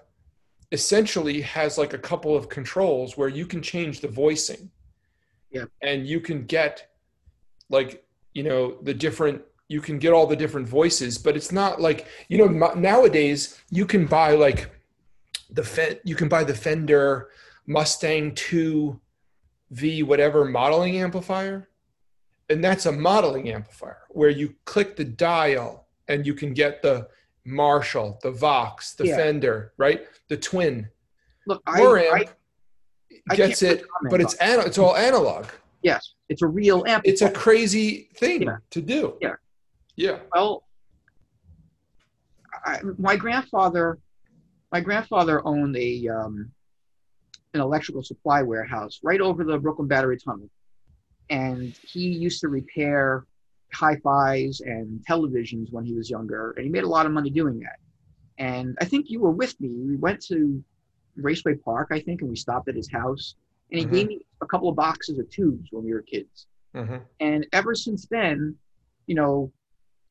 essentially 0.72 1.40
has 1.42 1.78
like 1.78 1.92
a 1.92 1.98
couple 1.98 2.36
of 2.36 2.48
controls 2.48 3.16
where 3.16 3.28
you 3.28 3.46
can 3.46 3.62
change 3.62 4.00
the 4.00 4.08
voicing, 4.08 4.70
Yeah. 5.50 5.64
and 5.82 6.06
you 6.06 6.20
can 6.20 6.44
get 6.46 6.88
like 7.68 8.04
you 8.34 8.42
know 8.42 8.78
the 8.82 8.94
different 8.94 9.42
you 9.68 9.80
can 9.80 9.98
get 9.98 10.12
all 10.12 10.26
the 10.28 10.36
different 10.36 10.68
voices 10.68 11.18
but 11.18 11.36
it's 11.36 11.50
not 11.50 11.80
like 11.80 12.06
you 12.28 12.38
know 12.38 12.46
nowadays 12.74 13.60
you 13.70 13.84
can 13.86 14.06
buy 14.06 14.32
like 14.32 14.70
the 15.50 15.64
Fen- 15.64 15.98
you 16.04 16.14
can 16.14 16.28
buy 16.28 16.44
the 16.44 16.54
Fender 16.54 17.30
Mustang 17.66 18.34
2 18.34 19.00
V 19.70 20.02
whatever 20.04 20.44
modeling 20.44 20.98
amplifier 20.98 21.68
and 22.48 22.62
that's 22.62 22.86
a 22.86 22.92
modeling 22.92 23.50
amplifier 23.50 23.98
where 24.10 24.30
you 24.30 24.54
click 24.64 24.94
the 24.94 25.04
dial 25.04 25.86
and 26.06 26.24
you 26.26 26.34
can 26.34 26.52
get 26.54 26.82
the 26.82 27.08
Marshall, 27.46 28.18
the 28.22 28.30
Vox, 28.32 28.94
the 28.94 29.06
Yeah. 29.06 29.16
Fender, 29.16 29.72
right? 29.78 30.06
The 30.28 30.36
twin. 30.36 30.88
look, 31.46 31.62
I, 31.66 31.80
Your 31.80 31.98
I, 31.98 32.02
amp 32.20 32.30
I 33.30 33.36
gets 33.36 33.62
it, 33.62 33.84
but 34.10 34.20
it's 34.20 34.34
ana- 34.34 34.62
it's 34.62 34.78
all 34.78 34.96
analog. 34.96 35.46
yes, 35.82 36.14
it's 36.28 36.42
a 36.42 36.46
real 36.46 36.84
amp. 36.86 37.04
It's 37.06 37.22
a 37.22 37.30
crazy 37.30 38.08
thing 38.16 38.42
Yeah. 38.42 38.56
to 38.70 38.82
do. 38.82 39.16
Yeah. 39.20 39.34
Yeah. 39.94 40.18
well, 40.34 40.64
I, 42.64 42.80
my 42.98 43.16
grandfather, 43.16 43.98
my 44.72 44.80
grandfather 44.80 45.46
owned 45.46 45.76
a 45.76 46.08
um, 46.08 46.50
an 47.54 47.60
electrical 47.60 48.02
supply 48.02 48.42
warehouse 48.42 48.98
right 49.02 49.20
over 49.20 49.44
the 49.44 49.56
Brooklyn 49.58 49.86
Battery 49.88 50.18
Tunnel, 50.18 50.50
and 51.30 51.72
he 51.82 52.08
used 52.08 52.40
to 52.40 52.48
repair 52.48 53.24
hi-fis 53.72 54.60
and 54.60 55.04
televisions 55.08 55.72
when 55.72 55.84
he 55.84 55.94
was 55.94 56.08
younger, 56.10 56.52
and 56.52 56.64
he 56.64 56.70
made 56.70 56.84
a 56.84 56.88
lot 56.88 57.06
of 57.06 57.12
money 57.12 57.30
doing 57.30 57.60
that. 57.60 57.78
And 58.38 58.76
I 58.80 58.84
think 58.84 59.10
you 59.10 59.20
were 59.20 59.30
with 59.30 59.58
me. 59.60 59.68
We 59.68 59.96
went 59.96 60.20
to 60.26 60.62
Raceway 61.16 61.54
Park, 61.56 61.88
I 61.90 62.00
think, 62.00 62.20
and 62.20 62.30
we 62.30 62.36
stopped 62.36 62.68
at 62.68 62.76
his 62.76 62.90
house. 62.90 63.34
And 63.70 63.80
he 63.80 63.86
Mhm. 63.86 63.90
gave 63.90 64.06
me 64.06 64.20
a 64.42 64.46
couple 64.46 64.68
of 64.68 64.76
boxes 64.76 65.18
of 65.18 65.28
tubes 65.30 65.72
when 65.72 65.84
we 65.84 65.92
were 65.92 66.02
kids. 66.02 66.46
Mhm. 66.74 67.02
And 67.20 67.46
ever 67.52 67.74
since 67.74 68.06
then, 68.06 68.56
you 69.06 69.14
know, 69.14 69.52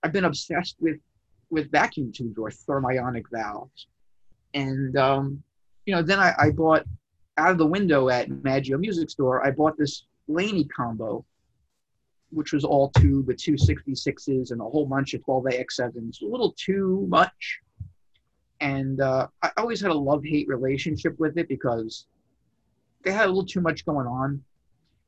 I've 0.04 0.12
been 0.12 0.26
obsessed 0.26 0.76
with 0.80 1.00
with 1.52 1.72
vacuum 1.72 2.12
tubes 2.12 2.38
or 2.40 2.50
thermionic 2.50 3.26
valves. 3.32 3.88
And 4.56 4.98
um, 4.98 5.44
you 5.86 5.94
know, 5.94 6.02
then 6.02 6.20
I, 6.20 6.34
I 6.38 6.50
bought 6.50 6.86
out 7.38 7.52
of 7.52 7.60
the 7.60 7.68
window 7.68 8.10
at 8.10 8.30
Maggio 8.44 8.78
Music 8.80 9.10
Store. 9.12 9.46
I 9.46 9.52
bought 9.52 9.78
this 9.78 10.08
Laney 10.28 10.66
combo, 10.66 11.24
which 12.36 12.52
was 12.52 12.64
all 12.66 12.90
tube 12.90 13.28
with 13.28 13.38
two 13.38 13.54
66s 13.54 14.52
and 14.52 14.62
a 14.62 14.64
whole 14.64 14.86
bunch 14.86 15.14
of 15.14 15.22
12AX7s. 15.22 16.22
A 16.22 16.26
little 16.26 16.54
too 16.58 17.06
much. 17.08 17.60
And 18.60 19.02
uh, 19.02 19.28
I 19.42 19.52
always 19.58 19.82
had 19.82 19.92
a 19.92 19.96
love 19.96 20.24
hate 20.24 20.48
relationship 20.48 21.18
with 21.18 21.38
it 21.38 21.48
because 21.48 22.08
they 23.04 23.12
had 23.12 23.26
a 23.26 23.28
little 23.28 23.46
too 23.46 23.62
much 23.62 23.86
going 23.86 24.08
on. 24.08 24.42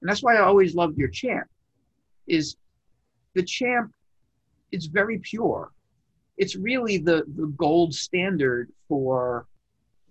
And 0.02 0.10
that's 0.10 0.24
why 0.24 0.36
I 0.36 0.42
always 0.42 0.76
loved 0.76 0.98
your 0.98 1.10
champ. 1.10 1.48
Is 2.28 2.56
the 3.34 3.44
champ 3.44 3.92
is 4.72 4.86
very 4.86 5.20
pure. 5.20 5.72
It's 6.38 6.56
really 6.56 6.98
the 6.98 7.24
the 7.36 7.48
gold 7.58 7.94
standard 7.94 8.70
for 8.88 9.48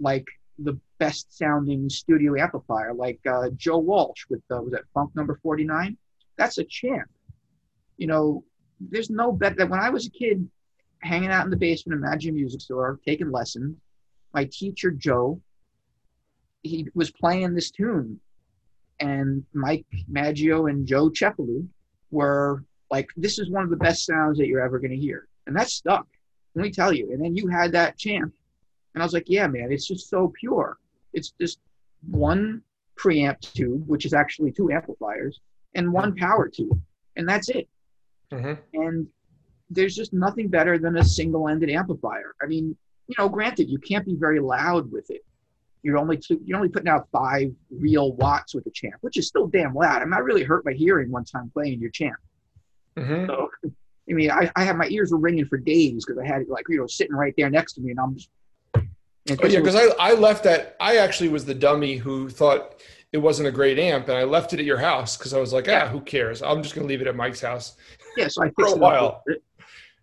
like 0.01 0.27
the 0.59 0.79
best 0.99 1.37
sounding 1.37 1.89
studio 1.89 2.41
amplifier, 2.41 2.95
like 2.95 3.21
uh, 3.27 3.51
Joe 3.57 3.79
Walsh 3.79 4.25
with 4.29 4.43
was 4.49 4.73
that 4.73 4.85
Funk 4.95 5.15
Number 5.15 5.39
Forty 5.43 5.65
Nine. 5.65 5.97
That's 6.37 6.59
a 6.59 6.65
champ. 6.65 7.09
You 7.97 8.07
know, 8.07 8.45
there's 8.81 9.11
no 9.11 9.33
better. 9.33 9.57
That 9.57 9.71
when 9.71 9.81
I 9.81 9.91
was 9.91 10.07
a 10.07 10.11
kid, 10.11 10.49
hanging 11.03 11.31
out 11.31 11.45
in 11.45 11.51
the 11.51 11.57
basement 11.57 11.97
of 11.97 12.09
Maggio 12.09 12.33
Music 12.33 12.61
Store, 12.61 12.99
taking 13.07 13.31
lessons, 13.31 13.77
my 14.35 14.49
teacher 14.53 14.91
Joe, 14.91 15.41
he 16.63 16.89
was 16.95 17.11
playing 17.11 17.55
this 17.55 17.71
tune, 17.71 18.21
and 19.01 19.45
Mike 19.55 19.87
Maggio 20.09 20.67
and 20.67 20.87
Joe 20.87 21.11
Cefalu 21.11 21.67
were 22.11 22.65
like, 22.91 23.09
"This 23.17 23.39
is 23.39 23.51
one 23.51 23.65
of 23.65 23.71
the 23.71 23.77
best 23.77 24.05
sounds 24.05 24.39
that 24.39 24.47
you're 24.47 24.65
ever 24.65 24.79
going 24.79 24.91
to 24.91 24.97
hear," 24.97 25.29
and 25.47 25.57
that 25.57 25.69
stuck. 25.69 26.07
Let 26.55 26.63
me 26.63 26.71
tell 26.71 26.93
you. 26.93 27.13
And 27.13 27.23
then 27.23 27.37
you 27.37 27.49
had 27.49 27.73
that 27.73 27.99
champ, 27.99 28.35
and 28.95 29.03
I 29.03 29.07
was 29.07 29.13
like, 29.13 29.29
"Yeah, 29.29 29.47
man, 29.47 29.73
it's 29.73 29.87
just 29.87 30.09
so 30.09 30.33
pure. 30.39 30.79
It's 31.13 31.33
just 31.41 31.61
one 32.11 32.63
preamp 32.99 33.41
tube, 33.41 33.87
which 33.87 34.05
is 34.05 34.15
actually 34.15 34.53
two 34.53 34.71
amplifiers, 34.71 35.41
and 35.77 35.93
one 35.93 36.15
power 36.17 36.49
tube, 36.49 36.81
and 37.17 37.29
that's 37.29 37.49
it." 37.49 37.69
Mhm. 38.33 38.59
and 38.75 39.07
there's 39.71 39.95
just 39.95 40.13
nothing 40.13 40.49
better 40.49 40.79
than 40.79 40.97
a 40.97 41.05
single-ended 41.05 41.71
amplifier. 41.71 42.35
I 42.43 42.47
mean, 42.47 42.77
you 43.09 43.15
know, 43.19 43.29
granted, 43.29 43.69
you 43.69 43.79
can't 43.79 44.05
be 44.05 44.15
very 44.15 44.41
loud 44.41 44.91
with 44.91 45.11
it. 45.11 45.25
You're 45.83 45.99
only 45.99 46.17
two, 46.17 46.41
you're 46.45 46.57
only 46.57 46.69
putting 46.69 46.89
out 46.89 47.09
five 47.11 47.53
real 47.71 48.13
watts 48.15 48.55
with 48.55 48.65
the 48.65 48.71
champ, 48.71 48.97
which 49.01 49.17
is 49.17 49.27
still 49.29 49.47
damn 49.47 49.75
loud. 49.75 50.03
I'm 50.03 50.11
not 50.11 50.25
really 50.25 50.43
hurt 50.43 50.65
my 50.65 50.73
hearing 50.73 51.11
one 51.11 51.25
time 51.25 51.51
playing 51.53 51.81
your 51.81 51.91
champ. 51.91 52.17
Mhm. 52.97 53.27
So, 53.27 53.51
I 53.65 54.13
mean, 54.13 54.31
I, 54.31 54.51
I 54.57 54.65
had 54.65 54.77
my 54.77 54.89
ears 54.89 55.11
were 55.13 55.19
ringing 55.19 55.45
for 55.47 55.59
days 55.59 56.05
because 56.05 56.19
I 56.21 56.27
had 56.27 56.43
it 56.43 56.49
like 56.49 56.67
you 56.69 56.79
know 56.79 56.87
sitting 56.87 57.15
right 57.15 57.35
there 57.37 57.51
next 57.51 57.75
to 57.75 57.81
me, 57.81 57.91
and 57.91 58.01
I'm 58.01 58.15
just. 58.17 58.31
and 58.75 59.41
Oh 59.43 59.47
yeah, 59.47 59.59
because 59.59 59.77
I, 59.77 59.87
I 59.99 60.15
left 60.15 60.45
that. 60.45 60.77
I 60.81 60.99
actually 60.99 61.29
was 61.29 61.45
the 61.45 61.55
dummy 61.55 61.97
who 61.97 62.29
thought 62.29 62.81
it 63.13 63.19
wasn't 63.19 63.49
a 63.49 63.53
great 63.53 63.79
amp, 63.79 64.09
and 64.09 64.17
I 64.19 64.25
left 64.25 64.53
it 64.53 64.59
at 64.61 64.67
your 64.67 64.79
house 64.79 65.17
because 65.17 65.33
I 65.33 65.39
was 65.41 65.53
like, 65.53 65.67
ah, 65.69 65.71
Yeah. 65.73 65.89
who 65.89 66.01
cares? 66.01 66.43
I'm 66.43 66.63
just 66.63 66.75
gonna 66.75 66.87
leave 66.87 67.01
it 67.01 67.07
at 67.07 67.17
Mike's 67.17 67.41
house. 67.41 67.77
yeah, 68.17 68.29
so 68.29 68.43
I 68.43 68.51
for 68.59 68.67
a 68.67 68.77
while. 68.77 69.23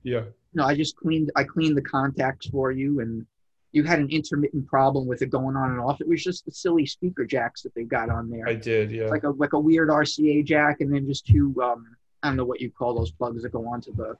Yeah. 0.03 0.23
No, 0.53 0.65
I 0.65 0.75
just 0.75 0.95
cleaned. 0.95 1.31
I 1.35 1.43
cleaned 1.43 1.75
the 1.77 1.81
contacts 1.81 2.47
for 2.47 2.71
you, 2.71 2.99
and 2.99 3.25
you 3.71 3.83
had 3.83 3.99
an 3.99 4.09
intermittent 4.09 4.67
problem 4.67 5.07
with 5.07 5.21
it 5.21 5.29
going 5.31 5.55
on 5.55 5.71
and 5.71 5.79
off. 5.79 5.99
It 5.99 6.07
was 6.07 6.23
just 6.23 6.45
the 6.45 6.51
silly 6.51 6.85
speaker 6.85 7.25
jacks 7.25 7.61
that 7.63 7.73
they 7.73 7.83
got 7.83 8.09
on 8.09 8.29
there. 8.29 8.47
I 8.47 8.53
did. 8.53 8.91
Yeah. 8.91 9.07
like 9.07 9.23
a 9.23 9.29
like 9.31 9.53
a 9.53 9.59
weird 9.59 9.89
RCA 9.89 10.45
jack, 10.45 10.81
and 10.81 10.93
then 10.93 11.07
just 11.07 11.25
two 11.25 11.53
um, 11.63 11.95
I 12.21 12.27
don't 12.27 12.37
know 12.37 12.45
what 12.45 12.61
you 12.61 12.69
call 12.71 12.93
those 12.95 13.11
plugs 13.11 13.41
that 13.43 13.51
go 13.51 13.65
onto 13.67 13.95
the 13.95 14.15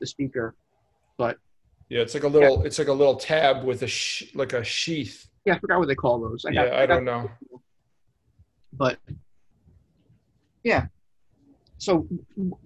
the 0.00 0.06
speaker. 0.06 0.54
But 1.18 1.38
yeah. 1.88 2.00
It's 2.00 2.14
like 2.14 2.24
a 2.24 2.28
little. 2.28 2.62
It's 2.64 2.78
like 2.78 2.88
a 2.88 2.92
little 2.92 3.16
tab 3.16 3.64
with 3.64 3.82
a 3.82 3.86
sh- 3.86 4.34
like 4.34 4.52
a 4.54 4.64
sheath. 4.64 5.28
yeah, 5.44 5.54
I 5.54 5.58
forgot 5.58 5.78
what 5.78 5.88
they 5.88 5.94
call 5.94 6.20
those. 6.20 6.44
I 6.46 6.50
yeah. 6.50 6.64
got- 6.64 6.72
I 6.74 6.86
got- 6.86 6.94
don't 6.94 7.04
know. 7.04 7.30
But 8.76 8.98
yeah. 10.62 10.86
So 11.78 12.06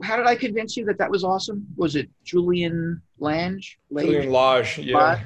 how 0.03 0.17
did 0.17 0.27
I 0.27 0.37
convince 0.37 0.77
you 0.77 0.85
that 0.87 0.99
that 0.99 1.11
was 1.11 1.25
awesome? 1.25 1.67
Was 1.77 1.97
it 1.97 2.09
Julian 2.25 3.03
Lange? 3.19 3.61
Julian 3.93 4.31
Lage. 4.31 4.79
Yeah. 4.79 4.97
Lage? 4.97 5.21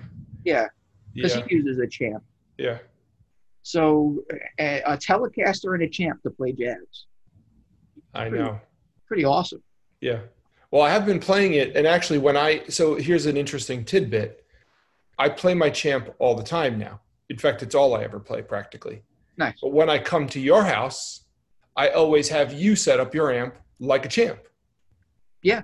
Yeah, 0.45 0.67
because 1.15 1.37
Yeah. 1.37 1.45
he 1.49 1.55
uses 1.57 1.79
a 1.79 1.87
champ. 1.87 2.23
Yeah. 2.59 2.79
So 3.63 4.23
a, 4.59 4.81
a 4.83 4.97
Telecaster 4.97 5.75
and 5.75 5.83
a 5.83 5.89
champ 5.89 6.23
to 6.23 6.31
play 6.31 6.53
jazz. 6.53 7.07
I 8.15 8.29
know. 8.29 8.61
Pretty 9.07 9.25
awesome. 9.25 9.63
Yeah. 10.01 10.21
Well, 10.71 10.83
I 10.83 10.91
have 10.91 11.07
been 11.07 11.21
playing 11.21 11.55
it, 11.55 11.77
and 11.77 11.87
actually, 11.87 12.19
when 12.19 12.37
I 12.37 12.65
so 12.69 12.95
here's 12.97 13.27
an 13.27 13.37
interesting 13.37 13.85
tidbit. 13.85 14.41
I 15.17 15.29
play 15.29 15.55
my 15.55 15.71
champ 15.71 16.13
all 16.19 16.35
the 16.35 16.43
time 16.43 16.77
now. 16.77 17.01
In 17.31 17.39
fact, 17.39 17.63
it's 17.63 17.77
all 17.77 17.95
I 17.95 18.03
ever 18.03 18.19
play 18.19 18.43
practically. 18.43 19.03
Nice. 19.37 19.59
But 19.61 19.73
when 19.73 19.91
I 19.91 19.99
come 19.99 20.27
to 20.29 20.41
your 20.41 20.65
house, 20.65 21.25
I 21.77 21.89
always 21.89 22.29
have 22.29 22.53
you 22.53 22.77
set 22.77 23.01
up 23.01 23.15
your 23.15 23.33
amp 23.33 23.57
like 23.81 24.05
a 24.05 24.09
champ. 24.09 24.41
Yeah. 25.43 25.63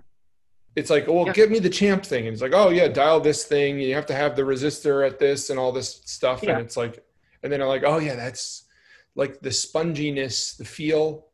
It's 0.76 0.90
like, 0.90 1.06
well, 1.06 1.26
Yeah. 1.26 1.32
give 1.32 1.50
me 1.50 1.58
the 1.58 1.70
champ 1.70 2.04
thing. 2.04 2.26
And 2.26 2.32
it's 2.32 2.42
like, 2.42 2.54
oh 2.54 2.70
yeah, 2.70 2.88
dial 2.88 3.20
this 3.20 3.44
thing. 3.44 3.78
You 3.80 3.94
have 3.94 4.06
to 4.06 4.14
have 4.14 4.36
the 4.36 4.42
resistor 4.42 5.06
at 5.06 5.18
this 5.18 5.50
and 5.50 5.58
all 5.58 5.72
this 5.72 6.02
stuff. 6.04 6.42
Yeah. 6.42 6.52
And 6.52 6.60
it's 6.60 6.76
like, 6.76 7.04
and 7.42 7.52
then 7.52 7.60
I'm 7.62 7.68
like, 7.68 7.84
oh 7.84 7.98
yeah, 7.98 8.14
that's 8.16 8.66
like 9.14 9.40
the 9.40 9.48
sponginess, 9.50 10.56
the 10.56 10.64
feel, 10.64 11.26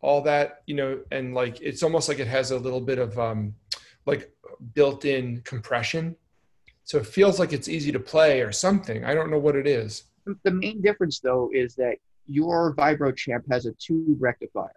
all 0.00 0.20
that, 0.22 0.62
you 0.66 0.74
know, 0.74 1.00
and 1.10 1.34
like 1.34 1.60
it's 1.60 1.82
almost 1.82 2.08
like 2.08 2.18
it 2.18 2.26
has 2.26 2.50
a 2.50 2.58
little 2.58 2.80
bit 2.80 2.98
of 2.98 3.18
um 3.18 3.54
like 4.06 4.30
built-in 4.74 5.40
compression. 5.44 6.14
So 6.84 6.98
it 6.98 7.06
feels 7.06 7.38
like 7.38 7.52
it's 7.52 7.68
easy 7.68 7.90
to 7.92 7.98
play 8.00 8.42
or 8.42 8.52
something. 8.52 9.04
I 9.04 9.14
don't 9.14 9.30
know 9.30 9.38
what 9.38 9.56
it 9.56 9.66
is. 9.66 10.04
The 10.42 10.50
main 10.50 10.80
difference 10.80 11.20
though 11.20 11.50
is 11.52 11.74
that 11.76 11.96
your 12.26 12.74
Vibro 12.74 13.14
champ 13.14 13.44
has 13.50 13.66
a 13.66 13.72
tube 13.72 14.20
rectifier. 14.20 14.70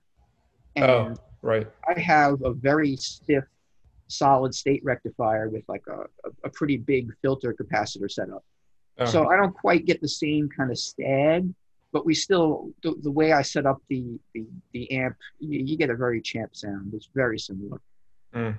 Oh, 0.78 1.06
and 1.06 1.18
Oh, 1.18 1.22
right. 1.42 1.68
I 1.88 2.00
have 2.00 2.42
a 2.44 2.54
very 2.54 2.96
stiff 2.98 3.46
solid 4.08 4.54
state 4.54 4.82
rectifier 4.84 5.50
with 5.50 5.64
like 5.68 5.84
a, 5.88 6.06
a, 6.44 6.50
pretty 6.50 6.78
big 6.78 7.12
filter 7.22 7.54
capacitor 7.54 8.10
setup. 8.10 8.44
Oh. 9.00 9.06
So 9.06 9.28
I 9.30 9.36
don't 9.36 9.54
quite 9.54 9.86
get 9.86 10.02
the 10.02 10.08
same 10.08 10.50
kind 10.56 10.72
of 10.72 10.80
sag, 10.80 11.54
but 11.92 12.06
we 12.06 12.14
still 12.14 12.72
the, 12.84 12.96
the 13.02 13.12
way 13.12 13.34
I 13.34 13.42
set 13.42 13.66
up 13.66 13.82
the 13.90 14.20
the, 14.34 14.46
the 14.74 14.92
amp, 14.92 15.16
you, 15.40 15.60
you 15.60 15.78
get 15.78 15.90
a 15.90 15.96
very 15.96 16.22
champ 16.22 16.56
sound. 16.56 16.94
It's 16.94 17.10
very 17.14 17.40
similar. 17.40 17.82
Hmm. 18.34 18.52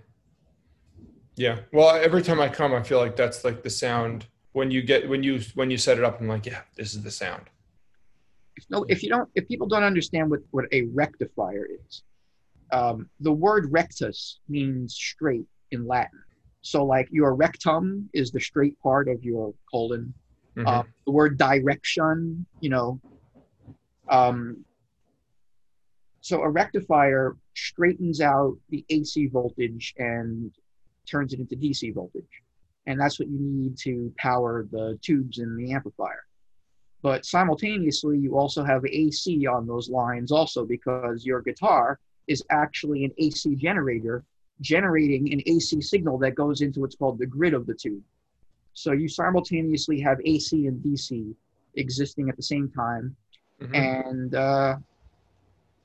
Yeah. 1.37 1.61
Well, 1.73 1.95
every 1.95 2.23
time 2.23 2.41
I 2.41 2.49
come, 2.49 2.75
I 2.75 2.83
feel 2.83 2.99
like 2.99 3.17
that's 3.17 3.45
like 3.45 3.63
the 3.63 3.71
sound 3.71 4.27
when 4.59 4.73
you 4.73 4.83
get 4.83 5.09
when 5.09 5.23
you 5.23 5.41
when 5.55 5.71
you 5.71 5.79
set 5.79 5.99
it 5.99 6.05
up. 6.05 6.21
I'm 6.21 6.27
like, 6.27 6.45
yeah, 6.45 6.63
this 6.77 6.93
is 6.93 7.03
the 7.03 7.13
sound. 7.13 7.45
If 8.57 8.65
no, 8.69 8.85
if 8.89 9.05
you 9.05 9.09
don't, 9.09 9.29
if 9.37 9.47
people 9.47 9.69
don't 9.69 9.85
understand 9.85 10.29
what 10.31 10.41
what 10.51 10.65
a 10.73 10.83
rectifier 11.03 11.65
is, 11.79 12.03
um, 12.73 13.09
the 13.21 13.33
word 13.33 13.71
rectus 13.71 14.41
means 14.49 14.95
straight 14.95 15.47
in 15.71 15.87
Latin. 15.87 16.21
So 16.63 16.85
like 16.85 17.09
your 17.13 17.37
rectum 17.37 18.11
is 18.13 18.33
the 18.33 18.41
straight 18.41 18.77
part 18.81 19.07
of 19.09 19.23
your 19.23 19.55
colon. 19.71 20.13
Mhm. 20.57 20.67
Uh, 20.67 20.83
the 21.07 21.13
word 21.13 21.39
direction, 21.39 22.45
you 22.61 22.71
know. 22.71 23.01
Um, 24.09 24.65
so 26.21 26.43
a 26.43 26.51
rectifier 26.51 27.37
straightens 27.55 28.21
out 28.21 28.57
the 28.71 28.85
AC 28.91 29.29
voltage 29.29 29.95
and 29.99 30.51
turns 31.07 31.33
it 31.33 31.39
into 31.39 31.55
DC 31.55 31.95
voltage. 31.95 32.43
And 32.89 32.99
that's 32.99 33.21
what 33.21 33.29
you 33.29 33.39
need 33.39 33.77
to 33.81 34.11
power 34.17 34.67
the 34.73 34.99
tubes 35.03 35.39
in 35.39 35.55
the 35.57 35.73
amplifier. 35.73 36.25
But 37.03 37.27
simultaneously, 37.27 38.19
you 38.19 38.39
also 38.39 38.65
have 38.65 38.85
AC 38.87 39.47
on 39.47 39.67
those 39.67 39.91
lines, 39.91 40.33
also 40.33 40.65
because 40.65 41.25
your 41.25 41.43
guitar 41.43 42.01
is 42.29 42.43
actually 42.51 43.05
an 43.05 43.13
AC 43.19 43.55
generator 43.57 44.25
generating 44.63 45.31
an 45.33 45.43
AC 45.47 45.81
signal 45.83 46.17
that 46.19 46.35
goes 46.35 46.63
into 46.63 46.81
what's 46.81 46.97
called 46.97 47.19
the 47.19 47.27
grid 47.27 47.53
of 47.53 47.67
the 47.67 47.75
tube. 47.75 48.03
So 48.73 48.93
you 48.93 49.07
simultaneously 49.07 50.01
have 50.01 50.19
AC 50.25 50.67
and 50.67 50.83
DC 50.83 51.35
existing 51.75 52.31
at 52.31 52.37
the 52.37 52.43
same 52.43 52.71
time. 52.71 53.15
Mhm. 53.61 53.75
And 53.75 54.35
uh, 54.35 54.77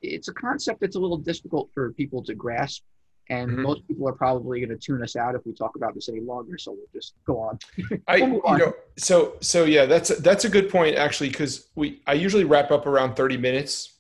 it's 0.02 0.30
a 0.30 0.34
concept 0.34 0.80
that's 0.80 0.96
a 0.96 1.00
little 1.00 1.18
difficult 1.18 1.70
for 1.74 1.92
people 1.92 2.24
to 2.24 2.34
grasp. 2.34 2.84
And 3.30 3.52
Mhm. 3.52 3.62
most 3.62 3.88
people 3.88 4.08
are 4.08 4.14
probably 4.14 4.60
going 4.60 4.78
to 4.78 4.78
tune 4.78 5.02
us 5.02 5.16
out 5.16 5.34
if 5.36 5.46
we 5.46 5.54
talk 5.54 5.76
about 5.76 5.96
this 5.96 6.10
any 6.10 6.20
longer. 6.20 6.58
So 6.58 6.72
we'll 6.72 6.88
just 6.94 7.14
go 7.26 7.40
on. 7.40 7.58
I 8.08 8.18
you 8.18 8.42
know 8.46 8.74
so 8.98 9.36
so 9.40 9.64
yeah 9.64 9.86
that's 9.86 10.10
a, 10.10 10.16
that's 10.16 10.46
a 10.46 10.50
good 10.50 10.70
point 10.70 10.96
actually 10.96 11.30
because 11.30 11.70
we 11.76 12.02
I 12.06 12.14
usually 12.14 12.44
wrap 12.44 12.72
up 12.72 12.86
around 12.86 13.16
30 13.16 13.38
minutes. 13.38 13.94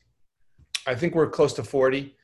I 0.85 0.95
think 0.95 1.15
we're 1.15 1.29
close 1.29 1.53
to 1.53 1.63
40. 1.63 2.15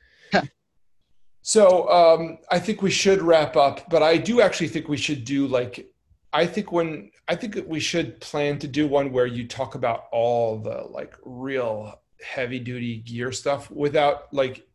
So 1.42 1.88
um, 1.90 2.38
I 2.50 2.58
think 2.58 2.82
we 2.82 2.90
should 2.90 3.22
wrap 3.22 3.56
up, 3.56 3.88
but 3.88 4.02
I 4.02 4.18
do 4.18 4.42
actually 4.42 4.68
think 4.68 4.88
we 4.88 4.98
should 4.98 5.24
do 5.24 5.46
like 5.46 5.90
I 6.32 6.46
think 6.46 6.70
when 6.70 7.10
I 7.28 7.34
think 7.34 7.58
we 7.66 7.80
should 7.80 8.20
plan 8.20 8.58
to 8.58 8.68
do 8.68 8.86
one 8.86 9.10
where 9.10 9.26
you 9.26 9.48
talk 9.48 9.74
about 9.74 10.04
all 10.12 10.58
the 10.58 10.82
like 10.82 11.16
real 11.24 12.00
heavy 12.22 12.58
duty 12.58 12.98
gear 12.98 13.32
stuff 13.32 13.70
without 13.70 14.32
like 14.34 14.66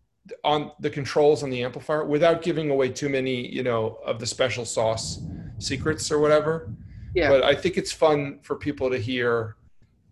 on 0.44 0.72
the 0.80 0.90
controls 0.90 1.44
on 1.44 1.50
the 1.50 1.64
amplifier 1.64 2.06
without 2.06 2.42
giving 2.42 2.70
away 2.72 2.90
too 2.90 3.10
many, 3.10 3.48
you 3.54 3.64
know, 3.64 4.00
of 4.06 4.20
the 4.20 4.26
special 4.26 4.66
sauce 4.66 5.20
secrets 5.60 6.12
or 6.12 6.20
whatever. 6.20 6.70
Yeah. 7.14 7.30
But 7.30 7.44
I 7.44 7.56
think 7.56 7.78
it's 7.78 7.92
fun 7.92 8.40
for 8.42 8.56
people 8.56 8.90
to 8.90 8.98
hear. 8.98 9.56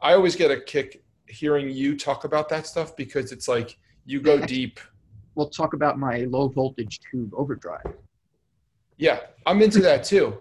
I 0.02 0.14
always 0.14 0.36
get 0.36 0.52
a 0.52 0.60
kick 0.62 1.04
hearing 1.28 1.70
you 1.70 1.98
talk 1.98 2.24
about 2.26 2.48
that 2.50 2.68
stuff 2.68 2.96
because 2.96 3.32
it's 3.32 3.48
like 3.48 3.78
you 4.06 4.22
go 4.22 4.36
Yeah. 4.36 4.46
deep. 4.46 4.80
We'll 5.36 5.50
talk 5.50 5.74
about 5.74 5.98
my 5.98 6.20
low 6.26 6.48
voltage 6.48 7.00
tube 7.10 7.34
overdrive. 7.34 7.94
Yeah, 8.98 9.22
I'm 9.46 9.62
into 9.62 9.80
that 9.82 10.04
too. 10.04 10.38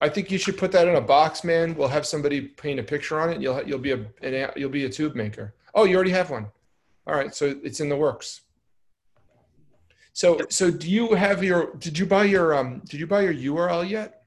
I 0.00 0.08
think 0.08 0.30
you 0.30 0.38
should 0.38 0.58
put 0.58 0.72
that 0.72 0.88
in 0.88 0.96
a 0.96 1.00
box, 1.00 1.44
man. 1.44 1.74
We'll 1.76 1.88
have 1.88 2.04
somebody 2.04 2.40
paint 2.42 2.80
a 2.80 2.82
picture 2.82 3.20
on 3.20 3.30
it. 3.30 3.40
You'll 3.40 3.62
you'll 3.62 3.78
be 3.78 3.92
a 3.92 4.04
an, 4.22 4.50
you'll 4.56 4.70
be 4.70 4.84
a 4.84 4.88
tube 4.90 5.14
maker. 5.14 5.54
Oh, 5.74 5.84
you 5.84 5.94
already 5.94 6.10
have 6.10 6.30
one. 6.30 6.46
All 7.06 7.14
right, 7.14 7.34
so 7.34 7.54
it's 7.62 7.80
in 7.80 7.88
the 7.88 7.96
works. 7.96 8.42
So 10.14 10.38
so 10.48 10.70
do 10.70 10.88
you 10.88 11.14
have 11.14 11.42
your 11.42 11.74
did 11.74 11.98
you 11.98 12.06
buy 12.06 12.24
your 12.24 12.54
um 12.54 12.80
did 12.88 13.00
you 13.00 13.06
buy 13.06 13.22
your 13.22 13.34
URL 13.34 13.88
yet? 13.88 14.22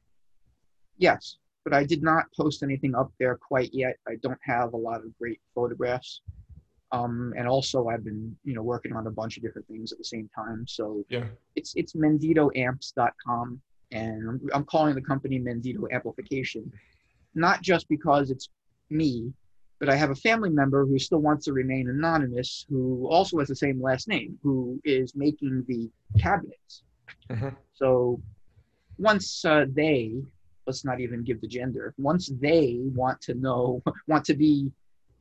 Yes, 0.97 1.37
but 1.63 1.73
I 1.73 1.85
did 1.85 2.03
not 2.03 2.25
post 2.35 2.61
anything 2.61 2.93
up 2.93 3.11
there 3.19 3.37
quite 3.37 3.69
yet. 3.73 3.95
I 4.05 4.15
don't 4.21 4.39
have 4.43 4.73
a 4.73 4.77
lot 4.77 4.99
of 4.99 5.17
great 5.17 5.39
photographs. 5.55 6.21
Um, 6.91 7.33
and 7.37 7.47
also 7.47 7.87
I've 7.87 8.03
been, 8.03 8.35
you 8.43 8.53
know, 8.53 8.63
working 8.63 8.93
on 8.93 9.07
a 9.07 9.11
bunch 9.11 9.37
of 9.37 9.43
different 9.43 9.67
things 9.67 9.91
at 9.93 9.97
the 9.97 10.03
same 10.03 10.29
time. 10.35 10.65
So 10.67 11.05
Yeah. 11.09 11.25
it's 11.55 11.73
it's 11.75 11.93
mendittoamps.com 11.93 13.61
and 13.91 14.29
I'm, 14.29 14.41
I'm 14.53 14.65
calling 14.65 14.93
the 14.93 15.01
company 15.01 15.39
Menditto 15.39 15.89
Amplification, 15.93 16.69
not 17.33 17.61
just 17.61 17.87
because 17.87 18.29
it's 18.29 18.49
me, 18.89 19.31
but 19.79 19.89
I 19.89 19.95
have 19.95 20.09
a 20.09 20.15
family 20.15 20.49
member 20.49 20.85
who 20.85 20.97
still 20.99 21.19
wants 21.19 21.45
to 21.45 21.53
remain 21.53 21.89
anonymous, 21.89 22.65
who 22.69 23.07
also 23.07 23.37
has 23.39 23.47
the 23.47 23.55
same 23.55 23.81
last 23.81 24.07
name, 24.07 24.37
who 24.43 24.79
is 24.83 25.15
making 25.15 25.63
the 25.67 25.89
cabinets. 26.19 26.83
Mhm. 27.29 27.55
So 27.73 28.19
once 28.97 29.45
uh, 29.45 29.65
they, 29.71 30.13
let's 30.65 30.83
not 30.83 30.99
even 30.99 31.23
give 31.23 31.41
the 31.41 31.47
gender, 31.47 31.93
once 31.97 32.31
they 32.41 32.79
want 32.95 33.21
to 33.21 33.33
know, 33.35 33.83
want 34.07 34.25
to 34.25 34.33
be 34.33 34.71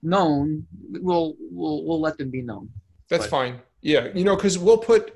known, 0.02 0.66
we'll 0.90 1.34
we'll 1.38 1.84
we'll 1.84 2.00
let 2.00 2.16
them 2.18 2.30
be 2.30 2.42
known. 2.42 2.70
That's 3.09 3.24
But- 3.24 3.30
fine. 3.30 3.61
Yeah, 3.82 4.09
you 4.14 4.24
know, 4.24 4.34
because 4.34 4.59
we'll 4.59 4.78
put 4.78 5.14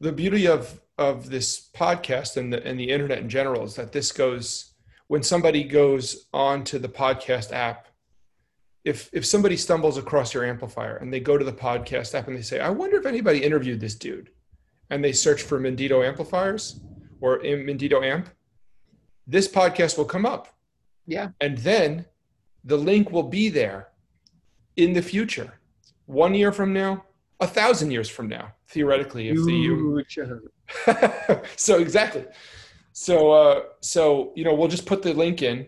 the 0.00 0.12
beauty 0.12 0.46
of 0.46 0.80
of 0.98 1.30
this 1.30 1.70
podcast 1.74 2.36
and 2.36 2.52
the 2.52 2.64
and 2.66 2.78
the 2.78 2.90
internet 2.90 3.18
in 3.18 3.28
general 3.28 3.64
is 3.64 3.76
that 3.76 3.92
this 3.92 4.12
goes 4.12 4.72
when 5.06 5.22
somebody 5.22 5.64
goes 5.64 6.26
onto 6.34 6.78
the 6.78 6.88
podcast 6.88 7.52
app. 7.52 7.86
If 8.84 9.10
if 9.12 9.26
somebody 9.26 9.56
stumbles 9.56 9.98
across 9.98 10.32
your 10.32 10.44
amplifier 10.44 10.96
and 10.96 11.12
they 11.12 11.20
go 11.20 11.36
to 11.36 11.44
the 11.44 11.52
podcast 11.52 12.14
app 12.14 12.28
and 12.28 12.36
they 12.36 12.42
say, 12.42 12.60
"I 12.60 12.70
wonder 12.70 12.96
if 12.96 13.06
anybody 13.06 13.42
interviewed 13.42 13.80
this 13.80 13.94
dude," 13.94 14.30
and 14.88 15.04
they 15.04 15.12
search 15.12 15.42
for 15.42 15.60
Menditto 15.60 16.06
amplifiers 16.06 16.80
or 17.20 17.40
Menditto 17.40 18.02
amp, 18.02 18.30
this 19.26 19.46
podcast 19.46 19.98
will 19.98 20.06
come 20.06 20.24
up, 20.24 20.48
Yeah, 21.06 21.28
and 21.40 21.58
then 21.58 22.06
the 22.64 22.78
link 22.78 23.10
will 23.10 23.24
be 23.24 23.48
there 23.48 23.88
in 24.76 24.92
the 24.92 25.02
future, 25.02 25.60
one 26.06 26.34
year 26.34 26.52
from 26.52 26.72
now, 26.72 27.04
a 27.40 27.46
thousand 27.46 27.90
years 27.90 28.08
from 28.08 28.28
now, 28.28 28.54
theoretically, 28.68 29.28
if 29.28 29.36
the 29.36 29.52
you 29.52 30.02
uh, 30.86 31.36
so 31.56 31.78
exactly. 31.78 32.24
So 32.92 33.32
uh, 33.32 33.62
so 33.80 34.32
you 34.36 34.44
know 34.44 34.54
we'll 34.54 34.68
just 34.68 34.86
put 34.86 35.02
the 35.02 35.12
link 35.12 35.42
in 35.42 35.66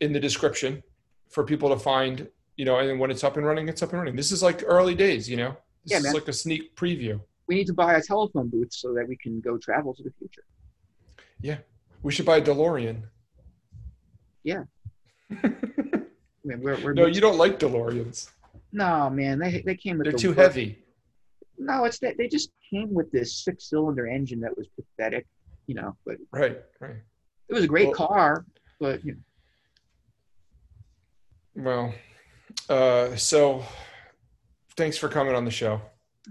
in 0.00 0.12
the 0.12 0.20
description 0.20 0.82
for 1.28 1.44
people 1.44 1.68
to 1.70 1.76
find. 1.78 2.28
You 2.60 2.66
know, 2.66 2.76
and 2.78 3.00
when 3.00 3.10
it's 3.10 3.24
up 3.24 3.38
and 3.38 3.46
running, 3.46 3.70
it's 3.70 3.82
up 3.82 3.88
and 3.94 4.00
running. 4.00 4.16
This 4.16 4.30
is 4.30 4.42
like 4.42 4.62
early 4.66 4.94
days. 4.94 5.26
You 5.30 5.38
know, 5.38 5.56
this 5.82 5.92
Yeah, 5.92 5.96
is 5.96 6.02
man. 6.04 6.12
like 6.12 6.28
a 6.28 6.32
sneak 6.34 6.76
preview. 6.76 7.18
we 7.48 7.54
need 7.54 7.66
to 7.68 7.72
buy 7.72 7.94
a 7.94 8.02
telephone 8.02 8.48
booth 8.50 8.70
so 8.74 8.92
that 8.92 9.08
we 9.08 9.16
can 9.16 9.40
go 9.40 9.56
travel 9.56 9.94
to 9.94 10.02
the 10.02 10.10
future. 10.18 10.44
Yeah, 11.40 11.56
we 12.02 12.12
should 12.12 12.26
buy 12.26 12.36
a 12.36 12.42
DeLorean. 12.42 12.98
I 14.46 14.58
mean, 16.44 16.60
we're, 16.60 16.78
we're 16.84 16.92
No, 16.92 17.06
you 17.06 17.22
don't 17.22 17.38
like 17.38 17.58
DeLoreans. 17.58 18.28
no, 18.72 19.08
man, 19.08 19.38
they 19.38 19.62
they 19.64 19.74
came 19.74 19.96
with 19.96 20.04
They're 20.04 20.12
the 20.12 20.18
too 20.18 20.28
worst- 20.34 20.40
heavy. 20.40 20.84
No, 21.56 21.84
it's 21.84 21.98
that 22.00 22.18
they 22.18 22.28
just 22.28 22.50
came 22.70 22.92
with 22.92 23.10
this 23.10 23.42
six-cylinder 23.42 24.06
engine 24.06 24.40
that 24.40 24.54
was 24.54 24.66
pathetic, 24.76 25.26
you 25.66 25.74
know. 25.76 25.96
But 26.04 26.16
Right, 26.30 26.60
right. 26.78 26.96
it 27.48 27.54
was 27.54 27.64
a 27.64 27.68
great 27.74 27.86
Well- 27.88 27.96
car, 28.06 28.44
but 28.78 29.02
you 29.02 29.12
know, 31.56 31.64
Well, 31.64 31.94
uh, 32.68 33.16
so 33.16 33.64
thanks 34.76 34.96
for 34.96 35.08
coming 35.08 35.34
on 35.34 35.44
the 35.44 35.50
show. 35.50 35.80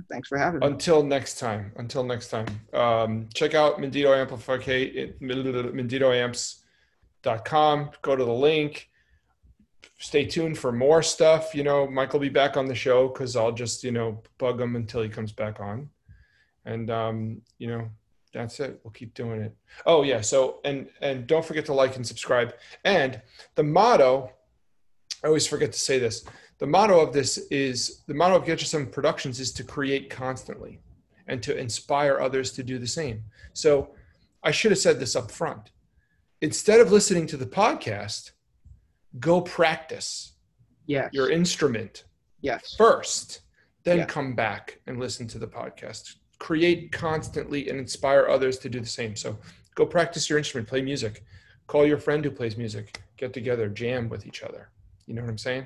thanks 0.09 0.27
for 0.27 0.37
having 0.37 0.59
me. 0.59 0.67
Until 0.67 1.03
next 1.03 1.39
time. 1.39 1.71
Until 1.75 2.03
next 2.03 2.29
time. 2.29 2.47
Um, 2.73 3.29
check 3.33 3.53
out 3.53 3.79
Menditto 3.79 4.19
Amplification, 4.19 5.13
MendittoAmps.com. 5.21 7.89
Go 8.01 8.15
to 8.15 8.25
the 8.25 8.33
link. 8.33 8.89
Stay 9.97 10.25
tuned 10.25 10.57
for 10.57 10.71
more 10.71 11.03
stuff. 11.03 11.53
You 11.53 11.63
know, 11.63 11.85
Mike 11.85 12.13
will 12.13 12.21
be 12.21 12.29
back 12.29 12.55
on 12.55 12.67
the 12.67 12.75
show 12.75 13.09
because 13.09 13.35
I'll 13.35 13.51
just, 13.51 13.83
you 13.83 13.91
know, 13.91 14.23
bug 14.37 14.61
him 14.61 14.77
until 14.77 15.01
he 15.01 15.09
comes 15.09 15.33
back 15.33 15.59
on. 15.59 15.89
And 16.65 16.89
um, 16.89 17.41
you 17.57 17.67
know, 17.67 17.89
that's 18.33 18.59
it. 18.59 18.79
We'll 18.83 18.91
keep 18.91 19.13
doing 19.13 19.41
it. 19.41 19.55
Oh 19.85 20.03
yeah. 20.03 20.21
So 20.21 20.59
and 20.63 20.89
and 21.01 21.27
don't 21.27 21.43
forget 21.43 21.65
to 21.65 21.73
like 21.73 21.95
and 21.95 22.05
subscribe. 22.05 22.53
And 22.85 23.21
the 23.55 23.63
motto, 23.63 24.31
I 25.23 25.27
always 25.27 25.47
forget 25.47 25.71
to 25.71 25.79
say 25.79 25.99
this 25.99 26.25
the 26.59 26.67
motto 26.67 26.99
of 26.99 27.13
this 27.13 27.37
is 27.49 28.01
the 28.07 28.13
motto 28.13 28.35
of 28.35 28.45
Get 28.45 28.59
Some 28.59 28.87
Productions 28.87 29.39
is 29.39 29.51
to 29.53 29.63
create 29.63 30.09
constantly 30.09 30.79
and 31.27 31.41
to 31.43 31.57
inspire 31.57 32.19
others 32.19 32.51
to 32.53 32.63
do 32.63 32.77
the 32.79 32.87
same. 32.87 33.23
So 33.53 33.91
I 34.43 34.51
should 34.51 34.71
have 34.71 34.79
said 34.79 34.99
this 34.99 35.15
up 35.15 35.31
front. 35.31 35.71
Instead 36.41 36.79
of 36.79 36.91
listening 36.91 37.27
to 37.27 37.37
the 37.37 37.45
podcast, 37.45 38.31
go 39.19 39.41
practice 39.41 40.33
yes, 40.85 41.09
your 41.13 41.29
instrument 41.29 42.05
yes, 42.41 42.75
first, 42.77 43.41
then 43.83 43.99
Yeah. 43.99 44.05
come 44.05 44.35
back 44.35 44.79
and 44.87 44.99
listen 44.99 45.27
to 45.27 45.39
the 45.39 45.47
podcast. 45.47 46.15
Create 46.39 46.91
constantly 46.91 47.69
and 47.69 47.77
inspire 47.79 48.27
others 48.27 48.57
to 48.59 48.69
do 48.69 48.79
the 48.79 48.85
same. 48.85 49.15
So 49.15 49.37
go 49.75 49.85
practice 49.85 50.29
your 50.29 50.37
instrument, 50.37 50.67
play 50.67 50.81
music, 50.81 51.23
call 51.67 51.85
your 51.85 51.97
friend 51.97 52.23
who 52.23 52.31
plays 52.31 52.57
music, 52.57 53.01
get 53.17 53.33
together, 53.33 53.67
jam 53.69 54.09
with 54.09 54.25
each 54.25 54.41
other. 54.43 54.69
You 55.09 55.15
know 55.15 55.23
what 55.23 55.31
I'm 55.31 55.39
saying? 55.39 55.65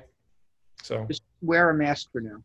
So 0.82 1.04
just 1.06 1.22
wear 1.42 1.68
a 1.68 1.74
mask 1.74 2.10
for 2.10 2.22
now. 2.22 2.42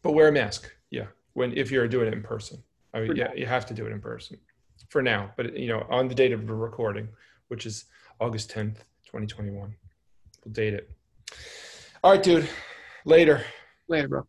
But 0.00 0.12
wear 0.12 0.28
a 0.28 0.32
mask. 0.32 0.72
Yeah. 0.90 1.06
When 1.32 1.52
if 1.58 1.72
you're 1.72 1.88
doing 1.88 2.06
it 2.06 2.12
in 2.12 2.22
person. 2.22 2.62
I 2.94 3.00
mean, 3.00 3.08
For 3.08 3.16
yeah, 3.16 3.24
now. 3.24 3.34
you 3.34 3.46
have 3.46 3.66
to 3.66 3.74
do 3.74 3.84
it 3.84 3.90
in 3.90 4.00
person 4.00 4.38
for 4.90 5.02
now. 5.02 5.32
But 5.36 5.58
you 5.58 5.66
know, 5.66 5.84
on 5.90 6.06
the 6.06 6.14
date 6.14 6.30
of 6.30 6.46
the 6.46 6.54
recording, 6.54 7.08
which 7.48 7.66
is 7.66 7.86
August 8.20 8.48
10th, 8.52 8.76
2021. 9.06 9.74
We'll 10.44 10.52
date 10.52 10.74
it. 10.74 10.88
All 12.04 12.12
right, 12.12 12.22
dude. 12.22 12.48
Later. 13.04 13.44
Later, 13.88 14.06
bro. 14.06 14.26